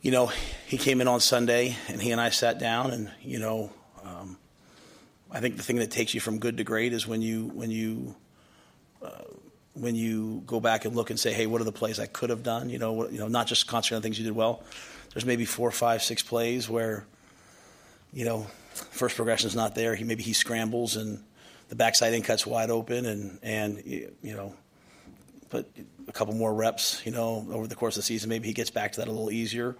you 0.00 0.10
know, 0.10 0.32
he 0.66 0.78
came 0.78 1.02
in 1.02 1.08
on 1.08 1.20
Sunday, 1.20 1.76
and 1.88 2.00
he 2.00 2.12
and 2.12 2.20
I 2.20 2.30
sat 2.30 2.58
down, 2.58 2.92
and 2.92 3.10
you 3.20 3.38
know, 3.38 3.70
um, 4.02 4.38
I 5.30 5.40
think 5.40 5.58
the 5.58 5.62
thing 5.62 5.76
that 5.76 5.90
takes 5.90 6.14
you 6.14 6.20
from 6.20 6.38
good 6.38 6.56
to 6.56 6.64
great 6.64 6.94
is 6.94 7.06
when 7.06 7.20
you 7.20 7.48
when 7.48 7.70
you 7.70 8.14
uh, 9.02 9.10
when 9.74 9.94
you 9.94 10.44
go 10.46 10.60
back 10.60 10.86
and 10.86 10.96
look 10.96 11.10
and 11.10 11.20
say, 11.20 11.34
hey, 11.34 11.46
what 11.46 11.60
are 11.60 11.64
the 11.64 11.72
plays 11.72 12.00
I 12.00 12.06
could 12.06 12.30
have 12.30 12.42
done? 12.42 12.70
You 12.70 12.78
know, 12.78 12.92
what, 12.92 13.12
you 13.12 13.18
know, 13.18 13.28
not 13.28 13.48
just 13.48 13.66
concentrate 13.66 13.96
on 13.96 14.02
things 14.02 14.18
you 14.18 14.24
did 14.24 14.34
well. 14.34 14.62
There's 15.12 15.26
maybe 15.26 15.44
four, 15.44 15.70
five, 15.70 16.02
six 16.02 16.22
plays 16.22 16.70
where, 16.70 17.04
you 18.14 18.24
know, 18.24 18.46
first 18.76 19.16
progression's 19.16 19.56
not 19.56 19.74
there. 19.74 19.94
He 19.94 20.04
maybe 20.04 20.22
he 20.22 20.32
scrambles 20.32 20.96
and 20.96 21.22
the 21.68 21.76
backside 21.76 22.14
in 22.14 22.22
cuts 22.22 22.46
wide 22.46 22.70
open, 22.70 23.06
and 23.06 23.38
and 23.42 23.82
you 23.84 24.36
know 24.36 24.54
but 25.50 25.66
a 26.08 26.12
couple 26.12 26.34
more 26.34 26.52
reps, 26.52 27.02
you 27.04 27.12
know, 27.12 27.46
over 27.50 27.66
the 27.66 27.74
course 27.74 27.96
of 27.96 28.02
the 28.02 28.06
season, 28.06 28.28
maybe 28.28 28.48
he 28.48 28.54
gets 28.54 28.70
back 28.70 28.92
to 28.92 29.00
that 29.00 29.08
a 29.08 29.10
little 29.10 29.30
easier. 29.30 29.76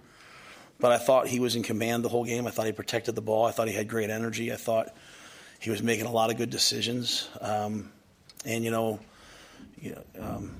But 0.79 0.91
I 0.91 0.97
thought 0.97 1.27
he 1.27 1.39
was 1.39 1.55
in 1.55 1.63
command 1.63 2.03
the 2.05 2.09
whole 2.09 2.23
game. 2.23 2.45
I 2.45 2.51
thought 2.51 2.67
he 2.67 2.71
protected 2.71 3.15
the 3.15 3.21
ball. 3.21 3.45
I 3.45 3.51
thought 3.51 3.67
he 3.67 3.73
had 3.73 3.87
great 3.87 4.09
energy. 4.09 4.53
I 4.53 4.57
thought 4.57 4.95
he 5.59 5.69
was 5.69 5.81
making 5.81 6.05
a 6.05 6.11
lot 6.11 6.29
of 6.29 6.37
good 6.37 6.49
decisions. 6.49 7.29
Um, 7.41 7.91
and 8.45 8.63
you 8.63 8.71
know, 8.71 8.99
you 9.81 9.95
know, 9.95 10.23
um, 10.23 10.55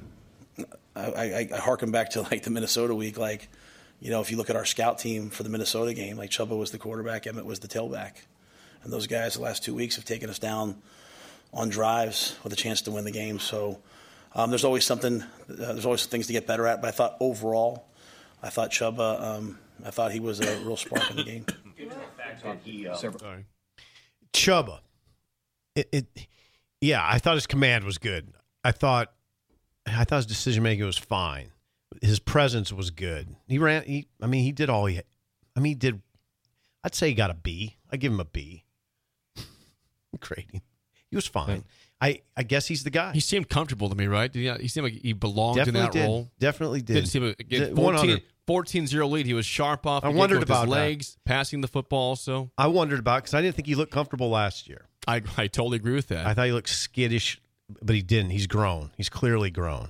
I, 0.96 1.02
I, 1.02 1.50
I 1.54 1.58
harken 1.58 1.92
back 1.92 2.12
to 2.12 2.22
like 2.24 2.44
the 2.44 2.50
Minnesota 2.50 2.96
week. 2.96 3.18
Like, 3.18 3.48
you 4.00 4.12
know, 4.12 4.22
if 4.22 4.32
you 4.32 4.38
look 4.38 4.50
at 4.50 4.56
our 4.56 4.66
scout 4.66 5.00
team 5.00 5.30
for 5.30 5.44
the 5.44 5.50
Minnesota 5.50 5.94
game, 5.94 6.18
like 6.18 6.30
Chubba 6.30 6.58
was 6.58 6.72
the 6.72 6.78
quarterback, 6.78 7.28
Emmett 7.28 7.46
was 7.46 7.60
the 7.60 7.68
tailback, 7.68 8.14
and 8.84 8.94
those 8.94 9.08
guys 9.08 9.36
the 9.36 9.42
last 9.42 9.64
two 9.64 9.74
weeks 9.74 9.96
have 9.96 10.06
taken 10.06 10.30
us 10.30 10.40
down 10.40 10.82
on 11.54 11.70
drives 11.70 12.38
with 12.44 12.54
a 12.54 12.56
chance 12.56 12.82
to 12.84 12.92
win 12.92 13.06
the 13.06 13.12
game. 13.12 13.40
So 13.40 13.80
um, 14.36 14.50
there's 14.50 14.64
always 14.64 14.86
something. 14.86 15.22
Uh, 15.22 15.26
there's 15.48 15.86
always 15.86 16.06
things 16.06 16.28
to 16.28 16.34
get 16.34 16.46
better 16.46 16.68
at. 16.68 16.82
But 16.82 16.90
I 16.90 16.92
thought 16.92 17.18
overall, 17.20 17.86
I 18.44 18.50
thought 18.50 18.72
Chubba. 18.72 19.22
Um, 19.22 19.60
I 19.86 19.92
thought 19.92 20.12
he 20.12 20.20
was 20.20 20.40
a 20.40 20.60
real 20.60 20.78
spark 20.78 21.10
in 21.10 21.18
the 21.18 21.24
game. 21.24 21.46
Chubba, 24.34 24.80
it, 25.76 25.90
it 25.92 26.28
Yeah, 26.82 27.06
I 27.06 27.20
thought 27.20 27.36
his 27.36 27.48
command 27.48 27.84
was 27.84 27.98
good. 27.98 28.34
I 28.64 28.72
thought 28.72 29.12
I 29.86 30.04
thought 30.04 30.18
his 30.18 30.26
decision 30.26 30.64
making 30.64 30.86
was 30.86 30.98
fine. 30.98 31.52
His 32.02 32.20
presence 32.20 32.72
was 32.74 32.92
good. 32.92 33.36
He 33.48 33.58
ran. 33.58 33.84
He, 33.84 34.08
I 34.22 34.28
mean, 34.28 34.44
he 34.44 34.52
did 34.52 34.70
all 34.70 34.86
he. 34.86 35.02
I 35.56 35.60
mean, 35.60 35.72
he 35.72 35.76
did. 35.76 36.02
I'd 36.84 36.96
say 36.96 37.10
he 37.10 37.14
got 37.14 37.30
a 37.32 37.34
B. 37.36 37.78
I 37.92 37.98
give 37.98 38.12
him 38.12 38.20
a 38.20 38.26
B. 38.26 38.64
Grading. 40.20 40.62
He 41.10 41.16
was 41.16 41.28
fine. 41.28 41.64
I 42.02 42.22
I 42.36 42.44
guess 42.44 42.68
he's 42.68 42.84
the 42.84 42.90
guy. 42.90 43.14
He 43.14 43.20
seemed 43.20 43.50
comfortable 43.50 43.90
to 43.90 43.96
me, 43.96 44.08
right? 44.08 44.32
Did 44.32 44.40
he, 44.58 44.62
he 44.64 44.68
seemed 44.68 44.86
like 44.86 44.94
he 45.02 45.14
belonged 45.14 45.58
Definitely 45.58 45.80
in 45.80 45.86
that 45.86 45.92
did. 45.94 46.04
role. 46.06 46.32
Definitely 46.40 46.82
did. 46.82 46.94
Didn't 46.94 47.08
seem 47.10 47.34
Did- 47.50 47.78
100. 47.78 48.22
14, 48.48 48.88
14-0 48.88 49.10
lead. 49.12 49.26
He 49.26 49.34
was 49.34 49.46
sharp 49.46 49.86
off. 49.86 50.06
I 50.06 50.10
wondered 50.10 50.42
about 50.44 50.62
his 50.68 50.74
that. 50.74 50.80
legs, 50.80 51.18
passing 51.26 51.62
the 51.62 51.68
football. 51.68 52.16
So 52.16 52.50
I 52.58 52.68
wondered 52.68 53.00
about 53.00 53.24
because 53.24 53.34
I 53.34 53.42
didn't 53.42 53.56
think 53.56 53.68
he 53.68 53.76
looked 53.76 53.92
comfortable 53.92 54.30
last 54.30 54.68
year. 54.70 54.86
I 55.08 55.22
I 55.38 55.48
totally 55.48 55.78
agree 55.78 55.96
with 55.96 56.08
that. 56.10 56.26
I 56.28 56.34
thought 56.34 56.46
he 56.46 56.52
looked 56.52 56.70
skittish, 56.70 57.42
but 57.82 57.96
he 57.96 58.02
didn't. 58.02 58.32
He's 58.32 58.48
grown. 58.48 58.92
He's 58.98 59.10
clearly 59.10 59.50
grown, 59.50 59.90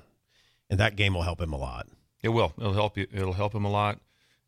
and 0.69 0.79
that 0.79 0.95
game 0.95 1.13
will 1.13 1.23
help 1.23 1.41
him 1.41 1.53
a 1.53 1.57
lot. 1.57 1.87
It 2.23 2.29
will. 2.29 2.53
It'll 2.57 2.73
help 2.73 2.97
you. 2.97 3.07
It'll 3.11 3.33
help 3.33 3.53
him 3.53 3.65
a 3.65 3.71
lot. 3.71 3.99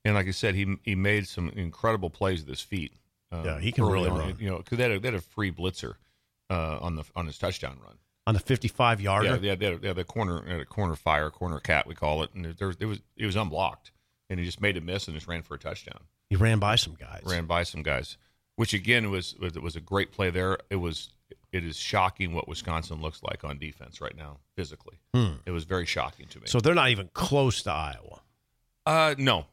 And 0.06 0.16
like 0.16 0.28
I 0.28 0.32
said, 0.32 0.56
he 0.56 0.78
he 0.84 0.96
made 0.96 1.28
some 1.28 1.50
incredible 1.50 2.10
plays 2.10 2.40
with 2.42 2.50
his 2.50 2.62
feet. 2.62 2.94
uh, 3.32 3.44
Yeah, 3.46 3.60
he 3.60 3.72
can 3.72 3.86
really 3.86 4.10
on. 4.10 4.18
run. 4.18 4.36
You 4.40 4.50
know, 4.50 4.58
because 4.58 4.78
they, 4.78 4.84
had 4.84 4.92
a- 4.94 5.00
they 5.00 5.08
had 5.10 5.16
a 5.16 5.22
free 5.22 5.52
blitzer 5.52 5.96
uh, 6.50 6.80
on 6.82 6.96
the 6.96 7.04
on 7.16 7.26
his 7.28 7.38
touchdown 7.38 7.78
run. 7.86 7.98
On 8.28 8.34
the 8.34 8.40
fifty-five 8.40 9.02
yarder, 9.02 9.26
Yeah, 9.28 9.38
yeah, 9.42 9.56
they 9.56 9.66
had, 9.66 9.74
a- 9.76 9.78
they 9.80 9.88
had 9.88 9.98
a 9.98 10.04
corner, 10.04 10.44
had 10.48 10.60
a 10.60 10.66
corner 10.66 10.96
fire, 10.96 11.30
corner 11.32 11.60
cat, 11.60 11.88
we 11.88 11.96
call 11.96 12.22
it, 12.24 12.30
and 12.34 12.46
there 12.46 12.68
was, 12.68 12.78
it 12.80 12.86
was 12.86 13.00
it 13.18 13.26
was 13.26 13.36
unblocked, 13.36 13.92
and 14.30 14.40
he 14.40 14.46
just 14.46 14.62
made 14.62 14.78
a 14.78 14.82
miss 14.82 15.08
and 15.08 15.16
just 15.16 15.28
ran 15.28 15.42
for 15.42 15.56
a 15.56 15.60
touchdown. 15.60 16.00
he 16.30 16.36
ran 16.36 16.60
by 16.60 16.76
some 16.76 16.94
guys. 16.94 17.24
ran 17.26 17.46
by 17.46 17.64
some 17.64 17.82
guys, 17.84 18.18
which 18.56 18.74
again 18.74 19.10
was 19.12 19.36
was, 19.40 19.54
was 19.60 19.76
a 19.76 19.82
great 19.82 20.12
play 20.12 20.30
there. 20.30 20.58
It 20.70 20.76
was 20.78 21.10
it 21.52 21.64
is 21.64 21.76
shocking 21.78 22.34
what 22.34 22.48
Wisconsin 22.48 23.02
looks 23.02 23.22
like 23.24 23.44
on 23.44 23.58
defense 23.58 24.02
right 24.02 24.16
now 24.16 24.38
physically. 24.56 25.00
It 25.46 25.52
was 25.52 25.64
very 25.64 25.86
shocking 25.86 26.28
to 26.28 26.38
me. 26.40 26.44
Hmm. 26.44 26.48
So 26.52 26.60
they're 26.60 26.76
not 26.76 26.90
even 26.90 27.10
close 27.14 27.64
to 27.64 27.72
Iowa. 27.72 28.22
uh, 28.86 29.16
no, 29.18 29.46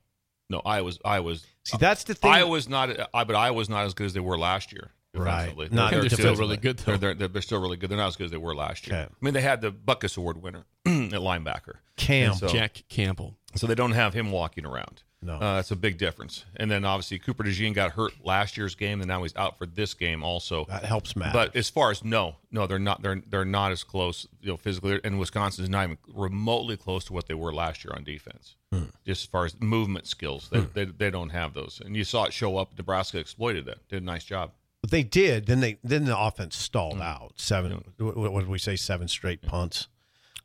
no, 0.50 0.61
I 0.64 0.80
was 0.82 0.98
I 1.04 1.20
was 1.20 1.46
See, 1.64 1.76
that's 1.78 2.04
the 2.04 2.14
thing. 2.14 2.30
I 2.30 2.44
was 2.44 2.68
not, 2.68 2.90
I, 3.12 3.24
but 3.24 3.35
I 3.35 3.50
was 3.50 3.68
not 3.68 3.85
as 3.87 3.94
good 3.94 4.06
as 4.06 4.12
they 4.12 4.20
were 4.20 4.38
last 4.38 4.72
year. 4.72 4.90
Right. 5.14 5.46
defensively. 5.48 5.68
Not 5.72 5.90
They're- 5.90 6.00
they're 6.00 6.09
they're 6.11 6.18
still 6.18 6.37
really 6.37 6.56
good 6.59 6.76
though. 6.78 6.96
They're, 6.98 7.14
they're, 7.14 7.28
they're 7.28 7.42
still 7.42 7.61
really 7.61 7.78
good. 7.78 7.88
They're 7.90 7.96
not 7.96 8.09
as 8.09 8.16
good 8.16 8.24
as 8.26 8.30
they 8.30 8.37
were 8.37 8.54
last 8.54 8.87
year. 8.87 8.96
Okay. 8.98 9.09
I 9.11 9.24
mean, 9.24 9.32
they 9.32 9.40
had 9.40 9.62
the 9.62 9.72
Butkus 9.72 10.18
Award 10.18 10.42
winner 10.42 10.66
at 10.87 10.92
linebacker. 10.92 11.76
Cam. 11.96 12.35
So, 12.35 12.48
Jack 12.48 12.85
Campbell. 12.90 13.35
so 13.54 13.66
they 13.66 13.74
don't 13.74 13.92
have 13.92 14.12
him 14.12 14.30
walking 14.30 14.66
around. 14.66 15.02
No. 15.22 15.35
Uh, 15.35 15.57
that's 15.57 15.70
a 15.70 15.76
big 15.76 15.98
difference. 15.98 16.44
And 16.57 16.70
then 16.70 16.85
obviously 16.85 17.18
Cooper 17.18 17.42
DeJean 17.42 17.74
got 17.74 17.92
hurt 17.92 18.12
last 18.24 18.57
year's 18.57 18.74
game, 18.74 19.00
and 19.00 19.09
now 19.09 19.22
he's 19.22 19.35
out 19.35 19.59
for 19.59 19.66
this 19.66 19.94
game 19.94 20.22
also. 20.22 20.66
That 20.66 20.85
helps 20.85 21.16
Matt. 21.16 21.33
But 21.33 21.57
as 21.57 21.68
far 21.70 21.90
as 21.90 22.05
no, 22.05 22.37
no, 22.52 22.66
they're 22.66 22.79
not. 22.79 23.02
They're 23.02 23.22
they're 23.26 23.44
not 23.44 23.72
as 23.72 23.83
close, 23.83 24.26
you 24.40 24.50
know, 24.50 24.57
physically. 24.57 25.00
And 25.02 25.18
Wisconsin's 25.18 25.68
not 25.70 25.85
even 25.85 25.98
remotely 26.14 26.76
close 26.76 27.05
to 27.07 27.12
what 27.12 27.26
they 27.29 27.35
were 27.35 27.52
last 27.52 27.85
year 27.85 27.92
on 27.96 28.05
defense. 28.05 28.57
Hmm. 28.72 28.85
Just 29.07 29.22
as 29.22 29.26
far 29.26 29.46
as 29.46 29.59
movement 29.61 30.07
skills, 30.07 30.48
they, 30.52 30.61
they 30.61 30.85
they 30.85 31.11
don't 31.11 31.31
have 31.31 31.55
those. 31.55 31.81
And 31.85 31.96
you 31.96 32.05
saw 32.05 32.24
it 32.24 32.33
show 32.33 32.57
up. 32.59 32.76
Nebraska 32.76 33.18
exploited 33.18 33.64
that. 33.66 33.88
Did 33.88 34.02
a 34.02 34.07
nice 34.07 34.24
job. 34.24 34.52
They 34.88 35.02
did. 35.02 35.46
Then 35.46 35.61
they 35.61 35.79
then 35.83 36.05
the 36.05 36.16
offense 36.16 36.55
Mm. 36.57 36.61
stalled 36.61 37.00
out. 37.00 37.33
Seven. 37.37 37.83
What, 37.98 38.16
what 38.16 38.40
did 38.40 38.48
we 38.48 38.59
say? 38.59 38.76
Seven 38.76 39.09
straight 39.09 39.42
punts. 39.42 39.88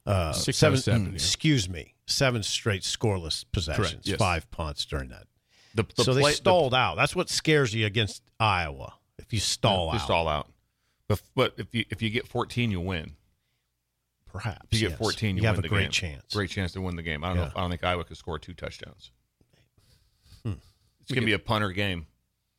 Uh, 0.06 0.32
Six 0.32 0.58
seven. 0.58 0.80
seven, 0.80 1.02
mm, 1.02 1.10
yeah. 1.10 1.14
Excuse 1.16 1.70
me. 1.70 1.94
Seven 2.12 2.44
straight 2.44 2.82
scoreless 2.84 3.46
possessions. 3.52 4.06
yes. 4.08 4.18
Five 4.18 4.50
punts 4.52 4.86
during 4.86 5.10
that. 5.10 5.28
The, 5.76 5.84
the 5.96 6.04
so 6.04 6.12
play- 6.14 6.22
they 6.24 6.30
the- 6.30 6.36
stalled 6.36 6.74
out. 6.74 6.96
That's 6.98 7.16
what 7.16 7.30
scares 7.30 7.74
you 7.74 7.86
against 7.86 8.22
Iowa. 8.40 8.94
If 9.18 9.32
you 9.34 9.40
stall 9.40 9.88
you 9.88 9.94
out, 10.00 10.02
stall 10.02 10.28
out. 10.28 10.48
But 11.08 11.22
but 11.36 11.54
if 11.58 11.74
you 11.74 11.86
if 11.90 12.02
you 12.02 12.10
get 12.10 12.28
14, 12.28 12.72
you 12.72 12.82
win. 12.82 13.14
perhaps 14.26 14.66
If 14.72 14.82
you 14.82 14.90
yes. 14.90 14.98
get 14.98 15.00
14, 15.00 15.36
you, 15.38 15.42
you 15.42 15.48
have 15.48 15.58
win 15.58 15.60
a 15.60 15.62
the 15.64 15.70
great 15.70 15.82
game. 15.84 15.92
chance. 15.92 16.34
Great 16.34 16.50
chance 16.50 16.72
to 16.74 16.82
win 16.82 16.96
the 16.96 17.02
game. 17.04 17.24
I 17.24 17.30
don't 17.30 17.38
know. 17.38 17.44
If, 17.46 17.58
I 17.58 17.62
don't 17.62 17.70
think 17.70 17.84
Iowa 17.84 18.04
could 18.04 18.18
score 18.18 18.40
two 18.40 18.54
touchdowns. 18.54 19.12
Hmm. 20.44 20.54
It's 21.02 21.12
gonna 21.12 21.26
be 21.26 21.34
a 21.34 21.40
punter 21.40 21.72
game. 21.72 22.08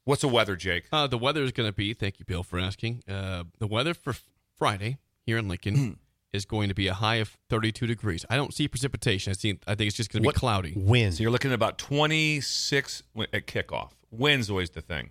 What's 0.04 0.22
the 0.22 0.28
weather, 0.28 0.56
Jake? 0.56 0.84
Uh, 0.92 1.06
the 1.06 1.16
weather 1.18 1.42
is 1.44 1.52
going 1.52 1.68
to 1.68 1.72
be. 1.72 1.94
Thank 1.94 2.18
you, 2.18 2.24
Bill, 2.24 2.42
for 2.42 2.58
asking. 2.58 3.04
Uh, 3.08 3.44
the 3.60 3.68
weather 3.68 3.94
for 3.94 4.14
Friday 4.58 4.98
here 5.24 5.38
in 5.38 5.46
Lincoln 5.46 6.00
is 6.32 6.44
going 6.46 6.68
to 6.68 6.74
be 6.74 6.86
a 6.88 6.94
high 6.94 7.16
of 7.16 7.36
32 7.50 7.86
degrees. 7.86 8.24
I 8.30 8.36
don't 8.36 8.54
see 8.54 8.66
precipitation. 8.68 9.30
I 9.30 9.34
see. 9.34 9.58
I 9.66 9.74
think 9.74 9.88
it's 9.88 9.96
just 9.96 10.10
going 10.10 10.20
to 10.20 10.22
be 10.22 10.26
What- 10.26 10.34
cloudy. 10.36 10.72
Wind. 10.76 11.14
So 11.14 11.22
you're 11.22 11.30
looking 11.32 11.50
at 11.50 11.54
about 11.54 11.78
26 11.78 13.02
at 13.32 13.46
kickoff. 13.46 13.90
Wind's 14.10 14.48
always 14.50 14.70
the 14.70 14.80
thing. 14.80 15.10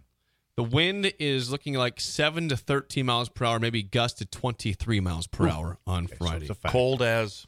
The 0.57 0.63
wind 0.63 1.13
is 1.19 1.49
looking 1.49 1.75
like 1.75 1.99
seven 2.01 2.49
to 2.49 2.57
13 2.57 3.05
miles 3.05 3.29
per 3.29 3.45
hour, 3.45 3.59
maybe 3.59 3.81
gust 3.83 4.17
to 4.17 4.25
23 4.25 4.99
miles 4.99 5.25
per 5.27 5.47
hour 5.47 5.77
on 5.87 6.07
So 6.07 6.15
Friday. 6.17 6.41
it's 6.41 6.49
a 6.51 6.55
fact. 6.55 6.73
Cold 6.73 7.01
as 7.01 7.47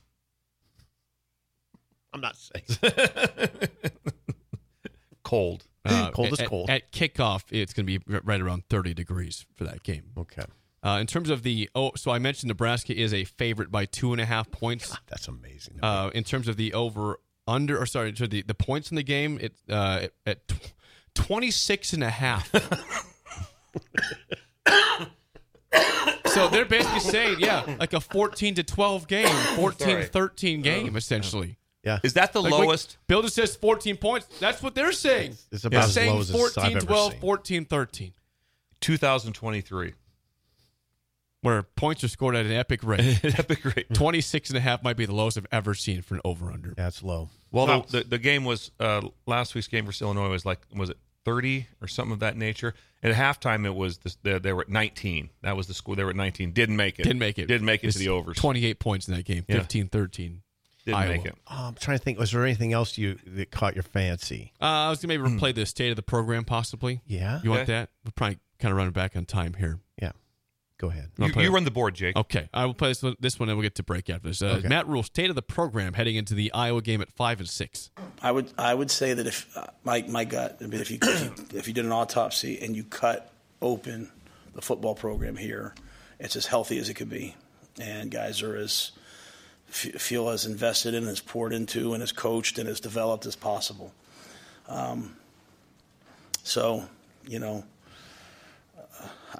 I'm 2.14 2.22
not 2.22 2.36
saying. 2.38 2.64
cold. 5.24 5.66
Uh, 5.86 6.12
Cold 6.12 6.32
is 6.40 6.48
cold. 6.48 6.70
At 6.70 6.92
kickoff, 6.94 7.44
it's 7.50 7.74
going 7.74 7.86
to 7.88 8.00
be 8.00 8.20
right 8.24 8.40
around 8.40 8.64
30 8.70 8.94
degrees 8.94 9.46
for 9.56 9.64
that 9.66 9.84
game. 9.84 10.04
okay. 10.18 10.44
Uh, 10.84 10.98
in 11.00 11.08
terms 11.08 11.30
of 11.30 11.44
the 11.44 11.70
oh, 11.76 11.92
so 11.96 12.12
I 12.12 12.20
mentioned 12.20 12.50
Nebraska 12.50 12.94
is 12.94 13.14
a 13.14 13.24
favorite 13.24 13.72
by 13.72 13.86
two 13.86 14.12
and 14.12 14.20
a 14.22 14.26
half 14.26 14.52
points. 14.52 14.96
That's 15.10 15.30
amazing. 15.30 15.80
Uh, 15.82 16.10
in 16.14 16.26
terms 16.26 16.50
of 16.50 16.58
the 16.58 16.74
over 16.74 17.20
under 17.48 17.80
or 17.80 17.86
sorry, 17.86 18.14
so 18.16 18.28
the, 18.28 18.42
the 18.42 18.54
points 18.54 18.92
in 18.92 18.96
the 18.96 19.04
game, 19.04 19.38
it 19.42 19.54
uh, 19.70 20.02
at, 20.04 20.12
at 20.26 20.48
tw- 20.50 20.74
26 21.16 21.94
and 21.94 22.04
a 22.04 22.10
half. 22.10 22.52
so 26.26 26.48
they're 26.50 26.66
basically 26.66 27.00
saying, 27.00 27.38
yeah, 27.40 27.64
like 27.80 27.94
a 27.94 28.00
14 28.02 28.56
to 28.56 28.64
12 28.64 29.08
game, 29.08 29.28
14 29.56 29.88
Sorry. 29.88 30.06
13 30.06 30.62
game 30.62 30.96
essentially. 30.96 31.58
yeah. 31.84 32.00
Is 32.04 32.14
that 32.14 32.34
the 32.34 32.42
Like, 32.42 32.52
lowest? 32.52 32.98
Bill 33.08 33.22
just 33.22 33.36
says 33.36 33.56
14 33.56 33.98
points. 33.98 34.28
That's 34.40 34.62
what 34.62 34.76
they're 34.76 34.92
saying. 34.92 35.38
It's 35.52 35.66
about 35.66 35.86
as 35.86 35.94
saying 35.94 36.14
low 36.14 36.20
as 36.20 36.32
14 36.32 36.64
I've 36.64 36.76
ever 36.78 36.86
12, 36.86 37.12
seen. 37.14 37.22
14 37.22 37.66
13. 37.66 38.14
2023. 38.82 39.94
Where 41.44 41.62
points 41.64 42.04
are 42.04 42.08
scored 42.08 42.36
at 42.36 42.46
an 42.46 42.52
epic 42.52 42.82
rate. 42.84 43.20
That'd 43.22 43.48
be 43.48 43.84
26 43.94 44.50
and 44.50 44.58
a 44.58 44.62
half 44.62 44.82
might 44.84 44.98
be 44.98 45.06
the 45.06 45.14
lowest 45.14 45.38
I've 45.38 45.46
ever 45.52 45.74
seen 45.76 46.02
for 46.02 46.16
an 46.16 46.22
over 46.26 46.52
under. 46.52 46.74
That's 46.76 47.04
low. 47.04 47.30
Well, 47.52 47.68
Wow. 47.68 47.86
the, 47.90 48.00
the 48.00 48.04
the 48.06 48.18
game 48.18 48.44
was 48.46 48.72
uh, 48.80 49.02
last 49.28 49.54
week's 49.54 49.68
game 49.68 49.86
for 49.86 50.04
Illinois 50.04 50.30
was 50.30 50.46
like 50.46 50.60
was 50.76 50.90
it 50.90 50.98
30 51.26 51.68
or 51.82 51.88
something 51.88 52.14
of 52.14 52.20
that 52.20 52.36
nature. 52.36 52.74
And 53.02 53.14
at 53.14 53.18
halftime, 53.18 53.66
it 53.66 53.76
was 53.76 53.98
the, 54.00 54.16
they, 54.24 54.40
they 54.40 54.54
were 54.54 54.62
at 54.62 54.70
19. 54.70 55.30
That 55.42 55.56
was 55.58 55.68
the 55.68 55.74
score. 55.74 55.96
They 55.96 56.04
were 56.04 56.10
at 56.10 56.16
19. 56.16 56.52
Didn't 56.52 56.76
make 56.78 57.00
it. 57.00 57.04
Didn't 57.04 57.20
make 57.20 57.38
it. 57.40 57.48
Didn't 57.48 57.66
make 57.66 57.84
it 57.84 57.88
It's 57.88 57.98
to 57.98 58.00
the 58.00 58.10
overs. 58.10 58.38
28 58.38 58.80
points 58.80 59.08
in 59.08 59.14
that 59.16 59.24
game, 59.26 59.46
Yeah. 59.48 59.58
15 59.60 59.88
13. 59.90 60.42
Didn't 60.86 60.98
Iowa. 60.98 61.14
make 61.14 61.26
it. 61.26 61.36
Oh, 61.50 61.68
I'm 61.68 61.76
trying 61.76 61.98
to 61.98 62.04
think. 62.04 62.20
Was 62.20 62.32
there 62.32 62.44
anything 62.44 62.74
else 62.74 62.98
you 62.98 63.18
that 63.26 63.52
caught 63.52 63.74
your 63.76 63.84
fancy? 63.84 64.52
Uh, 64.62 64.66
I 64.66 64.90
was 64.90 65.02
going 65.02 65.18
to 65.18 65.20
maybe 65.30 65.38
replay 65.40 65.56
the 65.56 65.66
state 65.66 65.90
of 65.92 65.96
the 65.96 66.02
program 66.04 66.44
possibly. 66.44 67.00
Yeah. 67.08 67.40
You 67.44 67.52
want 67.52 67.62
Okay. 67.64 67.72
that? 67.72 67.90
We're 68.06 68.12
probably 68.16 68.40
kind 68.60 68.72
of 68.74 68.78
running 68.78 68.92
back 68.92 69.16
on 69.16 69.24
time 69.26 69.54
here. 69.54 69.80
Yeah. 70.02 70.12
Go 70.84 70.90
ahead. 70.90 71.12
You, 71.18 71.28
you 71.42 71.50
run 71.50 71.64
the 71.64 71.72
board, 71.72 71.96
Jake. 71.96 72.14
Okay, 72.18 72.50
I 72.54 72.66
will 72.66 72.74
play 72.74 72.90
this 72.90 73.02
one, 73.02 73.16
this 73.18 73.40
one 73.40 73.48
and 73.48 73.58
we'll 73.58 73.64
get 73.64 73.76
to 73.76 73.84
break 73.84 74.10
after 74.10 74.28
this. 74.28 74.42
Uh, 74.42 74.58
Okay. 74.58 74.68
Matt 74.68 74.86
Rhule, 74.86 75.02
state 75.02 75.30
of 75.30 75.36
the 75.38 75.42
program 75.42 75.94
heading 75.94 76.18
into 76.18 76.34
the 76.34 76.52
Iowa 76.52 76.82
game 76.82 77.02
at 77.02 77.10
5 77.10 77.40
and 77.40 77.48
6. 77.48 77.92
I 78.22 78.32
would 78.34 78.52
I 78.58 78.74
would 78.74 78.92
say 78.92 79.14
that 79.14 79.26
if 79.26 79.56
uh, 79.56 79.68
my 79.86 80.04
my 80.10 80.26
gut, 80.26 80.58
I 80.60 80.66
mean, 80.66 80.82
if 80.82 80.92
you, 80.92 81.00
if 81.54 81.70
you 81.70 81.74
did 81.78 81.86
an 81.86 81.94
autopsy 81.94 82.60
and 82.62 82.76
you 82.76 82.84
cut 82.84 83.32
open 83.62 84.12
the 84.54 84.62
football 84.62 84.94
program 84.94 85.38
here, 85.38 85.74
it's 86.20 86.36
as 86.36 86.48
healthy 86.48 86.78
as 86.80 86.90
it 86.90 86.96
could 86.96 87.10
be, 87.10 87.34
and 87.80 88.12
guys 88.12 88.42
are 88.42 88.58
as 88.58 88.92
f- 89.70 90.02
feel 90.02 90.28
as 90.28 90.46
invested 90.46 90.94
in, 90.94 91.08
as 91.08 91.22
poured 91.22 91.54
into, 91.54 91.94
and 91.94 92.04
as 92.04 92.12
coached 92.12 92.60
and 92.60 92.68
as 92.68 92.82
developed 92.82 93.26
as 93.26 93.38
possible. 93.38 93.94
Um, 94.68 95.16
so, 96.44 96.84
you 97.26 97.40
know, 97.40 97.64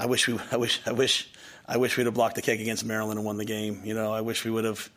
I 0.04 0.06
wish 0.06 0.28
we 0.28 0.38
I 0.52 0.58
wish 0.58 0.82
I 0.86 0.92
wish 0.92 1.30
I 1.66 1.78
wish 1.78 1.98
we'd 1.98 2.06
have 2.06 2.14
blocked 2.14 2.36
the 2.36 2.42
kick 2.42 2.60
against 2.60 2.86
Maryland 2.86 3.18
and 3.18 3.26
won 3.26 3.38
the 3.38 3.46
game. 3.46 3.82
You 3.86 3.94
know, 3.94 4.12
I 4.12 4.22
wish 4.22 4.44
we 4.44 4.52
would 4.52 4.66
have. 4.66 4.90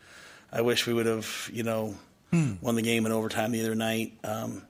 I 0.51 0.61
wish 0.61 0.85
we 0.85 0.93
would 0.93 1.05
have. 1.05 1.49
You 1.51 1.63
know 1.63 1.95
won 2.61 2.75
the 2.75 2.81
game 2.81 3.05
in 3.05 3.13
overtime 3.13 3.51
the 3.51 3.61
other 3.61 3.75
night. 3.75 4.17
Um, 4.25 4.63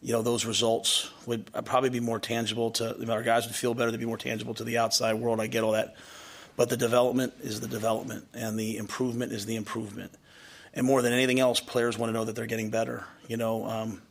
you 0.00 0.12
know, 0.12 0.22
those 0.22 0.44
results 0.44 1.10
would 1.26 1.52
probably 1.64 1.90
be 1.90 2.00
more 2.00 2.18
tangible 2.18 2.72
to 2.72 3.08
our 3.12 3.22
guys 3.22 3.46
would 3.46 3.54
feel 3.54 3.72
better. 3.72 3.92
They'd 3.92 4.00
be 4.00 4.06
more 4.06 4.18
tangible 4.18 4.54
to 4.54 4.64
the 4.64 4.78
outside 4.78 5.14
world. 5.14 5.40
I 5.40 5.46
get 5.46 5.62
all 5.62 5.72
that, 5.72 5.94
but 6.56 6.68
the 6.68 6.76
development 6.76 7.34
is 7.40 7.60
the 7.60 7.68
development, 7.68 8.26
and 8.34 8.58
the 8.58 8.78
improvement 8.78 9.30
is 9.30 9.46
the 9.46 9.54
improvement. 9.54 10.10
And 10.74 10.84
more 10.84 11.02
than 11.02 11.12
anything 11.12 11.38
else, 11.38 11.60
players 11.60 11.96
want 11.96 12.08
to 12.08 12.14
know 12.14 12.24
that 12.24 12.34
they're 12.34 12.46
getting 12.46 12.70
better. 12.70 13.04
You 13.28 13.36
know, 13.36 13.64
um, 13.64 14.02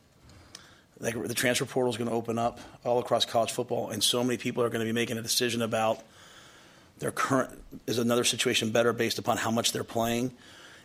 like 1.02 1.22
the 1.28 1.34
transfer 1.34 1.66
portal 1.66 1.92
is 1.92 1.98
going 1.98 2.10
to 2.10 2.16
open 2.16 2.38
up 2.38 2.60
all 2.86 3.00
across 3.00 3.26
college 3.26 3.52
football, 3.52 3.90
and 3.90 4.04
so 4.04 4.24
many 4.24 4.38
people 4.38 4.64
are 4.64 4.70
going 4.70 4.80
to 4.80 4.86
be 4.86 4.94
making 4.94 5.18
a 5.18 5.22
decision 5.22 5.62
about 5.62 6.00
their 7.00 7.12
current 7.12 7.60
is 7.88 7.98
another 7.98 8.24
situation 8.24 8.70
better 8.70 8.94
based 8.94 9.18
upon 9.18 9.38
how 9.38 9.50
much 9.50 9.72
they're 9.72 9.84
playing. 9.84 10.32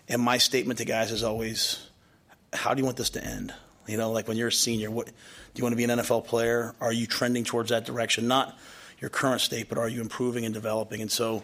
And 0.09 0.23
my 0.23 0.39
statement 0.39 0.79
to 0.79 0.85
guys 0.85 1.13
is 1.13 1.23
always, 1.23 1.87
how 2.53 2.73
do 2.73 2.81
you 2.81 2.85
want 2.85 2.97
this 2.97 3.11
to 3.11 3.25
end? 3.25 3.53
You 3.87 3.99
know, 3.99 4.11
like 4.11 4.27
when 4.27 4.37
you're 4.37 4.49
a 4.49 4.53
senior, 4.53 4.91
what 4.91 5.07
do 5.07 5.13
you 5.57 5.63
want 5.63 5.73
to 5.73 5.77
be 5.77 5.85
an 5.85 5.91
NFL 5.91 6.25
player? 6.25 6.75
Are 6.81 6.93
you 6.93 7.07
trending 7.07 7.45
towards 7.45 7.69
that 7.69 7.85
direction? 7.85 8.27
Not 8.27 8.59
your 8.99 9.11
current 9.11 9.43
state, 9.43 9.69
but 9.69 9.77
are 9.79 9.89
you 9.89 10.01
improving 10.01 10.45
and 10.45 10.55
developing? 10.55 11.03
And 11.03 11.13
so 11.13 11.43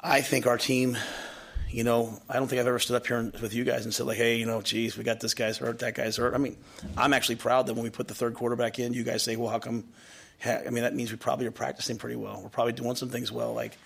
I 0.00 0.20
think 0.20 0.46
our 0.46 0.58
team, 0.58 0.98
you 1.76 1.84
know, 1.84 2.18
I 2.26 2.38
don't 2.38 2.48
think 2.48 2.58
I've 2.58 2.66
ever 2.66 2.78
stood 2.78 2.96
up 2.96 3.06
here 3.06 3.30
with 3.42 3.52
you 3.52 3.62
guys 3.62 3.84
and 3.84 3.92
said 3.92 4.06
like, 4.06 4.16
hey, 4.16 4.36
you 4.36 4.46
know, 4.46 4.62
geez, 4.62 4.96
we 4.96 5.04
got 5.04 5.20
this 5.20 5.34
guy's 5.34 5.58
hurt, 5.58 5.80
that 5.80 5.94
guy's 5.94 6.16
hurt. 6.16 6.32
I 6.32 6.38
mean, 6.38 6.56
I'm 6.96 7.12
actually 7.12 7.36
proud 7.36 7.66
that 7.66 7.74
when 7.74 7.82
we 7.82 7.90
put 7.90 8.08
the 8.08 8.14
third 8.14 8.32
quarterback 8.32 8.78
in, 8.78 8.94
you 8.94 9.04
guys 9.04 9.22
say, 9.22 9.36
well, 9.36 9.50
how 9.50 9.58
come? 9.58 9.84
I 10.46 10.70
mean, 10.70 10.84
that 10.84 10.94
means 10.94 11.10
we 11.10 11.18
probably 11.18 11.44
are 11.44 11.50
practicing 11.50 11.98
pretty 11.98 12.16
well. 12.16 12.40
We're 12.42 12.48
probably 12.48 12.72
doing 12.72 12.96
some 12.96 13.10
things 13.10 13.30
well. 13.30 13.52
Like, 13.52 13.76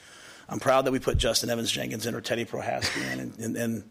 I'm 0.48 0.60
proud 0.60 0.84
that 0.84 0.92
we 0.92 1.00
put 1.00 1.18
Justin 1.18 1.50
Evans 1.50 1.68
Jenkins 1.68 2.06
in 2.06 2.14
or 2.14 2.20
Teddy 2.20 2.44
Prochazka 2.44 3.12
in, 3.12 3.18
and, 3.18 3.38
and, 3.40 3.56
and 3.56 3.82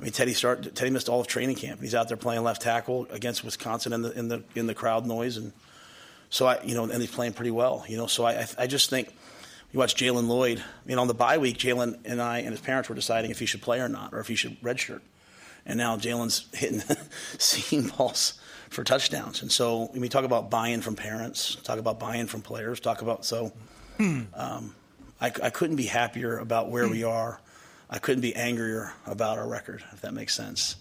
I 0.00 0.02
mean, 0.02 0.10
Teddy 0.10 0.34
start 0.34 0.74
Teddy 0.74 0.90
missed 0.90 1.08
all 1.08 1.20
of 1.20 1.28
training 1.28 1.54
camp. 1.54 1.80
He's 1.80 1.94
out 1.94 2.08
there 2.08 2.16
playing 2.16 2.42
left 2.42 2.62
tackle 2.62 3.06
against 3.10 3.44
Wisconsin 3.44 3.92
in 3.92 4.02
the 4.02 4.10
in 4.10 4.26
the 4.26 4.42
in 4.56 4.66
the 4.66 4.74
crowd 4.74 5.06
noise, 5.06 5.36
and 5.36 5.52
so 6.30 6.46
I, 6.46 6.60
you 6.64 6.74
know, 6.74 6.82
and 6.82 7.00
he's 7.00 7.12
playing 7.12 7.34
pretty 7.34 7.52
well. 7.52 7.84
You 7.86 7.96
know, 7.96 8.08
so 8.08 8.26
I 8.26 8.44
I 8.58 8.66
just 8.66 8.90
think 8.90 9.14
you 9.72 9.78
watch 9.78 9.94
Jaylen 9.94 10.28
Lloyd. 10.28 10.58
I 10.58 10.88
mean, 10.88 10.98
on 10.98 11.08
the 11.08 11.14
bye 11.14 11.38
week, 11.38 11.58
Jaylen 11.58 11.98
and 12.04 12.20
I 12.20 12.38
and 12.38 12.50
his 12.50 12.60
parents 12.60 12.88
were 12.88 12.94
deciding 12.94 13.30
if 13.30 13.38
he 13.38 13.46
should 13.46 13.62
play 13.62 13.80
or 13.80 13.88
not, 13.88 14.12
or 14.12 14.20
if 14.20 14.28
he 14.28 14.34
should 14.34 14.60
redshirt. 14.60 15.00
And 15.64 15.78
now 15.78 15.96
Jaylen's 15.96 16.46
hitting 16.54 16.80
seam 17.38 17.90
balls 17.96 18.40
for 18.70 18.84
touchdowns. 18.84 19.42
And 19.42 19.50
so 19.50 19.86
when 19.86 20.00
we 20.00 20.08
talk 20.08 20.24
about 20.24 20.50
buy-in 20.50 20.80
from 20.80 20.96
parents, 20.96 21.56
talk 21.56 21.78
about 21.78 21.98
buy-in 22.00 22.26
from 22.26 22.42
players, 22.42 22.80
talk 22.80 23.02
about 23.02 23.24
so. 23.24 23.52
Um, 23.98 24.74
I, 25.18 25.32
I 25.42 25.48
couldn't 25.48 25.76
be 25.76 25.86
happier 25.86 26.36
about 26.36 26.70
where 26.70 26.86
we 26.86 27.02
are 27.02 27.40
I 27.88 27.98
couldn't 27.98 28.22
be 28.22 28.34
angrier 28.34 28.92
about 29.06 29.38
our 29.38 29.46
record, 29.46 29.84
if 29.92 30.00
that 30.00 30.12
makes 30.12 30.34
sense. 30.34 30.76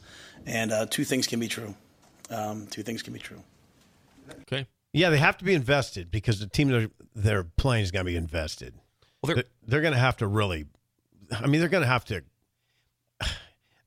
And 0.45 0.71
uh, 0.71 0.85
two 0.87 1.03
things 1.03 1.27
can 1.27 1.39
be 1.39 1.47
true. 1.47 1.75
Um, 2.29 2.67
two 2.67 2.83
things 2.83 3.03
can 3.03 3.13
be 3.13 3.19
true. 3.19 3.41
Okay. 4.41 4.67
Yeah, 4.95 5.09
they 5.09 5.17
have 5.17 5.37
to 5.39 5.45
be 5.45 5.53
invested 5.53 6.09
because 6.09 6.39
the 6.39 6.47
team 6.47 6.69
they're, 6.69 6.89
they're 7.13 7.43
playing 7.43 7.83
is 7.83 7.91
going 7.91 8.05
to 8.05 8.09
be 8.09 8.15
invested. 8.15 8.73
Well, 9.21 9.35
they're, 9.35 9.43
they're 9.67 9.81
going 9.81 9.93
to 9.93 9.99
have 9.99 10.17
to 10.17 10.27
really. 10.27 10.65
I 11.31 11.47
mean, 11.47 11.59
they're 11.59 11.69
going 11.69 11.83
to 11.83 11.87
have 11.87 12.05
to. 12.05 12.23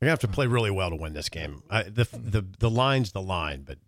They're 0.00 0.06
going 0.06 0.16
to 0.16 0.22
have 0.22 0.30
to 0.30 0.36
play 0.36 0.46
really 0.46 0.70
well 0.70 0.90
to 0.90 0.96
win 0.96 1.12
this 1.12 1.28
game. 1.28 1.60
I, 1.68 1.82
the 1.82 2.06
the 2.12 2.46
the 2.60 2.70
line's 2.70 3.10
the 3.10 3.20
line, 3.20 3.62
but 3.62 3.78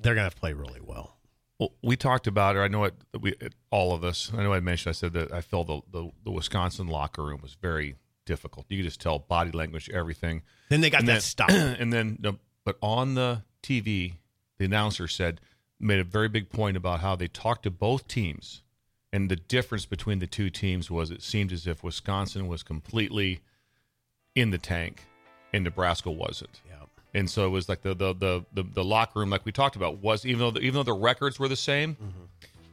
they're 0.00 0.14
going 0.14 0.22
to 0.22 0.24
have 0.24 0.34
to 0.34 0.40
play 0.40 0.54
really 0.54 0.80
well. 0.80 1.18
Well, 1.58 1.74
we 1.82 1.96
talked 1.96 2.26
about 2.26 2.56
it. 2.56 2.60
I 2.60 2.68
know 2.68 2.84
it. 2.84 2.94
We 3.20 3.32
it, 3.32 3.54
all 3.70 3.92
of 3.92 4.02
us. 4.02 4.32
I 4.34 4.42
know 4.42 4.54
I 4.54 4.60
mentioned. 4.60 4.88
I 4.88 4.94
said 4.94 5.12
that 5.12 5.30
I 5.30 5.42
felt 5.42 5.66
the, 5.66 5.82
the 5.92 6.10
the 6.24 6.30
Wisconsin 6.30 6.86
locker 6.86 7.22
room 7.22 7.40
was 7.42 7.58
very 7.60 7.96
difficult. 8.24 8.64
You 8.70 8.78
could 8.78 8.86
just 8.86 9.02
tell 9.02 9.18
body 9.18 9.50
language, 9.50 9.90
everything. 9.90 10.44
Then 10.70 10.80
they 10.80 10.88
got 10.88 11.00
and 11.00 11.08
that 11.08 11.12
then, 11.12 11.20
stop. 11.20 11.50
and 11.50 11.92
then, 11.92 12.38
but 12.64 12.78
on 12.80 13.16
the 13.16 13.42
TV, 13.62 14.14
the 14.56 14.64
announcer 14.64 15.08
said 15.08 15.42
made 15.80 15.98
a 15.98 16.04
very 16.04 16.28
big 16.28 16.50
point 16.50 16.76
about 16.76 17.00
how 17.00 17.16
they 17.16 17.28
talked 17.28 17.62
to 17.64 17.70
both 17.70 18.06
teams, 18.06 18.62
and 19.12 19.30
the 19.30 19.36
difference 19.36 19.86
between 19.86 20.18
the 20.18 20.26
two 20.26 20.50
teams 20.50 20.90
was 20.90 21.10
it 21.10 21.22
seemed 21.22 21.52
as 21.52 21.66
if 21.66 21.82
Wisconsin 21.82 22.46
was 22.46 22.62
completely 22.62 23.40
in 24.34 24.50
the 24.50 24.58
tank, 24.58 25.04
and 25.52 25.64
Nebraska 25.64 26.10
wasn't. 26.10 26.60
Yeah. 26.68 26.76
And 27.12 27.28
so 27.28 27.44
it 27.46 27.50
was 27.50 27.68
like 27.68 27.82
the 27.82 27.94
the 27.94 28.14
the 28.14 28.44
the, 28.52 28.62
the 28.62 28.84
locker 28.84 29.18
room, 29.18 29.30
like 29.30 29.44
we 29.44 29.52
talked 29.52 29.74
about, 29.76 29.98
was 29.98 30.24
even 30.24 30.38
though 30.40 30.50
the, 30.52 30.60
even 30.60 30.74
though 30.74 30.82
the 30.84 30.92
records 30.92 31.38
were 31.40 31.48
the 31.48 31.56
same, 31.56 31.94
mm-hmm. 31.94 32.24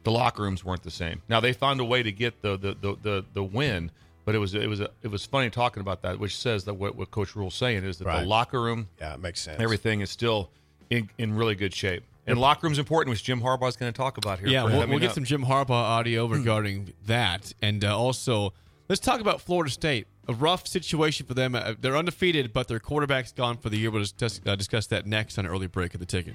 the 0.04 0.10
locker 0.12 0.42
rooms 0.42 0.64
weren't 0.64 0.84
the 0.84 0.90
same. 0.90 1.22
Now 1.28 1.40
they 1.40 1.52
found 1.52 1.80
a 1.80 1.84
way 1.84 2.02
to 2.02 2.12
get 2.12 2.40
the 2.42 2.56
the 2.56 2.76
the 2.80 2.96
the, 3.02 3.24
the 3.34 3.42
win. 3.42 3.90
But 4.24 4.34
it 4.34 4.38
was 4.38 4.54
it 4.54 4.68
was 4.68 4.80
a, 4.80 4.90
it 5.02 5.08
was 5.08 5.24
funny 5.24 5.48
talking 5.48 5.80
about 5.80 6.02
that, 6.02 6.18
which 6.20 6.36
says 6.36 6.64
that 6.64 6.74
what, 6.74 6.94
what 6.96 7.10
Coach 7.10 7.34
Rhule's 7.34 7.54
saying 7.54 7.82
is 7.84 7.96
that 7.96 8.04
Right. 8.06 8.20
the 8.20 8.26
locker 8.28 8.60
room, 8.60 8.88
Yeah, 9.00 9.14
it 9.14 9.20
makes 9.20 9.40
sense. 9.40 9.58
everything 9.58 10.02
is 10.02 10.10
still 10.10 10.50
in, 10.90 11.08
in 11.16 11.34
really 11.34 11.54
good 11.54 11.72
shape. 11.72 12.02
And 12.28 12.38
locker 12.38 12.66
room's 12.66 12.78
important, 12.78 13.10
which 13.10 13.24
Jim 13.24 13.40
Harbaugh's 13.40 13.76
going 13.76 13.92
to 13.92 13.96
talk 13.96 14.18
about 14.18 14.38
here. 14.38 14.48
Yeah, 14.48 14.64
we'll, 14.64 14.86
we'll 14.86 14.98
get 14.98 15.08
up. 15.10 15.14
some 15.14 15.24
Jim 15.24 15.44
Harbaugh 15.44 15.70
audio 15.70 16.26
Hmm. 16.26 16.32
regarding 16.34 16.92
that, 17.06 17.52
and 17.62 17.84
uh, 17.84 17.96
also 17.98 18.52
let's 18.88 19.00
talk 19.00 19.20
about 19.20 19.40
Florida 19.40 19.70
State. 19.70 20.06
A 20.28 20.34
rough 20.34 20.66
situation 20.68 21.24
for 21.26 21.32
them. 21.32 21.54
Uh, 21.54 21.72
they're 21.80 21.96
undefeated, 21.96 22.52
but 22.52 22.68
their 22.68 22.78
quarterback's 22.78 23.32
gone 23.32 23.56
for 23.56 23.70
the 23.70 23.78
year. 23.78 23.90
We'll 23.90 24.02
discuss, 24.02 24.40
uh, 24.44 24.56
discuss 24.56 24.86
that 24.88 25.06
next 25.06 25.38
on 25.38 25.46
an 25.46 25.50
early 25.50 25.68
break 25.68 25.94
of 25.94 26.00
the 26.00 26.06
ticket. 26.06 26.34